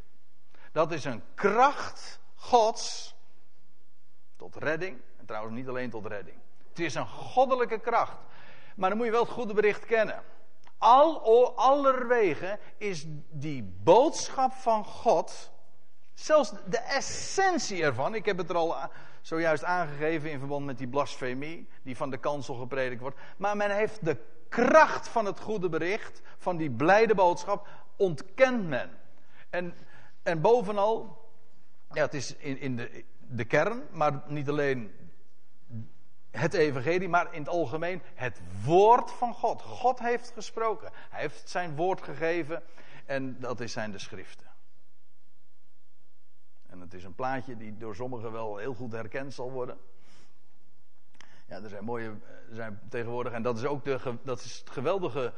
dat 0.73 0.93
is 0.93 1.05
een 1.05 1.23
kracht 1.35 2.21
Gods 2.35 3.15
tot 4.37 4.57
redding. 4.57 5.01
En 5.17 5.27
trouwens 5.27 5.55
niet 5.55 5.69
alleen 5.69 5.91
tot 5.91 6.07
redding. 6.07 6.39
Het 6.71 6.79
is 6.79 6.95
een 6.95 7.07
goddelijke 7.07 7.79
kracht. 7.79 8.17
Maar 8.77 8.89
dan 8.89 8.99
moet 8.99 9.07
je 9.07 9.13
wel 9.13 9.23
het 9.23 9.33
goede 9.33 9.55
bericht 9.55 9.87
kennen. 9.87 10.23
Al, 10.79 11.57
allerwege 11.57 12.59
is 12.77 13.05
die 13.31 13.63
boodschap 13.83 14.53
van 14.53 14.85
God, 14.85 15.53
zelfs 16.15 16.53
de 16.67 16.79
essentie 16.79 17.83
ervan, 17.83 18.15
ik 18.15 18.25
heb 18.25 18.39
het 18.39 18.51
er 18.51 18.57
al 18.57 18.77
zojuist 19.21 19.65
aangegeven 19.65 20.31
in 20.31 20.39
verband 20.39 20.67
met 20.67 20.79
die 20.79 20.89
blasfemie, 20.89 21.69
die 21.83 21.97
van 21.97 22.11
de 22.11 22.17
kansel 22.17 22.55
gepredikt 22.55 23.01
wordt, 23.01 23.19
maar 23.37 23.57
men 23.57 23.71
heeft 23.71 24.05
de 24.05 24.17
kracht 24.49 25.09
van 25.09 25.25
het 25.25 25.41
goede 25.41 25.69
bericht, 25.69 26.23
van 26.39 26.57
die 26.57 26.71
blijde 26.71 27.15
boodschap, 27.15 27.69
ontkent 27.97 28.69
men. 28.69 28.91
En, 29.51 29.75
en 30.23 30.41
bovenal, 30.41 31.29
ja, 31.93 32.03
het 32.03 32.15
is 32.15 32.37
in, 32.37 32.61
in 32.61 32.77
de, 32.77 33.05
de 33.19 33.45
kern, 33.45 33.83
maar 33.91 34.23
niet 34.27 34.49
alleen 34.49 34.93
het 36.31 36.55
evangelie, 36.55 37.09
maar 37.09 37.35
in 37.35 37.41
het 37.41 37.49
algemeen 37.49 38.03
het 38.15 38.41
woord 38.65 39.11
van 39.11 39.35
God. 39.35 39.63
God 39.63 39.99
heeft 39.99 40.31
gesproken. 40.31 40.91
Hij 41.11 41.21
heeft 41.21 41.49
zijn 41.49 41.77
woord 41.77 42.03
gegeven 42.03 42.63
en 43.07 43.41
dat 43.41 43.61
is 43.61 43.73
zijn 43.73 43.91
de 43.91 43.99
schriften. 43.99 44.49
En 46.67 46.81
het 46.81 46.95
is 46.95 47.05
een 47.05 47.15
plaatje 47.15 47.57
die 47.57 47.77
door 47.77 47.95
sommigen 47.95 48.33
wel 48.33 48.57
heel 48.57 48.75
goed 48.75 48.93
herkend 48.93 49.35
zal 49.35 49.51
worden. 49.51 49.79
Ja, 51.47 51.63
er 51.63 51.69
zijn 51.69 51.85
mooie, 51.85 52.13
zijn 52.51 52.81
tegenwoordig, 52.89 53.33
en 53.33 53.43
dat 53.43 53.59
is 53.59 53.65
ook 53.65 53.85
de, 53.85 54.19
dat 54.23 54.41
is 54.41 54.59
het 54.59 54.71
geweldige 54.71 55.33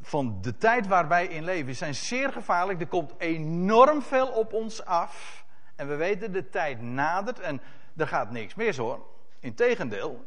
van 0.00 0.38
de 0.40 0.56
tijd 0.56 0.86
waar 0.86 1.08
wij 1.08 1.26
in 1.26 1.44
leven. 1.44 1.66
Die 1.66 1.74
zijn 1.74 1.94
zeer 1.94 2.32
gevaarlijk, 2.32 2.80
er 2.80 2.86
komt 2.86 3.14
enorm 3.18 4.02
veel 4.02 4.28
op 4.28 4.52
ons 4.52 4.84
af. 4.84 5.44
En 5.76 5.88
we 5.88 5.96
weten, 5.96 6.32
de 6.32 6.48
tijd 6.48 6.80
nadert 6.80 7.40
en 7.40 7.60
er 8.00 8.08
gaat 8.08 8.30
niks 8.30 8.54
mis 8.54 8.76
hoor. 8.76 9.06
Integendeel, 9.40 10.24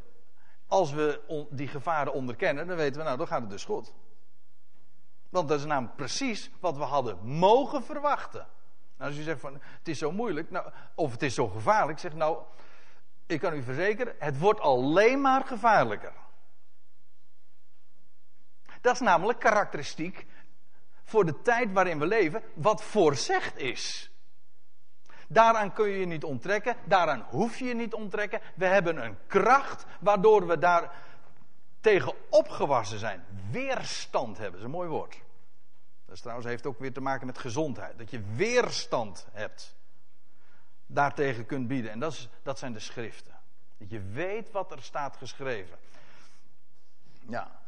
als 0.67 0.91
we 0.91 1.45
die 1.49 1.67
gevaren 1.67 2.13
onderkennen, 2.13 2.67
dan 2.67 2.77
weten 2.77 2.97
we, 2.97 3.03
nou, 3.03 3.17
dan 3.17 3.27
gaat 3.27 3.41
het 3.41 3.49
dus 3.49 3.65
goed. 3.65 3.93
Want 5.29 5.47
dat 5.47 5.59
is 5.59 5.65
namelijk 5.65 5.95
precies 5.95 6.51
wat 6.59 6.77
we 6.77 6.83
hadden 6.83 7.17
mogen 7.23 7.83
verwachten. 7.83 8.47
Nou, 8.97 9.09
als 9.09 9.19
u 9.19 9.23
zegt 9.23 9.39
van 9.39 9.53
het 9.53 9.87
is 9.87 9.97
zo 9.97 10.11
moeilijk, 10.11 10.51
nou, 10.51 10.71
of 10.95 11.11
het 11.11 11.21
is 11.21 11.33
zo 11.33 11.47
gevaarlijk, 11.47 11.99
zeg 11.99 12.13
nou, 12.13 12.37
ik 13.25 13.39
kan 13.39 13.53
u 13.53 13.63
verzekeren, 13.63 14.15
het 14.19 14.39
wordt 14.39 14.59
alleen 14.59 15.21
maar 15.21 15.45
gevaarlijker. 15.45 16.13
Dat 18.81 18.93
is 18.93 18.99
namelijk 18.99 19.39
karakteristiek 19.39 20.25
voor 21.03 21.25
de 21.25 21.41
tijd 21.41 21.71
waarin 21.71 21.99
we 21.99 22.05
leven, 22.05 22.43
wat 22.53 22.83
voorzegd 22.83 23.57
is. 23.57 24.10
Daaraan 25.31 25.73
kun 25.73 25.89
je 25.89 25.99
je 25.99 26.05
niet 26.05 26.23
onttrekken, 26.23 26.75
daaraan 26.83 27.25
hoef 27.29 27.59
je 27.59 27.65
je 27.65 27.75
niet 27.75 27.93
onttrekken. 27.93 28.41
We 28.55 28.65
hebben 28.65 29.03
een 29.03 29.17
kracht 29.27 29.85
waardoor 29.99 30.47
we 30.47 30.57
daar 30.57 30.91
tegen 31.81 32.13
opgewassen 32.29 32.99
zijn. 32.99 33.23
Weerstand 33.51 34.37
hebben, 34.37 34.51
dat 34.51 34.59
is 34.59 34.65
een 34.65 34.77
mooi 34.77 34.89
woord. 34.89 35.21
Dat 36.05 36.21
trouwens 36.21 36.47
heeft 36.47 36.65
ook 36.65 36.79
weer 36.79 36.93
te 36.93 37.01
maken 37.01 37.25
met 37.25 37.37
gezondheid. 37.37 37.97
Dat 37.97 38.09
je 38.09 38.21
weerstand 38.35 39.27
hebt. 39.31 39.75
Daartegen 40.85 41.45
kunt 41.45 41.67
bieden. 41.67 41.91
En 41.91 41.99
dat, 41.99 42.11
is, 42.11 42.29
dat 42.43 42.59
zijn 42.59 42.73
de 42.73 42.79
schriften. 42.79 43.35
Dat 43.77 43.89
je 43.89 44.01
weet 44.01 44.51
wat 44.51 44.71
er 44.71 44.81
staat 44.81 45.17
geschreven. 45.17 45.77
Ja. 47.27 47.60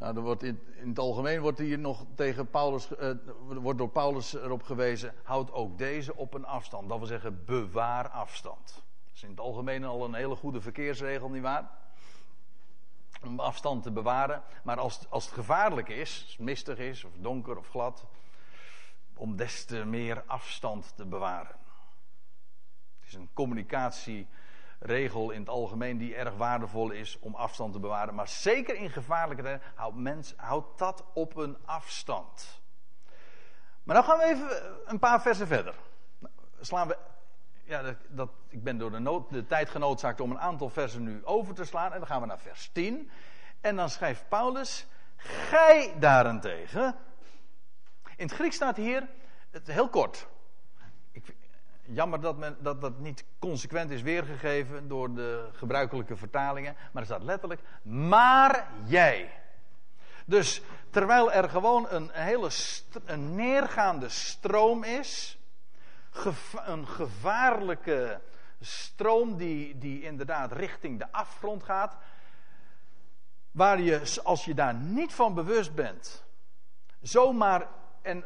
Nou, 0.00 0.16
er 0.16 0.22
wordt 0.22 0.42
in, 0.42 0.60
in 0.74 0.88
het 0.88 0.98
algemeen 0.98 1.40
wordt 1.40 1.58
hier 1.58 1.78
nog 1.78 2.04
tegen 2.14 2.50
Paulus, 2.50 2.96
eh, 2.96 3.10
wordt 3.38 3.78
door 3.78 3.88
Paulus 3.88 4.34
erop 4.34 4.62
gewezen, 4.62 5.14
houd 5.22 5.52
ook 5.52 5.78
deze 5.78 6.16
op 6.16 6.34
een 6.34 6.44
afstand. 6.44 6.88
Dat 6.88 6.98
wil 6.98 7.06
zeggen, 7.06 7.44
bewaar 7.44 8.08
afstand. 8.08 8.74
Dat 8.74 9.14
is 9.14 9.22
in 9.22 9.30
het 9.30 9.40
algemeen 9.40 9.84
al 9.84 10.04
een 10.04 10.14
hele 10.14 10.36
goede 10.36 10.60
verkeersregel, 10.60 11.30
nietwaar? 11.30 11.70
Om 13.24 13.40
afstand 13.40 13.82
te 13.82 13.90
bewaren. 13.90 14.42
Maar 14.62 14.78
als, 14.78 15.10
als 15.10 15.24
het 15.24 15.34
gevaarlijk 15.34 15.88
is, 15.88 16.36
mistig 16.38 16.78
is, 16.78 17.04
of 17.04 17.12
donker 17.16 17.58
of 17.58 17.68
glad, 17.68 18.04
om 19.14 19.36
des 19.36 19.64
te 19.64 19.84
meer 19.84 20.22
afstand 20.26 20.92
te 20.96 21.06
bewaren. 21.06 21.56
Het 22.98 23.08
is 23.08 23.14
een 23.14 23.30
communicatie 23.32 24.26
regel 24.80 25.30
in 25.30 25.40
het 25.40 25.48
algemeen 25.48 25.98
die 25.98 26.14
erg 26.14 26.36
waardevol 26.36 26.90
is 26.90 27.18
om 27.20 27.34
afstand 27.34 27.72
te 27.72 27.80
bewaren. 27.80 28.14
Maar 28.14 28.28
zeker 28.28 28.74
in 28.74 28.90
gevaarlijke 28.90 29.42
tijden 29.42 29.62
houdt, 29.74 29.96
mens, 29.96 30.34
houdt 30.36 30.78
dat 30.78 31.04
op 31.14 31.36
een 31.36 31.56
afstand. 31.64 32.60
Maar 33.82 33.94
dan 33.94 34.04
gaan 34.04 34.18
we 34.18 34.24
even 34.24 34.48
een 34.84 34.98
paar 34.98 35.22
versen 35.22 35.46
verder. 35.46 35.74
Slaan 36.60 36.88
we, 36.88 36.98
ja, 37.64 37.82
dat, 37.82 37.96
dat, 38.08 38.30
ik 38.48 38.62
ben 38.62 38.78
door 38.78 38.90
de, 38.90 38.98
nood, 38.98 39.30
de 39.30 39.46
tijd 39.46 39.70
genoodzaakt 39.70 40.20
om 40.20 40.30
een 40.30 40.40
aantal 40.40 40.68
versen 40.68 41.02
nu 41.02 41.24
over 41.24 41.54
te 41.54 41.64
slaan. 41.64 41.92
En 41.92 41.98
dan 41.98 42.08
gaan 42.08 42.20
we 42.20 42.26
naar 42.26 42.38
vers 42.38 42.70
10. 42.72 43.10
En 43.60 43.76
dan 43.76 43.90
schrijft 43.90 44.28
Paulus, 44.28 44.86
gij 45.16 45.94
daarentegen. 45.98 46.94
In 48.16 48.26
het 48.26 48.34
Grieks 48.34 48.56
staat 48.56 48.76
hier, 48.76 49.08
het, 49.50 49.66
heel 49.66 49.88
kort, 49.88 50.26
jammer 51.92 52.20
dat, 52.20 52.36
men, 52.36 52.56
dat 52.60 52.80
dat 52.80 52.98
niet 52.98 53.24
consequent 53.38 53.90
is 53.90 54.02
weergegeven 54.02 54.88
door 54.88 55.14
de 55.14 55.48
gebruikelijke 55.52 56.16
vertalingen. 56.16 56.76
Maar 56.92 57.02
er 57.02 57.08
staat 57.08 57.22
letterlijk, 57.22 57.60
maar 57.82 58.66
jij. 58.84 59.32
Dus 60.26 60.62
terwijl 60.90 61.32
er 61.32 61.50
gewoon 61.50 61.86
een 61.90 62.10
hele 62.12 62.50
een 63.04 63.34
neergaande 63.34 64.08
stroom 64.08 64.84
is, 64.84 65.38
een 66.64 66.86
gevaarlijke 66.88 68.20
stroom 68.60 69.36
die, 69.36 69.78
die 69.78 70.02
inderdaad 70.02 70.52
richting 70.52 70.98
de 70.98 71.12
afgrond 71.12 71.62
gaat, 71.62 71.96
waar 73.50 73.80
je, 73.80 74.20
als 74.22 74.44
je 74.44 74.54
daar 74.54 74.74
niet 74.74 75.12
van 75.12 75.34
bewust 75.34 75.74
bent, 75.74 76.24
zomaar, 77.00 77.66
en 78.02 78.24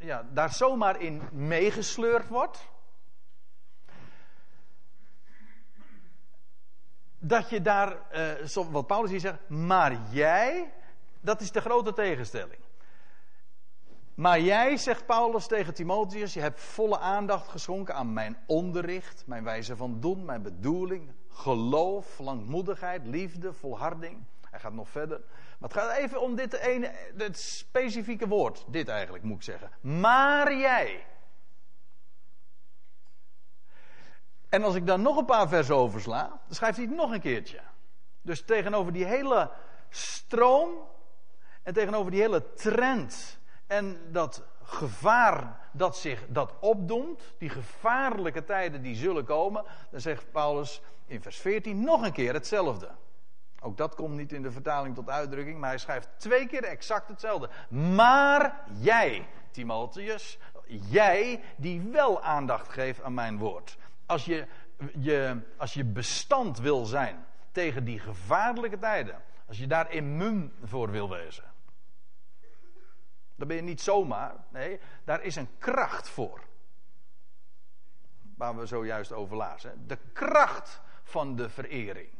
ja, 0.00 0.26
daar 0.32 0.52
zomaar 0.52 1.00
in 1.00 1.22
meegesleurd 1.32 2.28
wordt. 2.28 2.68
Dat 7.18 7.50
je 7.50 7.62
daar, 7.62 7.96
uh, 8.12 8.64
wat 8.70 8.86
Paulus 8.86 9.10
hier 9.10 9.20
zegt, 9.20 9.48
maar 9.48 9.96
jij, 10.10 10.72
dat 11.20 11.40
is 11.40 11.52
de 11.52 11.60
grote 11.60 11.92
tegenstelling. 11.92 12.60
Maar 14.14 14.40
jij, 14.40 14.76
zegt 14.76 15.06
Paulus 15.06 15.46
tegen 15.46 15.74
Timotheus, 15.74 16.34
je 16.34 16.40
hebt 16.40 16.60
volle 16.60 16.98
aandacht 16.98 17.48
geschonken 17.48 17.94
aan 17.94 18.12
mijn 18.12 18.36
onderricht, 18.46 19.26
mijn 19.26 19.44
wijze 19.44 19.76
van 19.76 20.00
doen, 20.00 20.24
mijn 20.24 20.42
bedoeling, 20.42 21.12
geloof, 21.28 22.18
langmoedigheid, 22.18 23.06
liefde, 23.06 23.52
volharding. 23.52 24.24
Hij 24.50 24.60
gaat 24.60 24.72
nog 24.72 24.88
verder. 24.88 25.20
Maar 25.60 25.70
het 25.70 25.78
gaat 25.78 25.96
even 25.96 26.20
om 26.20 26.34
dit 26.34 26.52
ene, 26.52 26.92
het 27.16 27.38
specifieke 27.38 28.28
woord. 28.28 28.64
Dit 28.66 28.88
eigenlijk 28.88 29.24
moet 29.24 29.36
ik 29.36 29.42
zeggen. 29.42 29.70
Maar 29.80 30.54
jij. 30.54 31.06
En 34.48 34.62
als 34.62 34.74
ik 34.74 34.86
dan 34.86 35.02
nog 35.02 35.16
een 35.16 35.24
paar 35.24 35.48
versen 35.48 35.74
oversla, 35.74 36.28
dan 36.46 36.54
schrijft 36.54 36.76
hij 36.76 36.86
het 36.86 36.94
nog 36.94 37.12
een 37.12 37.20
keertje. 37.20 37.60
Dus 38.22 38.44
tegenover 38.44 38.92
die 38.92 39.04
hele 39.04 39.50
stroom 39.88 40.70
en 41.62 41.72
tegenover 41.72 42.10
die 42.10 42.20
hele 42.20 42.52
trend 42.52 43.38
en 43.66 44.12
dat 44.12 44.42
gevaar 44.62 45.68
dat 45.72 45.96
zich 45.96 46.26
dat 46.28 46.54
opdoemt, 46.60 47.34
die 47.38 47.48
gevaarlijke 47.48 48.44
tijden 48.44 48.82
die 48.82 48.94
zullen 48.94 49.24
komen, 49.24 49.64
dan 49.90 50.00
zegt 50.00 50.32
Paulus 50.32 50.82
in 51.06 51.22
vers 51.22 51.38
14 51.38 51.84
nog 51.84 52.02
een 52.02 52.12
keer 52.12 52.32
hetzelfde. 52.32 52.88
Ook 53.60 53.76
dat 53.76 53.94
komt 53.94 54.16
niet 54.16 54.32
in 54.32 54.42
de 54.42 54.50
vertaling 54.50 54.94
tot 54.94 55.08
uitdrukking, 55.10 55.58
maar 55.58 55.68
hij 55.68 55.78
schrijft 55.78 56.08
twee 56.16 56.46
keer 56.46 56.64
exact 56.64 57.08
hetzelfde. 57.08 57.48
Maar 57.94 58.64
jij, 58.78 59.28
Timotheus, 59.50 60.38
jij 60.66 61.42
die 61.56 61.80
wel 61.80 62.22
aandacht 62.22 62.68
geeft 62.68 63.02
aan 63.02 63.14
mijn 63.14 63.38
woord. 63.38 63.76
Als 64.06 64.24
je, 64.24 64.46
je, 64.98 65.40
als 65.56 65.74
je 65.74 65.84
bestand 65.84 66.58
wil 66.58 66.84
zijn 66.84 67.26
tegen 67.52 67.84
die 67.84 67.98
gevaarlijke 67.98 68.78
tijden, 68.78 69.22
als 69.46 69.58
je 69.58 69.66
daar 69.66 69.92
immuun 69.92 70.52
voor 70.64 70.90
wil 70.90 71.08
wezen, 71.08 71.44
dan 73.34 73.48
ben 73.48 73.56
je 73.56 73.62
niet 73.62 73.80
zomaar. 73.80 74.34
Nee, 74.48 74.80
daar 75.04 75.22
is 75.22 75.36
een 75.36 75.48
kracht 75.58 76.08
voor. 76.08 76.40
Waar 78.36 78.56
we 78.56 78.66
zojuist 78.66 79.12
over 79.12 79.36
lazen. 79.36 79.86
De 79.86 79.98
kracht 80.12 80.80
van 81.02 81.36
de 81.36 81.48
verering. 81.48 82.19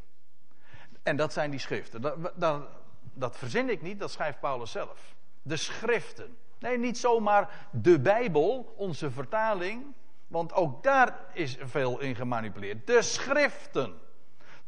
En 1.03 1.15
dat 1.15 1.33
zijn 1.33 1.51
die 1.51 1.59
schriften. 1.59 2.01
Dat, 2.01 2.31
dat, 2.35 2.67
dat 3.13 3.37
verzin 3.37 3.69
ik 3.69 3.81
niet, 3.81 3.99
dat 3.99 4.11
schrijft 4.11 4.39
Paulus 4.39 4.71
zelf. 4.71 5.15
De 5.41 5.57
schriften. 5.57 6.37
Nee, 6.59 6.77
niet 6.77 6.97
zomaar 6.97 7.67
de 7.71 7.99
Bijbel, 7.99 8.73
onze 8.77 9.11
vertaling. 9.11 9.93
Want 10.27 10.53
ook 10.53 10.83
daar 10.83 11.19
is 11.33 11.57
veel 11.59 11.99
in 11.99 12.15
gemanipuleerd. 12.15 12.87
De 12.87 13.01
schriften. 13.01 13.99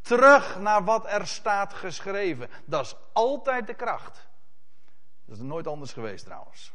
Terug 0.02 0.60
naar 0.60 0.84
wat 0.84 1.06
er 1.06 1.28
staat 1.28 1.74
geschreven. 1.74 2.50
Dat 2.66 2.86
is 2.86 2.96
altijd 3.14 3.68
de 3.68 3.74
kracht. 3.74 4.28
Dat 5.26 5.38
is 5.38 5.44
nooit 5.44 5.68
anders 5.68 5.94
geweest 5.94 6.26
trouwens. 6.26 6.74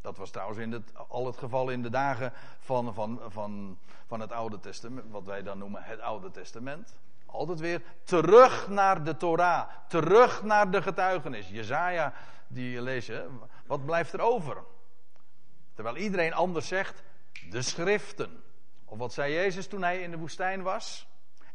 Dat 0.00 0.16
was 0.16 0.30
trouwens 0.30 0.58
in 0.58 0.72
het, 0.72 0.92
al 1.08 1.26
het 1.26 1.36
geval 1.36 1.70
in 1.70 1.82
de 1.82 1.90
dagen 1.90 2.32
van, 2.58 2.94
van, 2.94 3.20
van, 3.28 3.78
van 4.06 4.20
het 4.20 4.32
Oude 4.32 4.60
Testament. 4.60 5.10
Wat 5.10 5.24
wij 5.24 5.42
dan 5.42 5.58
noemen 5.58 5.82
het 5.82 6.00
Oude 6.00 6.30
Testament. 6.30 6.96
Altijd 7.30 7.60
weer 7.60 7.82
terug 8.02 8.68
naar 8.68 9.04
de 9.04 9.16
Torah. 9.16 9.68
Terug 9.88 10.42
naar 10.42 10.70
de 10.70 10.82
getuigenis. 10.82 11.48
Jezaja, 11.48 12.12
die 12.46 12.70
je 12.70 12.82
leest, 12.82 13.10
wat 13.66 13.84
blijft 13.84 14.12
er 14.12 14.20
over? 14.20 14.56
Terwijl 15.74 15.96
iedereen 15.96 16.32
anders 16.32 16.68
zegt, 16.68 17.02
de 17.50 17.62
schriften. 17.62 18.42
Of 18.84 18.98
wat 18.98 19.12
zei 19.12 19.32
Jezus 19.32 19.66
toen 19.66 19.82
hij 19.82 20.02
in 20.02 20.10
de 20.10 20.18
woestijn 20.18 20.62
was? 20.62 21.06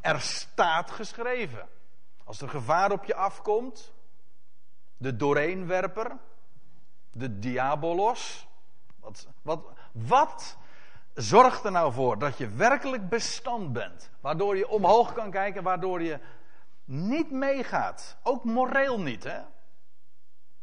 Er 0.02 0.22
staat 0.22 0.92
geschreven. 0.92 1.68
Als 2.24 2.42
er 2.42 2.50
gevaar 2.50 2.92
op 2.92 3.04
je 3.04 3.16
afkomt, 3.16 3.94
de 4.98 5.16
doorheenwerper, 5.16 6.18
de 7.12 7.40
diabolos. 7.40 8.48
Wat, 9.00 9.28
wat, 9.42 9.66
wat 9.92 10.58
Zorg 11.14 11.64
er 11.64 11.72
nou 11.72 11.94
voor 11.94 12.20
dat 12.20 12.38
je 12.38 12.50
werkelijk 12.50 13.10
bestand 13.10 13.74
bent. 13.74 14.10
Waardoor 14.22 14.58
je 14.58 14.68
omhoog 14.68 15.14
kan 15.14 15.32
kijken, 15.32 15.64
waardoor 15.64 16.02
je 16.02 16.20
niet 16.86 17.32
meegaat. 17.32 18.18
Ook 18.24 18.44
moreel 18.44 19.00
niet, 19.00 19.24
hè? 19.24 19.40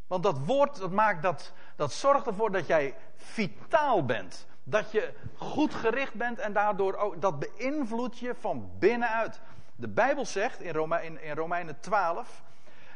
Want 0.07 0.23
dat 0.23 0.39
woord, 0.39 0.77
dat, 0.77 0.91
maakt 0.91 1.23
dat, 1.23 1.53
dat 1.77 1.93
zorgt 1.93 2.27
ervoor 2.27 2.53
dat 2.53 2.67
jij 2.67 2.95
vitaal 3.17 4.05
bent. 4.05 4.47
Dat 4.63 4.93
je 4.93 5.15
goed 5.37 5.75
gericht 5.75 6.15
bent 6.15 6.39
en 6.39 6.53
daardoor 6.53 6.95
ook, 6.95 7.21
dat 7.21 7.39
beïnvloedt 7.39 8.19
je 8.19 8.35
van 8.41 8.71
binnenuit. 8.79 9.41
De 9.77 9.89
Bijbel 9.89 10.27
zegt 10.27 10.61
in, 10.61 10.73
Rome, 10.73 11.05
in, 11.05 11.23
in 11.23 11.35
Romeinen 11.35 11.81
12 11.81 12.43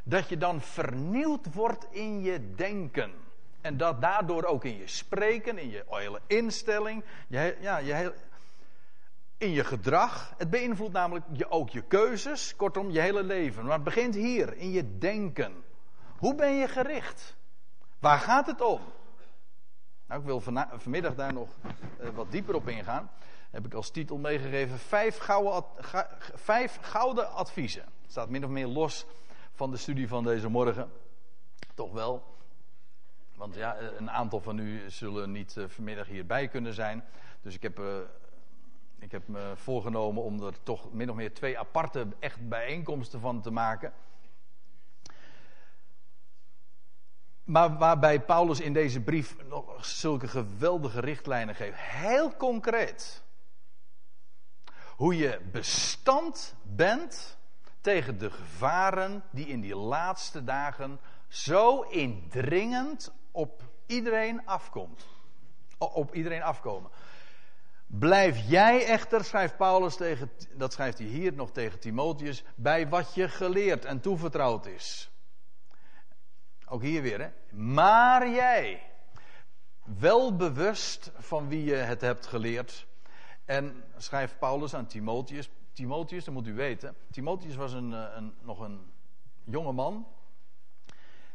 dat 0.05 0.28
je 0.28 0.36
dan 0.36 0.61
vernieuwd 0.61 1.55
wordt 1.55 1.86
in 1.90 2.22
je 2.22 2.55
denken. 2.55 3.24
En 3.65 3.77
dat 3.77 4.01
daardoor 4.01 4.45
ook 4.45 4.65
in 4.65 4.77
je 4.77 4.87
spreken, 4.87 5.59
in 5.59 5.71
je 5.71 5.85
hele 5.89 6.21
instelling, 6.27 7.05
je, 7.29 7.57
ja, 7.61 7.79
je, 7.79 8.15
in 9.39 9.51
je 9.51 9.65
gedrag. 9.65 10.35
Het 10.37 10.51
beïnvloedt 10.51 10.93
namelijk 10.93 11.25
je, 11.33 11.51
ook 11.51 11.71
je 11.71 11.83
keuzes, 11.83 12.57
kortom 12.57 12.91
je 12.91 13.01
hele 13.01 13.23
leven. 13.23 13.65
Maar 13.65 13.75
het 13.75 13.85
begint 13.85 14.15
hier, 14.15 14.57
in 14.57 14.71
je 14.71 14.99
denken. 14.99 15.65
Hoe 16.19 16.35
ben 16.35 16.55
je 16.55 16.69
gericht? 16.69 17.37
Waar 17.99 18.19
gaat 18.19 18.47
het 18.47 18.61
om? 18.61 18.81
Nou, 20.07 20.21
ik 20.21 20.27
wil 20.27 20.41
vanmiddag 20.79 21.15
daar 21.15 21.33
nog 21.33 21.49
uh, 22.01 22.09
wat 22.09 22.31
dieper 22.31 22.55
op 22.55 22.69
ingaan. 22.69 23.11
Heb 23.51 23.67
ik 23.67 23.75
als 23.75 23.91
titel 23.91 24.17
meegegeven: 24.17 24.79
Vijf 24.79 25.19
gouden, 25.19 25.65
vijf 26.35 26.79
gouden 26.81 27.33
adviezen. 27.33 27.83
Het 27.83 28.11
staat 28.11 28.29
min 28.29 28.45
of 28.45 28.51
meer 28.51 28.67
los 28.67 29.07
van 29.53 29.71
de 29.71 29.77
studie 29.77 30.09
van 30.09 30.25
deze 30.25 30.49
morgen. 30.49 30.93
Toch 31.75 31.93
wel. 31.93 32.34
Want 33.37 33.55
ja, 33.55 33.78
een 33.80 34.11
aantal 34.11 34.41
van 34.41 34.59
u 34.59 34.91
zullen 34.91 35.32
niet 35.32 35.57
uh, 35.57 35.64
vanmiddag 35.68 36.07
hierbij 36.07 36.49
kunnen 36.49 36.74
zijn. 36.74 37.05
Dus 37.43 37.55
ik 37.55 37.62
heb, 37.62 37.78
uh, 37.78 37.97
ik 38.99 39.11
heb 39.11 39.28
me 39.28 39.53
voorgenomen 39.57 40.22
om 40.22 40.43
er 40.43 40.62
toch 40.62 40.93
min 40.93 41.11
of 41.11 41.16
meer 41.16 41.35
twee 41.35 41.59
aparte 41.59 42.07
echt 42.18 42.49
bijeenkomsten 42.49 43.20
van 43.20 43.41
te 43.41 43.51
maken. 43.51 43.93
Maar 47.45 47.78
waarbij 47.78 48.20
Paulus 48.20 48.61
in 48.61 48.72
deze 48.72 49.01
brief 49.01 49.37
nog 49.49 49.85
zulke 49.85 50.28
geweldige 50.28 51.01
richtlijnen 51.01 51.55
geeft. 51.55 51.78
Heel 51.78 52.37
concreet. 52.37 53.22
Hoe 54.97 55.16
je 55.16 55.41
bestand 55.53 56.55
bent 56.62 57.39
tegen 57.80 58.18
de 58.18 58.30
gevaren 58.30 59.22
die 59.30 59.47
in 59.47 59.61
die 59.61 59.76
laatste 59.76 60.45
dagen 60.45 61.01
zo 61.28 61.80
indringend 61.80 63.12
op 63.35 63.62
iedereen 63.87 64.47
afkomt. 64.47 65.07
Op 65.78 66.14
iedereen 66.14 66.43
afkomen. 66.43 66.91
Blijf 67.87 68.49
jij 68.49 68.87
echter, 68.87 69.24
schrijft 69.24 69.57
Paulus 69.57 69.97
tegen, 69.97 70.30
dat 70.57 70.72
schrijft 70.72 70.99
hij 70.99 71.07
hier 71.07 71.32
nog 71.32 71.51
tegen 71.51 71.80
Timotheus, 71.80 72.45
bij 72.55 72.89
wat 72.89 73.14
je 73.14 73.28
geleerd 73.28 73.85
en 73.85 74.01
toevertrouwd 74.01 74.66
is. 74.66 75.11
Ook 76.66 76.82
hier 76.82 77.03
weer, 77.03 77.20
hè. 77.20 77.57
Maar 77.57 78.28
jij, 78.28 78.82
wel 79.85 80.37
bewust 80.37 81.12
van 81.16 81.49
wie 81.49 81.64
je 81.64 81.74
het 81.74 82.01
hebt 82.01 82.26
geleerd. 82.26 82.87
En 83.45 83.85
schrijft 83.97 84.39
Paulus 84.39 84.74
aan 84.74 84.87
Timotheus. 84.87 85.51
Timotheus, 85.72 86.24
dat 86.24 86.35
moet 86.35 86.47
u 86.47 86.55
weten. 86.55 86.97
Timotheus 87.11 87.57
was 87.57 87.72
een, 87.72 87.93
eh, 87.93 88.14
een, 88.14 88.35
nog 88.43 88.61
een 88.61 88.93
jonge 89.45 89.72
man. 89.72 90.07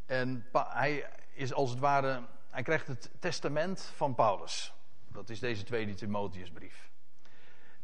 En 0.06 0.46
hij 0.52 1.10
is 1.40 1.54
als 1.54 1.70
het 1.70 1.80
ware. 1.80 2.22
Hij 2.50 2.64
krijgt 2.64 2.88
het 2.88 3.12
testament 3.20 3.82
van 3.96 4.16
Paulus. 4.16 4.74
Dat 5.08 5.30
is 5.30 5.40
deze 5.40 5.64
tweede 5.64 5.94
Timotheusbrief. 5.94 6.90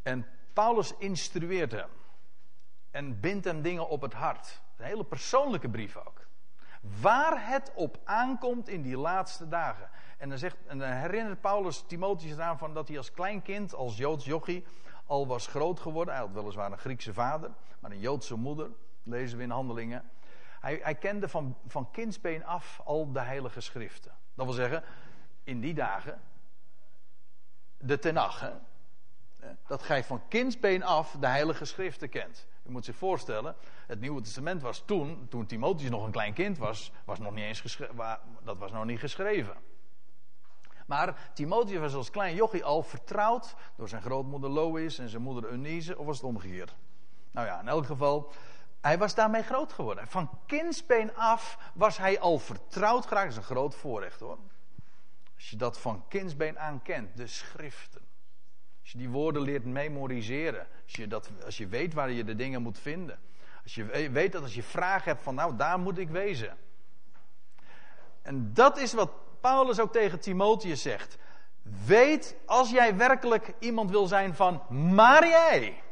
En 0.04 0.26
Paulus 0.54 0.94
instrueert 0.98 1.72
hem. 1.72 1.90
En 2.92 3.20
bindt 3.20 3.46
hem 3.46 3.62
dingen 3.62 3.90
op 3.90 4.02
het 4.02 4.14
hart. 4.14 4.62
Een 4.78 4.86
hele 4.86 5.06
persoonlijke 5.06 5.70
brief 5.70 5.98
ook. 5.98 6.26
Waar 7.02 7.48
het 7.48 7.72
op 7.76 8.00
aankomt 8.04 8.68
in 8.68 8.82
die 8.82 8.98
laatste 8.98 9.48
dagen. 9.48 9.90
En 10.18 10.30
dan, 10.30 10.38
zegt, 10.38 10.58
en 10.68 11.00
herinnert 11.00 11.42
Paulus 11.42 11.84
Timotheus 11.88 12.32
eraan 12.32 12.58
van 12.58 12.74
dat 12.74 12.88
hij 12.88 12.98
als 12.98 13.12
klein 13.12 13.42
kind, 13.42 13.74
als 13.74 13.98
Joods 13.98 14.26
jochie, 14.26 14.66
al 15.06 15.28
was 15.28 15.48
groot 15.48 15.80
geworden. 15.80 16.14
Hij 16.14 16.24
had 16.24 16.34
weliswaar 16.34 16.72
een 16.72 16.78
Griekse 16.78 17.14
vader, 17.14 17.52
maar 17.80 17.92
een 17.92 18.00
Joodse 18.00 18.36
moeder, 18.36 18.70
lezen 19.04 19.38
we 19.38 19.44
in 19.44 19.50
handelingen. 19.50 20.10
Hij, 20.66 20.96
kende 20.96 21.30
van, 21.30 21.58
van 21.68 21.92
kindsbeen 21.92 22.46
af 22.46 22.82
al 22.86 23.12
de 23.12 23.20
heilige 23.20 23.62
schriften. 23.62 24.12
Dat 24.34 24.46
wil 24.46 24.54
zeggen, 24.56 24.84
in 25.44 25.60
die 25.60 25.74
dagen, 25.74 26.22
de 27.78 28.00
Tenach, 28.00 28.52
dat 29.68 29.84
gij 29.84 30.04
van 30.04 30.28
kindsbeen 30.28 30.84
af 30.84 31.16
de 31.20 31.28
heilige 31.28 31.66
schriften 31.66 32.10
kent. 32.10 32.48
U 32.64 32.72
moet 32.72 32.86
zich 32.86 32.96
voorstellen, 32.96 33.56
het 33.88 34.00
Nieuwe 34.00 34.22
Testament 34.22 34.62
was 34.62 34.84
toen, 34.86 35.28
toen 35.30 35.46
Timotheus 35.46 35.90
nog 35.90 36.06
een 36.06 36.12
klein 36.12 36.34
kind 36.34 36.58
was, 36.58 36.92
was 37.06 37.20
nog 37.20 37.34
niet 37.34 37.44
eens 37.44 37.78
dat 38.44 38.58
was 38.58 38.72
nog 38.72 38.86
niet 38.86 39.00
geschreven. 39.00 39.56
Maar 40.86 41.32
Timotheus 41.34 41.80
was 41.80 41.94
als 41.94 42.10
klein 42.10 42.36
jochie 42.36 42.64
al 42.64 42.84
vertrouwd 42.84 43.56
door 43.76 43.90
zijn 43.90 44.02
grootmoeder 44.02 44.50
Lois 44.50 44.98
en 44.98 45.10
zijn 45.10 45.22
moeder 45.22 45.50
Eunice, 45.50 45.98
of 45.98 46.06
was 46.06 46.18
het 46.18 46.26
omgekeerd? 46.26 46.76
Nou 47.32 47.48
ja, 47.48 47.60
in 47.60 47.68
elk 47.68 47.86
geval, 47.86 48.32
hij 48.86 48.98
was 48.98 49.16
daarmee 49.16 49.44
groot 49.44 49.74
geworden. 49.74 50.08
Van 50.08 50.30
kindsbeen 50.46 51.16
af 51.16 51.58
was 51.74 51.98
hij 51.98 52.20
al 52.20 52.40
vertrouwd 52.40 53.06
geraakt. 53.06 53.26
Dat 53.26 53.38
is 53.38 53.50
een 53.50 53.56
groot 53.56 53.76
voorrecht 53.76 54.20
hoor. 54.20 54.38
Als 55.36 55.50
je 55.50 55.56
dat 55.56 55.80
van 55.80 56.04
kindsbeen 56.08 56.60
aan 56.60 56.82
kent, 56.82 57.18
de 57.18 57.28
schriften. 57.28 58.02
Als 58.82 58.92
je 58.92 58.98
die 58.98 59.10
woorden 59.10 59.42
leert 59.42 59.66
memoriseren. 59.66 60.68
Als 60.84 60.94
je, 60.94 61.08
dat, 61.08 61.30
als 61.46 61.58
je 61.58 61.68
weet 61.68 61.94
waar 61.94 62.12
je 62.12 62.24
de 62.24 62.36
dingen 62.36 62.62
moet 62.62 62.80
vinden. 62.80 63.20
Als 63.64 63.76
je 63.76 64.10
weet 64.10 64.32
dat 64.32 64.42
als 64.42 64.56
je 64.56 64.64
vragen 64.64 65.12
hebt 65.12 65.24
van 65.24 65.36
nou, 65.36 65.56
daar 65.56 65.80
moet 65.80 65.98
ik 65.98 66.10
wezen. 66.10 66.58
En 68.22 68.54
dat 68.54 68.78
is 68.78 68.94
wat 68.94 69.12
Paulus 69.42 69.80
ook 69.80 69.92
tegen 69.92 70.20
Timotheus 70.20 70.82
zegt. 70.82 71.18
Weet 71.86 72.36
als 72.46 72.70
jij 72.70 72.96
werkelijk 72.96 73.54
iemand 73.60 73.90
wil 73.90 74.08
zijn 74.08 74.36
van 74.36 74.62
maar 74.70 75.28
jij. 75.28 75.84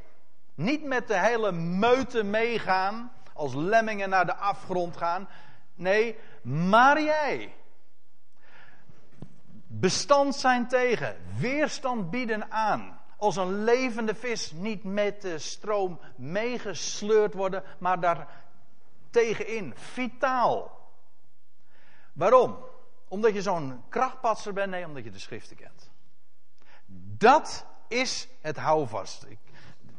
Niet 0.55 0.83
met 0.83 1.07
de 1.07 1.19
hele 1.19 1.51
meute 1.51 2.23
meegaan, 2.23 3.11
als 3.33 3.53
lemmingen 3.53 4.09
naar 4.09 4.25
de 4.25 4.35
afgrond 4.35 4.97
gaan. 4.97 5.27
Nee, 5.75 6.17
maar 6.41 7.01
jij. 7.01 7.55
Bestand 9.67 10.35
zijn 10.35 10.67
tegen, 10.67 11.17
weerstand 11.37 12.09
bieden 12.09 12.51
aan. 12.51 13.01
Als 13.17 13.35
een 13.35 13.63
levende 13.63 14.15
vis 14.15 14.51
niet 14.51 14.83
met 14.83 15.21
de 15.21 15.39
stroom 15.39 15.99
meegesleurd 16.15 17.33
worden, 17.33 17.63
maar 17.79 17.99
daar 17.99 18.27
tegenin. 19.09 19.73
Vitaal. 19.75 20.81
Waarom? 22.13 22.57
Omdat 23.07 23.33
je 23.33 23.41
zo'n 23.41 23.83
krachtpatser 23.89 24.53
bent? 24.53 24.69
Nee, 24.69 24.85
omdat 24.85 25.03
je 25.03 25.11
de 25.11 25.19
schriften 25.19 25.55
kent. 25.55 25.91
Dat 27.17 27.65
is 27.87 28.27
het 28.41 28.57
houvast. 28.57 29.25
Ik, 29.27 29.39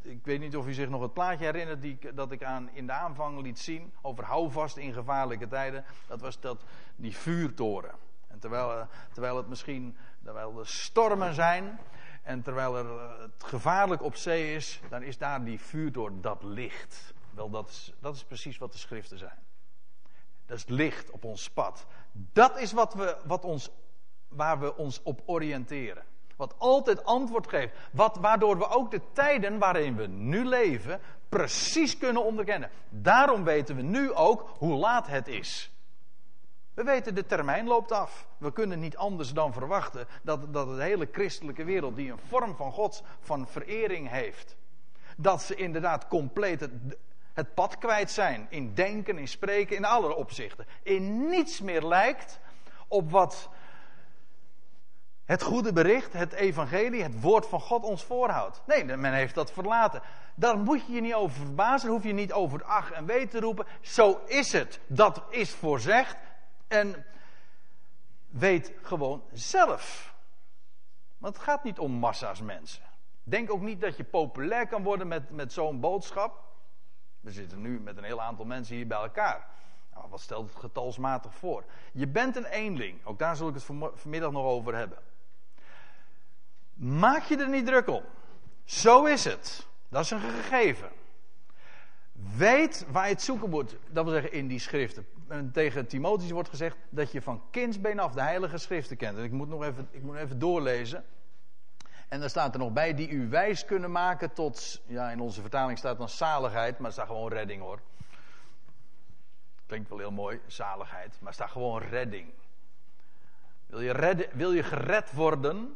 ik 0.05 0.25
weet 0.25 0.39
niet 0.39 0.55
of 0.55 0.67
u 0.67 0.73
zich 0.73 0.89
nog 0.89 1.01
het 1.01 1.13
plaatje 1.13 1.45
herinnert 1.45 1.81
die, 1.81 1.97
dat 2.13 2.31
ik 2.31 2.43
aan, 2.43 2.69
in 2.73 2.85
de 2.85 2.91
aanvang 2.91 3.41
liet 3.41 3.59
zien 3.59 3.93
over 4.01 4.23
houvast 4.23 4.77
in 4.77 4.93
gevaarlijke 4.93 5.47
tijden. 5.47 5.85
Dat 6.07 6.21
was 6.21 6.39
dat, 6.39 6.63
die 6.95 7.17
vuurtoren. 7.17 7.91
En 8.27 8.39
terwijl, 8.39 8.71
eh, 8.71 8.85
terwijl 9.11 9.37
het 9.37 9.47
misschien, 9.47 9.97
terwijl 10.23 10.59
er 10.59 10.67
stormen 10.67 11.33
zijn 11.33 11.79
en 12.23 12.41
terwijl 12.41 12.77
er 12.77 12.85
eh, 12.85 13.19
het 13.19 13.43
gevaarlijk 13.43 14.01
op 14.01 14.15
zee 14.15 14.55
is, 14.55 14.81
dan 14.89 15.03
is 15.03 15.17
daar 15.17 15.43
die 15.43 15.59
vuurtoren, 15.59 16.21
dat 16.21 16.43
licht. 16.43 17.13
Wel, 17.33 17.49
dat 17.49 17.69
is, 17.69 17.93
dat 17.99 18.15
is 18.15 18.23
precies 18.23 18.57
wat 18.57 18.71
de 18.71 18.77
schriften 18.77 19.17
zijn. 19.17 19.43
Dat 20.45 20.57
is 20.57 20.65
licht 20.67 21.11
op 21.11 21.23
ons 21.23 21.49
pad. 21.49 21.85
Dat 22.11 22.59
is 22.59 22.71
wat 22.71 22.93
we, 22.93 23.17
wat 23.25 23.45
ons, 23.45 23.71
waar 24.27 24.59
we 24.59 24.75
ons 24.75 25.03
op 25.03 25.21
oriënteren. 25.25 26.03
Wat 26.35 26.55
altijd 26.57 27.05
antwoord 27.05 27.47
geeft. 27.47 27.73
Wat, 27.91 28.17
waardoor 28.17 28.57
we 28.57 28.69
ook 28.69 28.91
de 28.91 29.01
tijden 29.13 29.59
waarin 29.59 29.95
we 29.95 30.07
nu 30.07 30.45
leven 30.45 30.99
precies 31.29 31.97
kunnen 31.97 32.23
onderkennen. 32.23 32.69
Daarom 32.89 33.43
weten 33.43 33.75
we 33.75 33.81
nu 33.81 34.13
ook 34.13 34.53
hoe 34.57 34.75
laat 34.75 35.07
het 35.07 35.27
is. 35.27 35.69
We 36.73 36.83
weten, 36.83 37.15
de 37.15 37.25
termijn 37.25 37.67
loopt 37.67 37.91
af. 37.91 38.27
We 38.37 38.51
kunnen 38.51 38.79
niet 38.79 38.97
anders 38.97 39.33
dan 39.33 39.53
verwachten 39.53 40.07
dat, 40.23 40.53
dat 40.53 40.75
de 40.75 40.83
hele 40.83 41.07
christelijke 41.11 41.63
wereld, 41.63 41.95
die 41.95 42.11
een 42.11 42.19
vorm 42.27 42.55
van 42.55 42.71
Gods, 42.71 43.03
van 43.19 43.47
verering 43.47 44.09
heeft, 44.09 44.55
dat 45.17 45.41
ze 45.41 45.55
inderdaad 45.55 46.07
compleet 46.07 46.59
het, 46.59 46.71
het 47.33 47.53
pad 47.53 47.77
kwijt 47.77 48.11
zijn. 48.11 48.47
In 48.49 48.73
denken, 48.73 49.17
in 49.17 49.27
spreken, 49.27 49.75
in 49.75 49.85
alle 49.85 50.15
opzichten. 50.15 50.65
In 50.83 51.29
niets 51.29 51.61
meer 51.61 51.81
lijkt 51.81 52.39
op 52.87 53.11
wat 53.11 53.49
het 55.25 55.41
goede 55.41 55.73
bericht, 55.73 56.13
het 56.13 56.33
evangelie, 56.33 57.03
het 57.03 57.21
woord 57.21 57.47
van 57.47 57.59
God 57.59 57.83
ons 57.83 58.03
voorhoudt. 58.03 58.61
Nee, 58.67 58.83
men 58.83 59.13
heeft 59.13 59.35
dat 59.35 59.51
verlaten. 59.51 60.01
Daar 60.35 60.57
moet 60.57 60.85
je 60.85 60.93
je 60.93 61.01
niet 61.01 61.13
over 61.13 61.35
verbazen, 61.35 61.89
hoef 61.89 62.03
je 62.03 62.13
niet 62.13 62.33
over 62.33 62.63
ach 62.63 62.91
en 62.91 63.05
weet 63.05 63.31
te 63.31 63.39
roepen. 63.39 63.65
Zo 63.81 64.21
is 64.25 64.51
het. 64.51 64.79
Dat 64.87 65.23
is 65.29 65.51
voorzegd. 65.51 66.17
En 66.67 67.05
weet 68.29 68.71
gewoon 68.81 69.23
zelf. 69.31 70.13
Want 71.17 71.35
het 71.35 71.43
gaat 71.43 71.63
niet 71.63 71.79
om 71.79 71.91
massa's 71.91 72.41
mensen. 72.41 72.83
Denk 73.23 73.51
ook 73.51 73.61
niet 73.61 73.81
dat 73.81 73.97
je 73.97 74.03
populair 74.03 74.67
kan 74.67 74.83
worden 74.83 75.07
met, 75.07 75.29
met 75.29 75.53
zo'n 75.53 75.79
boodschap. 75.79 76.43
We 77.19 77.31
zitten 77.31 77.61
nu 77.61 77.79
met 77.79 77.97
een 77.97 78.03
heel 78.03 78.21
aantal 78.21 78.45
mensen 78.45 78.75
hier 78.75 78.87
bij 78.87 78.97
elkaar. 78.97 79.47
Nou, 79.93 80.09
wat 80.09 80.21
stelt 80.21 80.49
het 80.49 80.59
getalsmatig 80.59 81.35
voor? 81.35 81.63
Je 81.93 82.07
bent 82.07 82.35
een 82.35 82.45
eenling. 82.45 83.05
Ook 83.05 83.19
daar 83.19 83.35
zul 83.35 83.47
ik 83.47 83.53
het 83.53 83.65
vanmiddag 83.95 84.31
nog 84.31 84.45
over 84.45 84.75
hebben. 84.75 84.97
Maak 86.75 87.23
je 87.23 87.37
er 87.37 87.49
niet 87.49 87.65
druk 87.65 87.87
om. 87.87 88.03
Zo 88.63 89.05
is 89.05 89.23
het. 89.23 89.67
Dat 89.89 90.03
is 90.03 90.11
een 90.11 90.19
gegeven. 90.19 90.89
Weet 92.37 92.85
waar 92.91 93.07
je 93.07 93.13
het 93.13 93.21
zoeken 93.21 93.49
moet. 93.49 93.75
Dat 93.89 94.03
wil 94.03 94.13
zeggen 94.13 94.31
in 94.31 94.47
die 94.47 94.59
schriften. 94.59 95.07
tegen 95.51 95.87
Timotheus 95.87 96.31
wordt 96.31 96.49
gezegd 96.49 96.77
dat 96.89 97.11
je 97.11 97.21
van 97.21 97.41
kindsbeen 97.51 97.99
af 97.99 98.13
de 98.13 98.21
heilige 98.21 98.57
schriften 98.57 98.97
kent. 98.97 99.17
En 99.17 99.23
ik 99.23 99.31
moet 99.31 99.47
nog 99.47 99.63
even, 99.63 99.87
ik 99.91 100.01
moet 100.01 100.15
even 100.15 100.39
doorlezen. 100.39 101.05
En 102.07 102.19
dan 102.19 102.29
staat 102.29 102.53
er 102.53 102.59
nog 102.59 102.71
bij 102.71 102.93
die 102.93 103.09
u 103.09 103.29
wijs 103.29 103.65
kunnen 103.65 103.91
maken 103.91 104.33
tot, 104.33 104.81
ja 104.85 105.11
in 105.11 105.19
onze 105.19 105.41
vertaling 105.41 105.77
staat 105.77 105.97
dan 105.97 106.09
zaligheid, 106.09 106.77
maar 106.77 106.87
er 106.87 106.93
staat 106.93 107.07
gewoon 107.07 107.31
redding 107.31 107.61
hoor. 107.61 107.79
Klinkt 109.65 109.89
wel 109.89 109.97
heel 109.97 110.11
mooi, 110.11 110.39
zaligheid, 110.47 111.17
maar 111.19 111.27
er 111.27 111.33
staat 111.33 111.49
gewoon 111.49 111.81
redding. 111.81 112.33
Wil 113.65 113.81
je, 113.81 113.91
redden, 113.91 114.27
wil 114.33 114.51
je 114.51 114.63
gered 114.63 115.13
worden? 115.13 115.75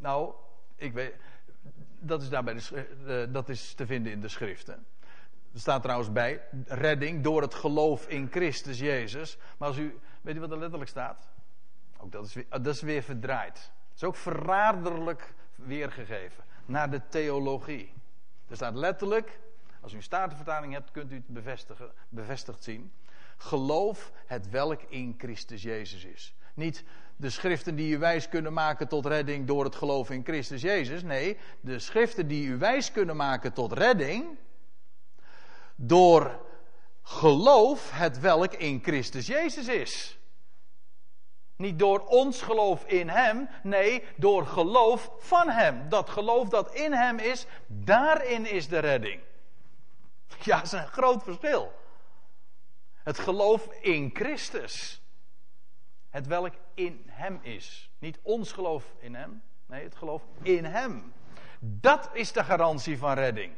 Nou, 0.00 0.34
ik 0.76 0.92
weet, 0.92 1.14
dat 1.98 2.22
is, 2.22 2.28
daarbij 2.28 2.54
de, 2.54 3.28
dat 3.30 3.48
is 3.48 3.74
te 3.74 3.86
vinden 3.86 4.12
in 4.12 4.20
de 4.20 4.28
schriften. 4.28 4.86
Er 5.52 5.60
staat 5.60 5.82
trouwens 5.82 6.12
bij, 6.12 6.42
redding 6.66 7.22
door 7.22 7.42
het 7.42 7.54
geloof 7.54 8.08
in 8.08 8.28
Christus 8.30 8.78
Jezus. 8.78 9.38
Maar 9.58 9.68
als 9.68 9.76
u, 9.76 9.98
weet 10.20 10.36
u 10.36 10.40
wat 10.40 10.50
er 10.50 10.58
letterlijk 10.58 10.90
staat? 10.90 11.28
Ook 11.98 12.12
dat 12.12 12.26
is 12.26 12.34
weer, 12.34 12.46
dat 12.48 12.66
is 12.66 12.80
weer 12.80 13.02
verdraaid. 13.02 13.72
Het 13.88 13.96
is 13.96 14.04
ook 14.04 14.16
verraderlijk 14.16 15.34
weergegeven. 15.54 16.44
Naar 16.66 16.90
de 16.90 17.00
theologie. 17.08 17.92
Er 18.48 18.56
staat 18.56 18.74
letterlijk, 18.74 19.40
als 19.80 19.92
u 19.92 19.96
een 19.96 20.02
statenvertaling 20.02 20.72
hebt, 20.72 20.90
kunt 20.90 21.12
u 21.12 21.14
het 21.14 21.28
bevestigen, 21.28 21.92
bevestigd 22.08 22.64
zien. 22.64 22.92
Geloof 23.36 24.12
het 24.26 24.50
welk 24.50 24.82
in 24.82 25.14
Christus 25.18 25.62
Jezus 25.62 26.04
is. 26.04 26.34
Niet 26.54 26.84
de 27.16 27.30
schriften 27.30 27.76
die 27.76 27.94
u 27.94 27.98
wijs 27.98 28.28
kunnen 28.28 28.52
maken 28.52 28.88
tot 28.88 29.06
redding 29.06 29.46
door 29.46 29.64
het 29.64 29.74
geloof 29.74 30.10
in 30.10 30.24
Christus 30.24 30.62
Jezus. 30.62 31.02
Nee, 31.02 31.36
de 31.60 31.78
schriften 31.78 32.28
die 32.28 32.46
u 32.46 32.58
wijs 32.58 32.92
kunnen 32.92 33.16
maken 33.16 33.52
tot 33.52 33.72
redding 33.72 34.38
door 35.76 36.40
geloof 37.02 37.90
het 37.90 38.20
welk 38.20 38.52
in 38.52 38.80
Christus 38.82 39.26
Jezus 39.26 39.68
is. 39.68 40.18
Niet 41.56 41.78
door 41.78 42.00
ons 42.06 42.42
geloof 42.42 42.84
in 42.84 43.08
Hem, 43.08 43.48
nee, 43.62 44.04
door 44.16 44.46
geloof 44.46 45.10
van 45.18 45.48
Hem. 45.48 45.88
Dat 45.88 46.10
geloof 46.10 46.48
dat 46.48 46.74
in 46.74 46.92
Hem 46.92 47.18
is, 47.18 47.46
daarin 47.66 48.46
is 48.46 48.68
de 48.68 48.78
redding. 48.78 49.20
Ja, 50.42 50.56
dat 50.56 50.64
is 50.64 50.72
een 50.72 50.86
groot 50.86 51.22
verschil. 51.22 51.72
Het 53.02 53.18
geloof 53.18 53.66
in 53.80 54.10
Christus. 54.14 54.99
Het 56.10 56.26
welk 56.26 56.54
in 56.74 57.02
Hem 57.06 57.38
is. 57.42 57.90
Niet 57.98 58.18
ons 58.22 58.52
geloof 58.52 58.94
in 58.98 59.14
Hem, 59.14 59.42
nee, 59.66 59.84
het 59.84 59.94
geloof 59.94 60.22
in 60.42 60.64
Hem. 60.64 61.12
Dat 61.60 62.10
is 62.12 62.32
de 62.32 62.44
garantie 62.44 62.98
van 62.98 63.12
redding. 63.12 63.52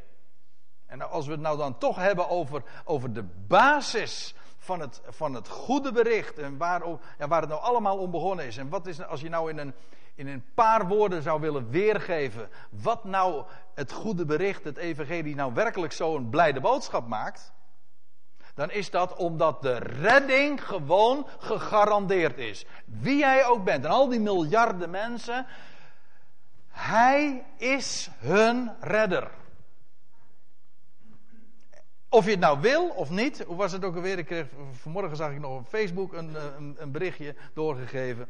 En 0.86 1.10
als 1.10 1.26
we 1.26 1.32
het 1.32 1.40
nou 1.40 1.58
dan 1.58 1.78
toch 1.78 1.96
hebben 1.96 2.28
over, 2.28 2.62
over 2.84 3.12
de 3.12 3.22
basis 3.46 4.34
van 4.58 4.80
het, 4.80 5.00
van 5.08 5.34
het 5.34 5.48
goede 5.48 5.92
bericht. 5.92 6.38
En 6.38 6.56
waar, 6.56 6.82
ja, 7.18 7.28
waar 7.28 7.40
het 7.40 7.50
nou 7.50 7.62
allemaal 7.62 7.98
om 7.98 8.10
begonnen 8.10 8.46
is. 8.46 8.56
En 8.56 8.68
wat 8.68 8.86
is, 8.86 9.06
als 9.06 9.20
je 9.20 9.28
nou 9.28 9.50
in 9.50 9.58
een, 9.58 9.74
in 10.14 10.26
een 10.26 10.44
paar 10.54 10.88
woorden 10.88 11.22
zou 11.22 11.40
willen 11.40 11.70
weergeven. 11.70 12.48
Wat 12.70 13.04
nou 13.04 13.44
het 13.74 13.92
goede 13.92 14.24
bericht, 14.24 14.64
het 14.64 14.76
evangelie, 14.76 15.34
nou 15.34 15.54
werkelijk 15.54 15.92
zo'n 15.92 16.28
blijde 16.30 16.60
boodschap 16.60 17.06
maakt. 17.06 17.52
Dan 18.54 18.70
is 18.70 18.90
dat 18.90 19.16
omdat 19.16 19.62
de 19.62 19.78
redding 19.78 20.66
gewoon 20.66 21.26
gegarandeerd 21.38 22.38
is. 22.38 22.66
Wie 22.84 23.16
jij 23.16 23.46
ook 23.46 23.64
bent. 23.64 23.84
En 23.84 23.90
al 23.90 24.08
die 24.08 24.20
miljarden 24.20 24.90
mensen. 24.90 25.46
Hij 26.68 27.44
is 27.56 28.10
hun 28.18 28.70
redder. 28.80 29.30
Of 32.08 32.24
je 32.24 32.30
het 32.30 32.40
nou 32.40 32.60
wil 32.60 32.88
of 32.88 33.10
niet, 33.10 33.44
hoe 33.46 33.56
was 33.56 33.72
het 33.72 33.84
ook 33.84 33.94
alweer? 33.94 34.18
Ik 34.18 34.26
kreeg, 34.26 34.46
vanmorgen 34.72 35.16
zag 35.16 35.30
ik 35.30 35.40
nog 35.40 35.58
op 35.58 35.68
Facebook 35.68 36.12
een, 36.12 36.36
eh, 36.36 36.42
een, 36.56 36.76
een 36.78 36.90
berichtje 36.90 37.34
doorgegeven. 37.54 38.28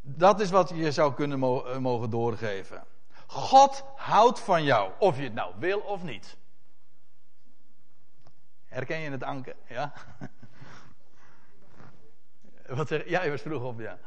Dat 0.00 0.40
is 0.40 0.50
wat 0.50 0.72
je 0.74 0.92
zou 0.92 1.14
kunnen 1.14 1.42
eh, 1.42 1.76
mogen 1.78 2.10
doorgeven. 2.10 2.84
God 3.26 3.84
houdt 3.94 4.40
van 4.40 4.64
jou, 4.64 4.90
of 4.98 5.16
je 5.16 5.22
het 5.22 5.34
nou 5.34 5.52
wil 5.58 5.78
of 5.78 6.02
niet. 6.02 6.36
Herken 8.66 8.98
je 8.98 9.10
het 9.10 9.22
anken? 9.22 9.54
Ja? 9.68 9.92
Wat 12.66 12.88
zeg, 12.88 13.08
ja, 13.08 13.22
je 13.22 13.30
was 13.30 13.40
vroeg 13.40 13.62
op, 13.62 13.80
ja. 13.80 13.98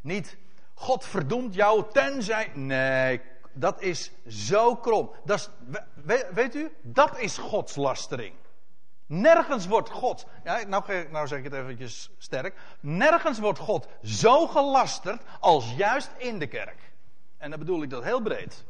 Niet, 0.00 0.36
God 0.74 1.04
verdoemt 1.04 1.54
jou 1.54 1.84
tenzij. 1.92 2.50
Nee, 2.54 3.20
dat 3.52 3.82
is 3.82 4.12
zo 4.26 4.76
krom. 4.76 5.10
Dat 5.24 5.38
is, 5.38 5.50
weet 6.32 6.54
u, 6.54 6.72
dat 6.82 7.18
is 7.18 7.38
godslastering. 7.38 8.34
Nergens 9.06 9.66
wordt 9.66 9.90
God, 9.90 10.26
ja, 10.44 10.62
nou, 10.66 11.08
nou 11.10 11.26
zeg 11.26 11.38
ik 11.38 11.44
het 11.44 11.52
eventjes 11.52 12.10
sterk. 12.18 12.54
Nergens 12.80 13.38
wordt 13.38 13.58
God 13.58 13.86
zo 14.02 14.46
gelasterd 14.46 15.22
als 15.40 15.74
juist 15.74 16.10
in 16.16 16.38
de 16.38 16.46
kerk. 16.46 16.92
En 17.36 17.50
dan 17.50 17.58
bedoel 17.58 17.82
ik 17.82 17.90
dat 17.90 18.04
heel 18.04 18.22
breed. 18.22 18.64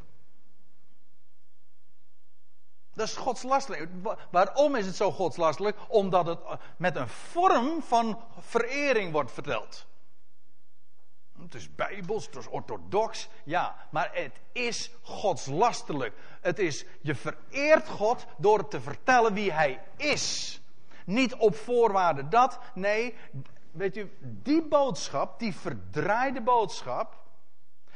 Dat 2.96 3.06
is 3.06 3.16
godslastering. 3.16 3.88
Waarom 4.30 4.74
is 4.74 4.86
het 4.86 4.96
zo 4.96 5.12
godslastelijk? 5.12 5.76
Omdat 5.88 6.26
het 6.26 6.38
met 6.76 6.96
een 6.96 7.08
vorm 7.08 7.82
van 7.82 8.20
verering 8.38 9.12
wordt 9.12 9.32
verteld. 9.32 9.86
Het 11.42 11.54
is 11.54 11.74
bijbels, 11.74 12.26
het 12.26 12.36
is 12.36 12.46
orthodox, 12.46 13.28
ja, 13.44 13.76
maar 13.90 14.10
het 14.12 14.40
is 14.52 14.90
godslasterlijk. 15.02 16.14
Het 16.40 16.58
is, 16.58 16.84
je 17.00 17.14
vereert 17.14 17.88
God 17.88 18.26
door 18.36 18.68
te 18.68 18.80
vertellen 18.80 19.34
wie 19.34 19.52
Hij 19.52 19.82
is. 19.96 20.60
Niet 21.04 21.34
op 21.34 21.56
voorwaarde 21.56 22.28
dat, 22.28 22.58
nee, 22.74 23.14
weet 23.70 23.96
u, 23.96 24.16
die 24.20 24.62
boodschap, 24.62 25.38
die 25.38 25.54
verdraaide 25.54 26.40
boodschap, 26.40 27.16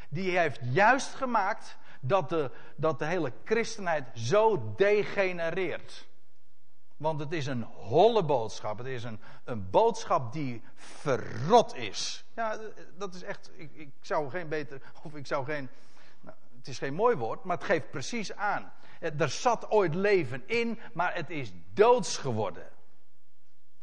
die 0.08 0.38
heeft 0.38 0.60
juist 0.62 1.14
gemaakt 1.14 1.76
dat 2.00 2.28
de, 2.28 2.50
dat 2.76 2.98
de 2.98 3.04
hele 3.04 3.32
christenheid 3.44 4.06
zo 4.14 4.74
degenereert. 4.76 6.08
Want 6.96 7.20
het 7.20 7.32
is 7.32 7.46
een 7.46 7.62
holle 7.62 8.24
boodschap. 8.24 8.78
Het 8.78 8.86
is 8.86 9.04
een, 9.04 9.20
een 9.44 9.70
boodschap 9.70 10.32
die 10.32 10.62
verrot 10.74 11.74
is. 11.74 12.24
Ja, 12.34 12.58
dat 12.96 13.14
is 13.14 13.22
echt. 13.22 13.50
Ik, 13.56 13.70
ik 13.74 13.90
zou 14.00 14.30
geen 14.30 14.48
beter. 14.48 14.82
Of 15.02 15.14
ik 15.14 15.26
zou 15.26 15.44
geen. 15.44 15.68
Nou, 16.20 16.36
het 16.56 16.68
is 16.68 16.78
geen 16.78 16.94
mooi 16.94 17.16
woord, 17.16 17.44
maar 17.44 17.56
het 17.56 17.66
geeft 17.66 17.90
precies 17.90 18.34
aan. 18.34 18.72
Er 18.98 19.28
zat 19.28 19.70
ooit 19.70 19.94
leven 19.94 20.42
in, 20.46 20.78
maar 20.92 21.14
het 21.14 21.30
is 21.30 21.52
doods 21.72 22.16
geworden. 22.16 22.68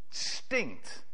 Het 0.08 0.16
stinkt. 0.16 1.06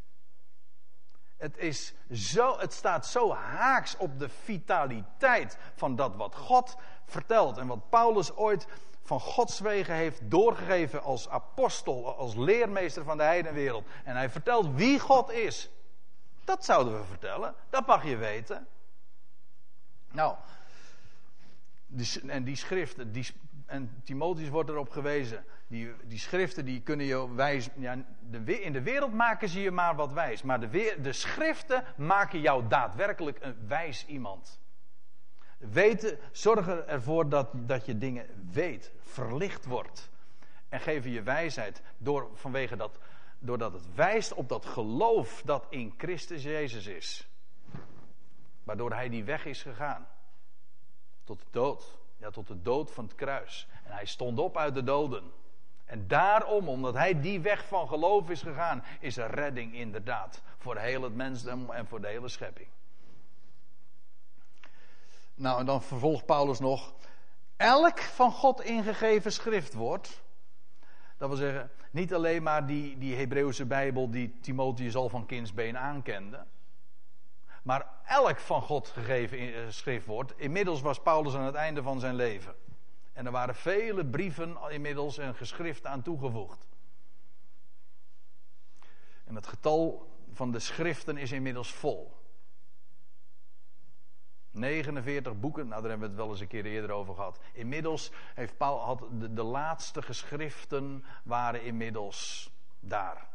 Het, 1.37 1.57
is 1.57 1.95
zo, 2.11 2.59
het 2.59 2.73
staat 2.73 3.07
zo 3.07 3.33
haaks 3.33 3.97
op 3.97 4.19
de 4.19 4.29
vitaliteit 4.29 5.59
van 5.75 5.97
dat 5.97 6.17
wat 6.17 6.35
God 6.35 6.77
vertelt. 7.15 7.59
En 7.59 7.67
wat 7.67 7.89
Paulus 7.89 8.37
ooit 8.37 8.67
van 9.03 9.21
Gods 9.21 9.61
wegen 9.61 9.95
heeft 9.95 10.31
doorgegeven 10.31 11.03
als 11.03 11.29
apostel, 11.29 12.17
als 12.17 12.35
leermeester 12.35 13.05
van 13.05 13.17
de 13.17 13.23
heidenwereld. 13.23 13.87
En 14.05 14.17
hij 14.17 14.31
vertelt 14.31 14.75
wie 14.75 14.99
God 15.01 15.31
is. 15.31 15.71
Dat 16.45 16.65
zouden 16.65 16.99
we 16.99 17.05
vertellen. 17.05 17.55
Dat 17.71 17.87
mag 17.87 18.05
je 18.05 18.17
weten. 18.17 18.67
Nou, 20.11 20.37
en 22.27 22.45
die 22.45 22.57
schriften, 22.57 23.12
die, 23.12 23.27
en 23.67 24.03
Timotheus 24.05 24.49
wordt 24.49 24.71
erop 24.71 24.91
gewezen. 24.91 25.45
Die, 25.67 25.93
die 26.05 26.19
schriften 26.19 26.65
die 26.65 26.81
kunnen 26.81 27.07
je 27.07 27.35
wijs. 27.35 27.69
Ja, 27.77 28.05
de, 28.31 28.61
in 28.61 28.73
de 28.73 28.83
wereld 28.83 29.12
maken 29.12 29.49
ze 29.49 29.61
je 29.61 29.71
maar 29.71 29.97
wat 29.97 30.12
wijs. 30.12 30.43
Maar 30.43 30.61
de, 30.61 30.99
de 31.03 31.12
schriften 31.12 31.85
maken 31.97 32.41
jou 32.41 32.69
daadwerkelijk 32.69 33.39
een 33.41 33.57
wijs 33.67 34.07
iemand. 34.07 34.61
Weten, 35.71 36.19
zorgen 36.33 36.89
ervoor 36.89 37.29
dat, 37.29 37.49
dat 37.55 37.87
je 37.87 37.99
dingen 37.99 38.27
weet, 38.53 38.93
verlicht 39.01 39.65
wordt. 39.65 40.11
En 40.69 40.81
geven 40.81 41.11
je 41.11 41.23
wijsheid 41.23 41.83
door, 41.99 42.29
vanwege 42.35 42.77
dat, 42.77 42.99
doordat 43.39 43.73
het 43.73 43.95
wijst 43.95 44.35
op 44.35 44.49
dat 44.49 44.67
geloof 44.67 45.43
dat 45.45 45.67
in 45.69 45.95
Christus 45.97 46.43
Jezus 46.43 46.87
is. 46.87 47.29
Waardoor 48.62 48.93
hij 48.93 49.09
die 49.09 49.25
weg 49.25 49.45
is 49.45 49.62
gegaan. 49.62 50.07
Tot 51.25 51.39
de 51.39 51.47
dood. 51.51 51.99
Ja, 52.17 52.31
tot 52.31 52.47
de 52.47 52.62
dood 52.62 52.91
van 52.91 53.05
het 53.05 53.15
kruis. 53.15 53.69
En 53.85 53.93
hij 53.93 54.07
stond 54.07 54.39
op 54.39 54.57
uit 54.57 54.75
de 54.75 54.85
doden. 54.85 55.33
En 55.85 56.07
daarom, 56.09 56.69
omdat 56.69 56.95
hij 56.95 57.21
die 57.21 57.41
weg 57.41 57.67
van 57.67 57.89
geloof 57.89 58.31
is 58.31 58.43
gegaan, 58.43 58.85
is 59.01 59.17
er 59.17 59.31
redding 59.31 59.75
inderdaad. 59.75 60.43
Voor 60.59 60.77
heel 60.77 61.03
het 61.03 61.15
mensdom 61.15 61.71
en 61.71 61.87
voor 61.87 62.01
de 62.01 62.07
hele 62.07 62.29
schepping. 62.29 62.69
Nou, 65.35 65.61
en 65.61 65.66
dan 65.66 65.82
vervolgt 65.82 66.26
Paulus 66.26 66.59
nog. 66.59 66.95
Elk 67.57 67.99
van 67.99 68.32
God 68.32 68.61
ingegeven 68.61 69.32
schriftwoord. 69.32 70.22
Dat 71.16 71.28
wil 71.28 71.39
zeggen, 71.39 71.70
niet 71.91 72.14
alleen 72.14 72.43
maar 72.43 72.66
die, 72.66 72.99
die 72.99 73.16
Hebreeuwse 73.16 73.66
Bijbel 73.66 74.11
die 74.11 74.41
Timotheus 74.41 74.97
al 74.97 75.09
van 75.09 75.26
kindsbeen 75.26 75.78
aankende. 75.78 76.45
Maar 77.62 77.87
elk 78.05 78.39
van 78.39 78.62
God 78.62 78.89
gegeven 78.89 79.39
eh, 79.39 79.61
schriftwoord. 79.68 80.32
Inmiddels 80.37 80.80
was 80.80 81.03
Paulus 81.03 81.35
aan 81.35 81.45
het 81.45 81.55
einde 81.55 81.82
van 81.82 82.01
zijn 82.01 82.14
leven. 82.14 82.55
En 83.12 83.26
er 83.26 83.32
waren 83.32 83.55
vele 83.55 84.07
brieven 84.07 84.57
inmiddels 84.68 85.18
en 85.18 85.35
geschriften 85.35 85.91
aan 85.91 86.03
toegevoegd. 86.03 86.66
En 89.24 89.35
het 89.35 89.47
getal 89.47 90.09
van 90.32 90.51
de 90.51 90.59
schriften 90.59 91.16
is 91.16 91.32
inmiddels 91.32 91.72
vol. 91.72 92.24
49 94.55 95.41
boeken, 95.41 95.69
nou 95.69 95.81
daar 95.81 95.91
hebben 95.91 96.09
we 96.09 96.15
het 96.15 96.23
wel 96.23 96.33
eens 96.33 96.41
een 96.41 96.47
keer 96.47 96.65
eerder 96.65 96.91
over 96.91 97.15
gehad. 97.15 97.39
Inmiddels 97.53 98.11
heeft 98.35 98.57
Paul, 98.57 98.79
had 98.79 99.05
de, 99.31 99.43
laatste 99.43 100.03
geschriften 100.03 101.05
waren 101.25 101.63
inmiddels 101.63 102.51
daar. 102.81 103.27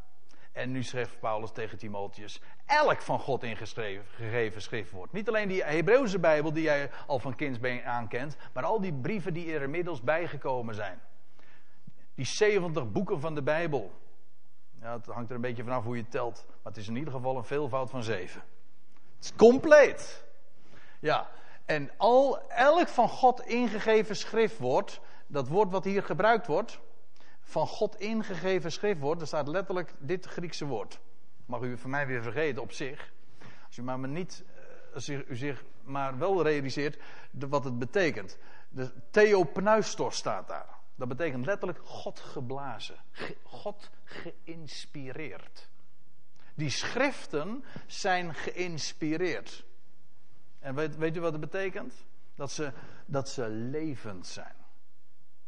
En 0.52 0.72
nu 0.72 0.84
schreef 0.84 1.20
Paulus 1.20 1.52
tegen 1.52 1.78
Timotheus: 1.78 2.42
elk 2.66 3.02
van 3.02 3.20
God 3.20 3.44
ingegeven 3.44 4.62
schriftwoord. 4.62 5.12
Niet 5.12 5.28
alleen 5.28 5.48
die 5.48 5.64
Hebreeuwse 5.64 6.20
Bijbel 6.20 6.54
die 6.54 6.64
jij 6.64 6.92
al 7.08 7.20
van 7.20 7.36
kindsbeen 7.36 7.84
aankent, 7.84 8.38
maar 8.54 8.64
al 8.64 8.82
die 8.82 8.94
brieven 8.94 9.34
die 9.34 9.54
er 9.54 9.62
inmiddels 9.62 10.02
bijgekomen 10.02 10.76
zijn. 10.76 11.00
Die 12.16 12.26
70 12.26 12.92
boeken 12.92 13.20
van 13.20 13.36
de 13.36 13.44
Bijbel. 13.44 13.92
Ja, 14.82 14.94
het 14.94 15.06
hangt 15.06 15.30
er 15.30 15.36
een 15.36 15.42
beetje 15.42 15.64
vanaf 15.64 15.84
hoe 15.84 15.96
je 15.96 16.08
telt, 16.08 16.46
maar 16.48 16.74
het 16.74 16.78
is 16.78 16.88
in 16.88 16.96
ieder 16.96 17.14
geval 17.14 17.38
een 17.38 17.44
veelvoud 17.44 17.90
van 17.90 18.04
zeven. 18.04 18.42
Het 19.16 19.24
is 19.24 19.36
compleet. 19.36 20.28
Ja, 21.00 21.30
en 21.66 21.92
al, 21.98 22.50
elk 22.50 22.88
van 22.88 23.10
God 23.10 23.42
ingegeven 23.42 24.16
schriftwoord, 24.16 25.02
dat 25.28 25.48
woord 25.48 25.72
wat 25.72 25.84
hier 25.84 26.04
gebruikt 26.04 26.48
wordt, 26.48 26.80
van 27.42 27.68
God 27.68 28.00
ingegeven 28.00 28.72
schriftwoord, 28.72 29.22
er 29.22 29.28
staat 29.28 29.48
letterlijk 29.48 29.94
dit 29.98 30.26
Griekse 30.26 30.66
woord. 30.66 31.00
Mag 31.46 31.62
u 31.62 31.78
van 31.78 31.90
mij 31.90 32.08
weer 32.08 32.22
vergeten 32.24 32.62
op 32.62 32.72
zich. 32.72 33.12
Als 33.68 33.78
u 33.78 33.84
maar 33.84 34.00
niet, 34.00 34.44
eh, 34.56 34.96
als 34.96 35.10
u 35.10 35.26
zich 35.30 35.64
maar 35.84 36.18
wel 36.18 36.44
realiseert 36.44 36.98
wat 37.32 37.64
het 37.64 37.80
betekent. 37.80 38.38
De 38.70 38.92
theopneustos 39.10 40.16
staat 40.16 40.48
daar. 40.48 40.78
Dat 40.96 41.08
betekent 41.08 41.46
letterlijk 41.46 41.80
God 41.84 42.20
geblazen. 42.20 42.96
God 43.44 43.90
geïnspireerd. 44.04 45.70
Die 46.56 46.70
schriften 46.70 47.64
zijn 47.88 48.34
geïnspireerd. 48.34 49.66
En 50.60 50.76
weet, 50.76 50.98
weet 50.98 51.16
u 51.16 51.22
wat 51.22 51.32
het 51.32 51.42
betekent? 51.42 52.06
Dat 52.36 52.52
ze, 52.52 52.72
dat 53.06 53.30
ze 53.30 53.50
levend 53.50 54.28
zijn. 54.28 54.56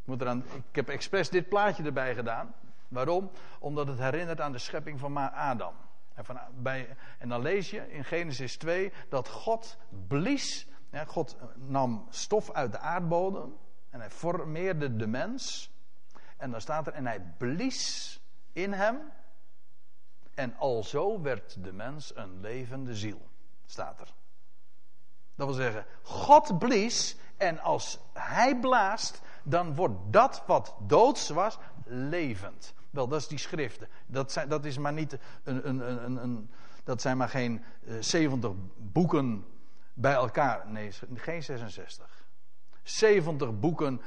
Ik, 0.02 0.08
moet 0.08 0.22
eraan, 0.22 0.44
ik 0.70 0.76
heb 0.76 0.90
expres 0.90 1.30
dit 1.30 1.50
plaatje 1.50 1.84
erbij 1.84 2.16
gedaan. 2.16 2.54
Waarom? 2.88 3.32
Omdat 3.60 3.88
het 3.88 4.00
herinnert 4.00 4.42
aan 4.42 4.52
de 4.52 4.58
schepping 4.58 5.00
van 5.00 5.18
Adam. 5.34 5.74
En, 6.14 6.26
van, 6.26 6.40
bij, 6.56 6.98
en 7.20 7.30
dan 7.30 7.42
lees 7.42 7.70
je 7.70 7.92
in 7.92 8.04
Genesis 8.04 8.58
2 8.58 8.94
dat 9.10 9.28
God 9.28 9.78
blies. 10.08 10.68
God 11.06 11.38
nam 11.56 12.06
stof 12.10 12.52
uit 12.52 12.72
de 12.72 12.80
aardbodem. 12.80 13.58
En 13.90 14.00
hij 14.00 14.10
formeerde 14.10 14.96
de 14.96 15.08
mens. 15.08 15.72
En 16.38 16.52
dan 16.52 16.62
staat 16.62 16.88
er, 16.88 16.94
en 16.94 17.06
hij 17.06 17.22
blies 17.38 18.20
in 18.54 18.74
hem. 18.74 18.98
En 20.34 20.56
alzo 20.56 21.22
werd 21.22 21.64
de 21.64 21.74
mens 21.74 22.16
een 22.16 22.40
levende 22.40 22.96
ziel. 22.96 23.30
Staat 23.66 24.00
er. 24.00 24.14
Dat 25.36 25.48
wil 25.48 25.56
zeggen, 25.56 25.86
God 26.02 26.60
blies 26.60 27.16
en 27.38 27.60
als 27.60 28.00
hij 28.14 28.60
blaast, 28.60 29.22
dan 29.44 29.76
wordt 29.76 29.96
dat 30.10 30.44
wat 30.48 30.76
doods 30.88 31.30
was, 31.30 31.58
levend. 31.86 32.74
Wel, 32.90 33.08
dat 33.08 33.20
is 33.20 33.28
die 33.28 33.38
schriften. 33.38 33.88
Dat, 34.06 34.32
zijn, 34.32 34.50
dat 34.50 34.66
is 34.66 34.78
maar 34.78 34.94
niet 34.94 35.18
een, 35.44 35.68
een, 35.68 36.06
een, 36.06 36.24
een 36.24 36.50
dat 36.84 37.02
zijn 37.02 37.18
maar 37.18 37.30
geen 37.30 37.64
uh, 37.84 37.98
eh, 37.98 38.04
70 38.04 38.52
boeken 38.78 39.46
bij 39.94 40.14
elkaar. 40.14 40.68
Nee, 40.68 40.92
geen 41.14 41.44
66. 41.44 42.26
70 42.84 43.60
boeken 43.60 44.02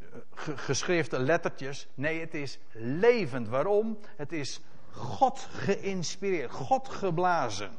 uh, 0.00 0.08
geschrifte 0.56 1.18
lettertjes. 1.18 1.88
Nee, 1.94 2.20
het 2.20 2.34
is 2.34 2.58
levend. 2.72 3.48
Waarom? 3.48 3.98
Het 4.16 4.32
is 4.32 4.60
God 4.90 5.48
geïnspireerd, 5.50 6.50
God 6.50 6.88
geblazen. 6.88 7.70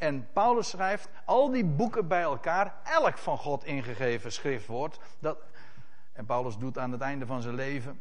En 0.00 0.28
Paulus 0.32 0.68
schrijft 0.68 1.08
al 1.24 1.50
die 1.50 1.64
boeken 1.64 2.08
bij 2.08 2.22
elkaar, 2.22 2.74
elk 2.84 3.18
van 3.18 3.38
God 3.38 3.64
ingegeven 3.64 4.32
schriftwoord. 4.32 5.00
Dat, 5.18 5.38
en 6.12 6.26
Paulus 6.26 6.56
doet 6.56 6.78
aan 6.78 6.92
het 6.92 7.00
einde 7.00 7.26
van 7.26 7.42
zijn 7.42 7.54
leven 7.54 8.00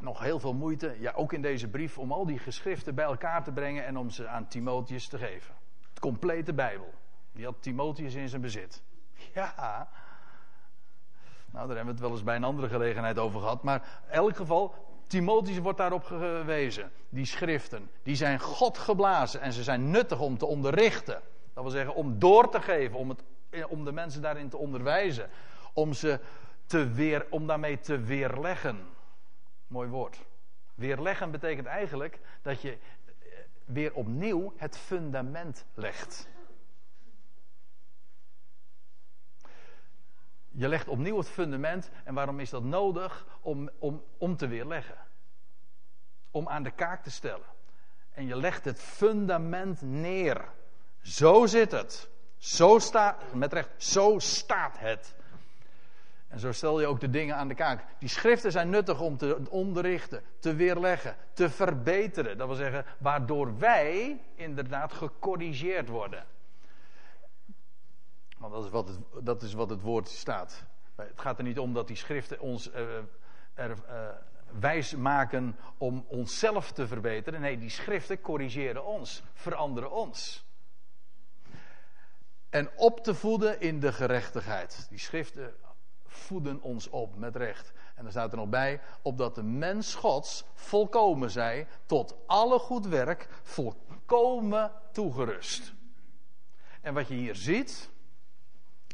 nog 0.00 0.20
heel 0.20 0.40
veel 0.40 0.54
moeite, 0.54 0.96
ja 0.98 1.12
ook 1.12 1.32
in 1.32 1.42
deze 1.42 1.68
brief, 1.68 1.98
om 1.98 2.12
al 2.12 2.26
die 2.26 2.38
geschriften 2.38 2.94
bij 2.94 3.04
elkaar 3.04 3.44
te 3.44 3.52
brengen 3.52 3.84
en 3.84 3.96
om 3.96 4.10
ze 4.10 4.28
aan 4.28 4.48
Timotheus 4.48 5.08
te 5.08 5.18
geven. 5.18 5.54
Het 5.88 6.00
complete 6.00 6.52
Bijbel. 6.52 6.94
Die 7.32 7.44
had 7.44 7.54
Timotheus 7.60 8.14
in 8.14 8.28
zijn 8.28 8.40
bezit. 8.40 8.82
Ja. 9.34 9.88
Nou, 11.50 11.66
daar 11.66 11.76
hebben 11.76 11.84
we 11.84 11.90
het 11.90 12.00
wel 12.00 12.10
eens 12.10 12.22
bij 12.22 12.36
een 12.36 12.44
andere 12.44 12.68
gelegenheid 12.68 13.18
over 13.18 13.40
gehad. 13.40 13.62
Maar 13.62 14.02
in 14.06 14.12
elk 14.12 14.36
geval, 14.36 14.74
Timotheus 15.10 15.58
wordt 15.58 15.78
daarop 15.78 16.04
gewezen. 16.04 16.90
Die 17.08 17.24
schriften, 17.24 17.90
die 18.02 18.16
zijn 18.16 18.40
God 18.40 18.78
geblazen 18.78 19.40
en 19.40 19.52
ze 19.52 19.62
zijn 19.62 19.90
nuttig 19.90 20.20
om 20.20 20.38
te 20.38 20.46
onderrichten. 20.46 21.20
Dat 21.54 21.62
wil 21.62 21.72
zeggen, 21.72 21.94
om 21.94 22.18
door 22.18 22.50
te 22.50 22.60
geven, 22.60 22.98
om, 22.98 23.08
het, 23.08 23.22
om 23.68 23.84
de 23.84 23.92
mensen 23.92 24.22
daarin 24.22 24.48
te 24.48 24.56
onderwijzen. 24.56 25.30
Om, 25.72 25.92
ze 25.92 26.20
te 26.66 26.90
weer, 26.90 27.26
om 27.30 27.46
daarmee 27.46 27.78
te 27.78 28.00
weerleggen. 28.00 28.88
Mooi 29.66 29.88
woord. 29.88 30.18
Weerleggen 30.74 31.30
betekent 31.30 31.66
eigenlijk 31.66 32.18
dat 32.42 32.62
je 32.62 32.70
eh, 32.70 32.78
weer 33.64 33.94
opnieuw 33.94 34.52
het 34.56 34.78
fundament 34.78 35.64
legt. 35.74 36.28
Je 40.60 40.68
legt 40.68 40.88
opnieuw 40.88 41.16
het 41.16 41.28
fundament. 41.28 41.90
En 42.04 42.14
waarom 42.14 42.40
is 42.40 42.50
dat 42.50 42.62
nodig? 42.62 43.26
Om, 43.40 43.70
om, 43.78 44.02
om 44.18 44.36
te 44.36 44.46
weerleggen. 44.48 44.96
Om 46.30 46.48
aan 46.48 46.62
de 46.62 46.70
kaak 46.70 47.02
te 47.02 47.10
stellen. 47.10 47.46
En 48.10 48.26
je 48.26 48.36
legt 48.36 48.64
het 48.64 48.80
fundament 48.80 49.82
neer. 49.82 50.48
Zo 51.02 51.46
zit 51.46 51.72
het. 51.72 52.08
Zo 52.36 52.78
staat, 52.78 53.34
met 53.34 53.52
recht, 53.52 53.68
zo 53.76 54.18
staat 54.18 54.78
het. 54.78 55.14
En 56.28 56.38
zo 56.38 56.52
stel 56.52 56.80
je 56.80 56.86
ook 56.86 57.00
de 57.00 57.10
dingen 57.10 57.36
aan 57.36 57.48
de 57.48 57.54
kaak. 57.54 57.84
Die 57.98 58.08
schriften 58.08 58.52
zijn 58.52 58.70
nuttig 58.70 59.00
om 59.00 59.16
te 59.16 59.40
onderrichten, 59.50 60.22
te 60.38 60.54
weerleggen, 60.54 61.16
te 61.32 61.50
verbeteren. 61.50 62.38
Dat 62.38 62.46
wil 62.46 62.56
zeggen, 62.56 62.84
waardoor 62.98 63.58
wij 63.58 64.20
inderdaad 64.34 64.92
gecorrigeerd 64.92 65.88
worden. 65.88 66.24
Want 68.40 68.52
dat 68.52 68.64
is 68.64 68.70
wat 68.70 68.88
het, 68.88 69.24
dat 69.24 69.42
is 69.42 69.52
wat 69.52 69.70
het 69.70 69.80
woord 69.80 70.08
staat. 70.08 70.64
Het 70.94 71.20
gaat 71.20 71.38
er 71.38 71.44
niet 71.44 71.58
om 71.58 71.74
dat 71.74 71.86
die 71.86 71.96
schriften 71.96 72.40
ons 72.40 72.70
uh, 72.70 73.68
wijs 74.60 74.94
maken 74.94 75.56
om 75.78 76.04
onszelf 76.08 76.72
te 76.72 76.86
verbeteren. 76.86 77.40
Nee, 77.40 77.58
die 77.58 77.70
schriften 77.70 78.20
corrigeren 78.20 78.84
ons, 78.84 79.22
veranderen 79.32 79.90
ons. 79.90 80.44
En 82.50 82.70
op 82.76 83.00
te 83.04 83.14
voeden 83.14 83.60
in 83.60 83.80
de 83.80 83.92
gerechtigheid. 83.92 84.86
Die 84.88 84.98
schriften 84.98 85.54
voeden 86.06 86.62
ons 86.62 86.88
op 86.88 87.16
met 87.16 87.36
recht. 87.36 87.72
En 87.94 88.02
dan 88.02 88.12
staat 88.12 88.32
er 88.32 88.38
nog 88.38 88.48
bij, 88.48 88.80
opdat 89.02 89.34
de 89.34 89.42
mens 89.42 89.94
Gods 89.94 90.44
volkomen 90.54 91.30
zij, 91.30 91.66
tot 91.86 92.16
alle 92.26 92.58
goed 92.58 92.86
werk 92.86 93.28
volkomen 93.42 94.72
toegerust. 94.92 95.72
En 96.80 96.94
wat 96.94 97.08
je 97.08 97.14
hier 97.14 97.36
ziet, 97.36 97.90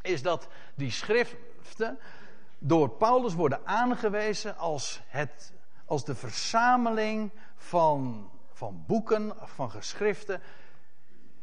is 0.07 0.23
dat 0.23 0.49
die 0.75 0.91
schriften 0.91 1.99
door 2.59 2.91
Paulus 2.91 3.35
worden 3.35 3.61
aangewezen 3.67 4.57
als, 4.57 5.01
het, 5.07 5.53
als 5.85 6.05
de 6.05 6.15
verzameling 6.15 7.31
van, 7.57 8.31
van 8.53 8.85
boeken, 8.87 9.33
van 9.43 9.71
geschriften, 9.71 10.41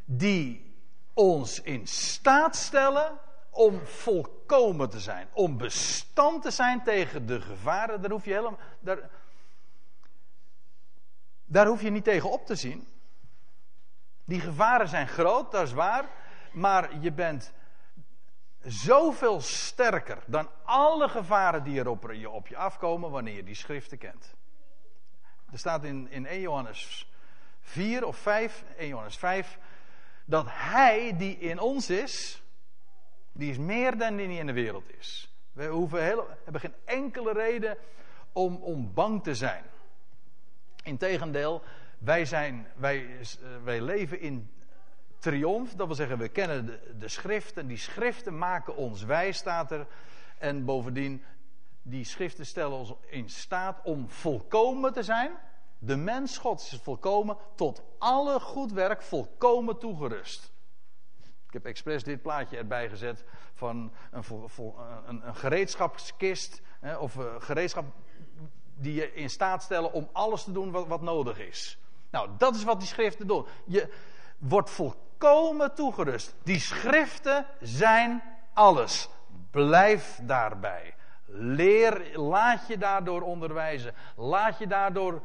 die 0.05 0.75
ons 1.13 1.61
in 1.61 1.87
staat 1.87 2.55
stellen 2.55 3.19
om 3.49 3.79
volkomen 3.85 4.89
te 4.89 4.99
zijn, 4.99 5.27
om 5.33 5.57
bestand 5.57 6.41
te 6.41 6.51
zijn 6.51 6.83
tegen 6.83 7.25
de 7.25 7.41
gevaren. 7.41 8.01
Daar 8.01 8.11
hoef 8.11 8.25
je 8.25 8.33
helemaal, 8.33 8.59
daar, 8.79 9.09
daar 11.45 11.67
hoef 11.67 11.81
je 11.81 11.89
niet 11.89 12.03
tegen 12.03 12.31
op 12.31 12.45
te 12.45 12.55
zien. 12.55 12.87
Die 14.25 14.39
gevaren 14.39 14.87
zijn 14.87 15.07
groot, 15.07 15.51
dat 15.51 15.63
is 15.63 15.73
waar, 15.73 16.05
maar 16.51 16.99
je 16.99 17.11
bent 17.11 17.51
zoveel 18.65 19.41
sterker 19.41 20.17
dan 20.25 20.49
alle 20.63 21.09
gevaren 21.09 21.63
die 21.63 21.79
er 21.79 21.87
op 21.87 22.11
je, 22.11 22.29
op 22.29 22.47
je 22.47 22.57
afkomen 22.57 23.11
wanneer 23.11 23.35
je 23.35 23.43
die 23.43 23.55
schriften 23.55 23.97
kent. 23.97 24.35
Er 25.51 25.57
staat 25.57 25.83
in, 25.83 26.09
in 26.09 26.25
1 26.25 26.41
Johannes 26.41 27.11
4 27.61 28.05
of 28.05 28.17
5, 28.17 28.63
1 28.77 28.87
Johannes 28.87 29.17
5, 29.17 29.57
dat 30.25 30.45
hij 30.49 31.17
die 31.17 31.37
in 31.37 31.59
ons 31.59 31.89
is, 31.89 32.43
die 33.31 33.51
is 33.51 33.57
meer 33.57 33.97
dan 33.97 34.15
die 34.15 34.39
in 34.39 34.45
de 34.45 34.53
wereld 34.53 34.97
is. 34.97 35.33
We 35.51 35.65
hoeven 35.65 36.03
hebben 36.43 36.61
geen 36.61 36.75
enkele 36.85 37.33
reden 37.33 37.77
om, 38.31 38.55
om 38.55 38.93
bang 38.93 39.23
te 39.23 39.35
zijn. 39.35 39.63
Integendeel, 40.83 41.63
wij, 41.97 42.25
zijn, 42.25 42.67
wij, 42.75 43.19
wij 43.63 43.81
leven 43.81 44.19
in 44.19 44.51
triomf. 45.23 45.73
Dat 45.75 45.87
wil 45.87 45.95
zeggen, 45.95 46.17
we 46.17 46.27
kennen 46.27 46.65
de, 46.65 46.79
de 46.97 47.07
schriften. 47.07 47.67
Die 47.67 47.77
schriften 47.77 48.37
maken 48.37 48.75
ons 48.75 49.03
wijs, 49.03 49.37
staat 49.37 49.71
er. 49.71 49.87
En 50.37 50.65
bovendien, 50.65 51.23
die 51.81 52.03
schriften 52.05 52.45
stellen 52.45 52.77
ons 52.77 52.93
in 53.09 53.29
staat 53.29 53.79
om 53.83 54.09
volkomen 54.09 54.93
te 54.93 55.03
zijn. 55.03 55.31
De 55.79 55.95
mens 55.95 56.37
Gods 56.37 56.73
is 56.73 56.79
volkomen, 56.79 57.37
tot 57.55 57.83
alle 57.97 58.39
goed 58.39 58.71
werk 58.71 59.01
volkomen 59.01 59.79
toegerust. 59.79 60.51
Ik 61.47 61.53
heb 61.53 61.65
expres 61.65 62.03
dit 62.03 62.21
plaatje 62.21 62.57
erbij 62.57 62.89
gezet 62.89 63.23
van 63.53 63.91
een, 64.11 64.23
een, 65.07 65.27
een 65.27 65.35
gereedschapskist. 65.35 66.61
Hè, 66.79 66.97
of 66.97 67.15
een 67.15 67.41
gereedschap 67.41 67.85
die 68.75 68.93
je 68.93 69.13
in 69.13 69.29
staat 69.29 69.63
stellen 69.63 69.93
om 69.93 70.09
alles 70.11 70.43
te 70.43 70.51
doen 70.51 70.71
wat, 70.71 70.87
wat 70.87 71.01
nodig 71.01 71.39
is. 71.39 71.77
Nou, 72.09 72.29
dat 72.37 72.55
is 72.55 72.63
wat 72.63 72.79
die 72.79 72.87
schriften 72.87 73.27
doen. 73.27 73.45
Je 73.65 73.93
wordt 74.37 74.69
volkomen 74.69 75.02
toegerust. 75.73 76.35
Die 76.43 76.59
schriften 76.59 77.45
zijn 77.59 78.23
alles. 78.53 79.09
Blijf 79.51 80.19
daarbij. 80.23 80.95
Leer, 81.25 82.19
laat 82.19 82.67
je 82.67 82.77
daardoor 82.77 83.21
onderwijzen. 83.21 83.93
Laat 84.15 84.57
je 84.57 84.67
daardoor 84.67 85.21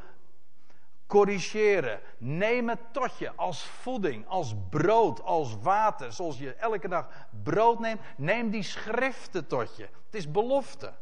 corrigeren. 1.07 2.01
Neem 2.19 2.69
het 2.69 2.81
tot 2.93 3.19
je 3.19 3.33
als 3.37 3.65
voeding, 3.65 4.27
als 4.27 4.55
brood, 4.71 5.23
als 5.23 5.57
water. 5.63 6.13
Zoals 6.13 6.39
je 6.39 6.55
elke 6.55 6.89
dag 6.89 7.09
brood 7.43 7.79
neemt, 7.79 8.01
neem 8.17 8.51
die 8.51 8.63
schriften 8.63 9.47
tot 9.47 9.77
je. 9.77 9.83
Het 9.83 10.15
is 10.15 10.31
belofte. 10.31 10.93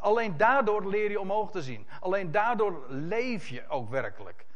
Alleen 0.00 0.36
daardoor 0.36 0.88
leer 0.88 1.10
je 1.10 1.20
omhoog 1.20 1.50
te 1.50 1.62
zien. 1.62 1.86
Alleen 2.00 2.30
daardoor 2.30 2.84
leef 2.88 3.48
je 3.48 3.68
ook 3.68 3.90
werkelijk. 3.90 4.46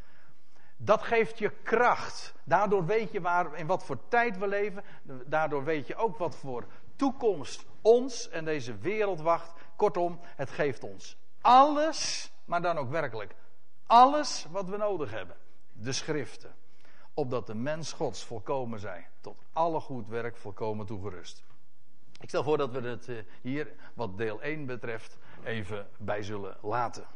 Dat 0.85 1.03
geeft 1.03 1.39
je 1.39 1.51
kracht. 1.63 2.35
Daardoor 2.45 2.87
weet 2.87 3.13
je 3.13 3.21
waar, 3.21 3.59
in 3.59 3.67
wat 3.67 3.85
voor 3.85 3.99
tijd 4.09 4.39
we 4.39 4.47
leven. 4.47 4.85
Daardoor 5.27 5.65
weet 5.65 5.87
je 5.87 5.97
ook 5.97 6.19
wat 6.19 6.37
voor 6.37 6.65
toekomst 6.97 7.65
ons 7.81 8.29
en 8.29 8.45
deze 8.45 8.77
wereld 8.77 9.21
wacht. 9.21 9.53
Kortom, 9.77 10.21
het 10.23 10.51
geeft 10.51 10.85
ons 10.85 11.17
alles, 11.45 12.33
maar 12.45 12.63
dan 12.63 12.79
ook 12.79 12.91
werkelijk 12.91 13.35
alles 13.87 14.47
wat 14.51 14.69
we 14.69 14.77
nodig 14.77 15.11
hebben. 15.11 15.37
De 15.73 15.93
schriften. 15.93 16.55
Opdat 17.15 17.47
de 17.47 17.55
mens 17.55 17.93
Gods 17.93 18.25
volkomen 18.25 18.79
zij. 18.79 19.07
Tot 19.21 19.37
alle 19.53 19.81
goed 19.81 20.09
werk 20.09 20.37
volkomen 20.37 20.87
toegerust. 20.87 21.43
Ik 22.21 22.29
stel 22.29 22.43
voor 22.43 22.59
dat 22.59 22.71
we 22.71 22.81
het 22.81 23.09
eh, 23.09 23.17
hier, 23.41 23.73
wat 23.95 24.19
deel 24.19 24.43
1 24.43 24.67
betreft, 24.67 25.17
even 25.43 25.89
bij 25.99 26.23
zullen 26.23 26.57
laten. 26.63 27.07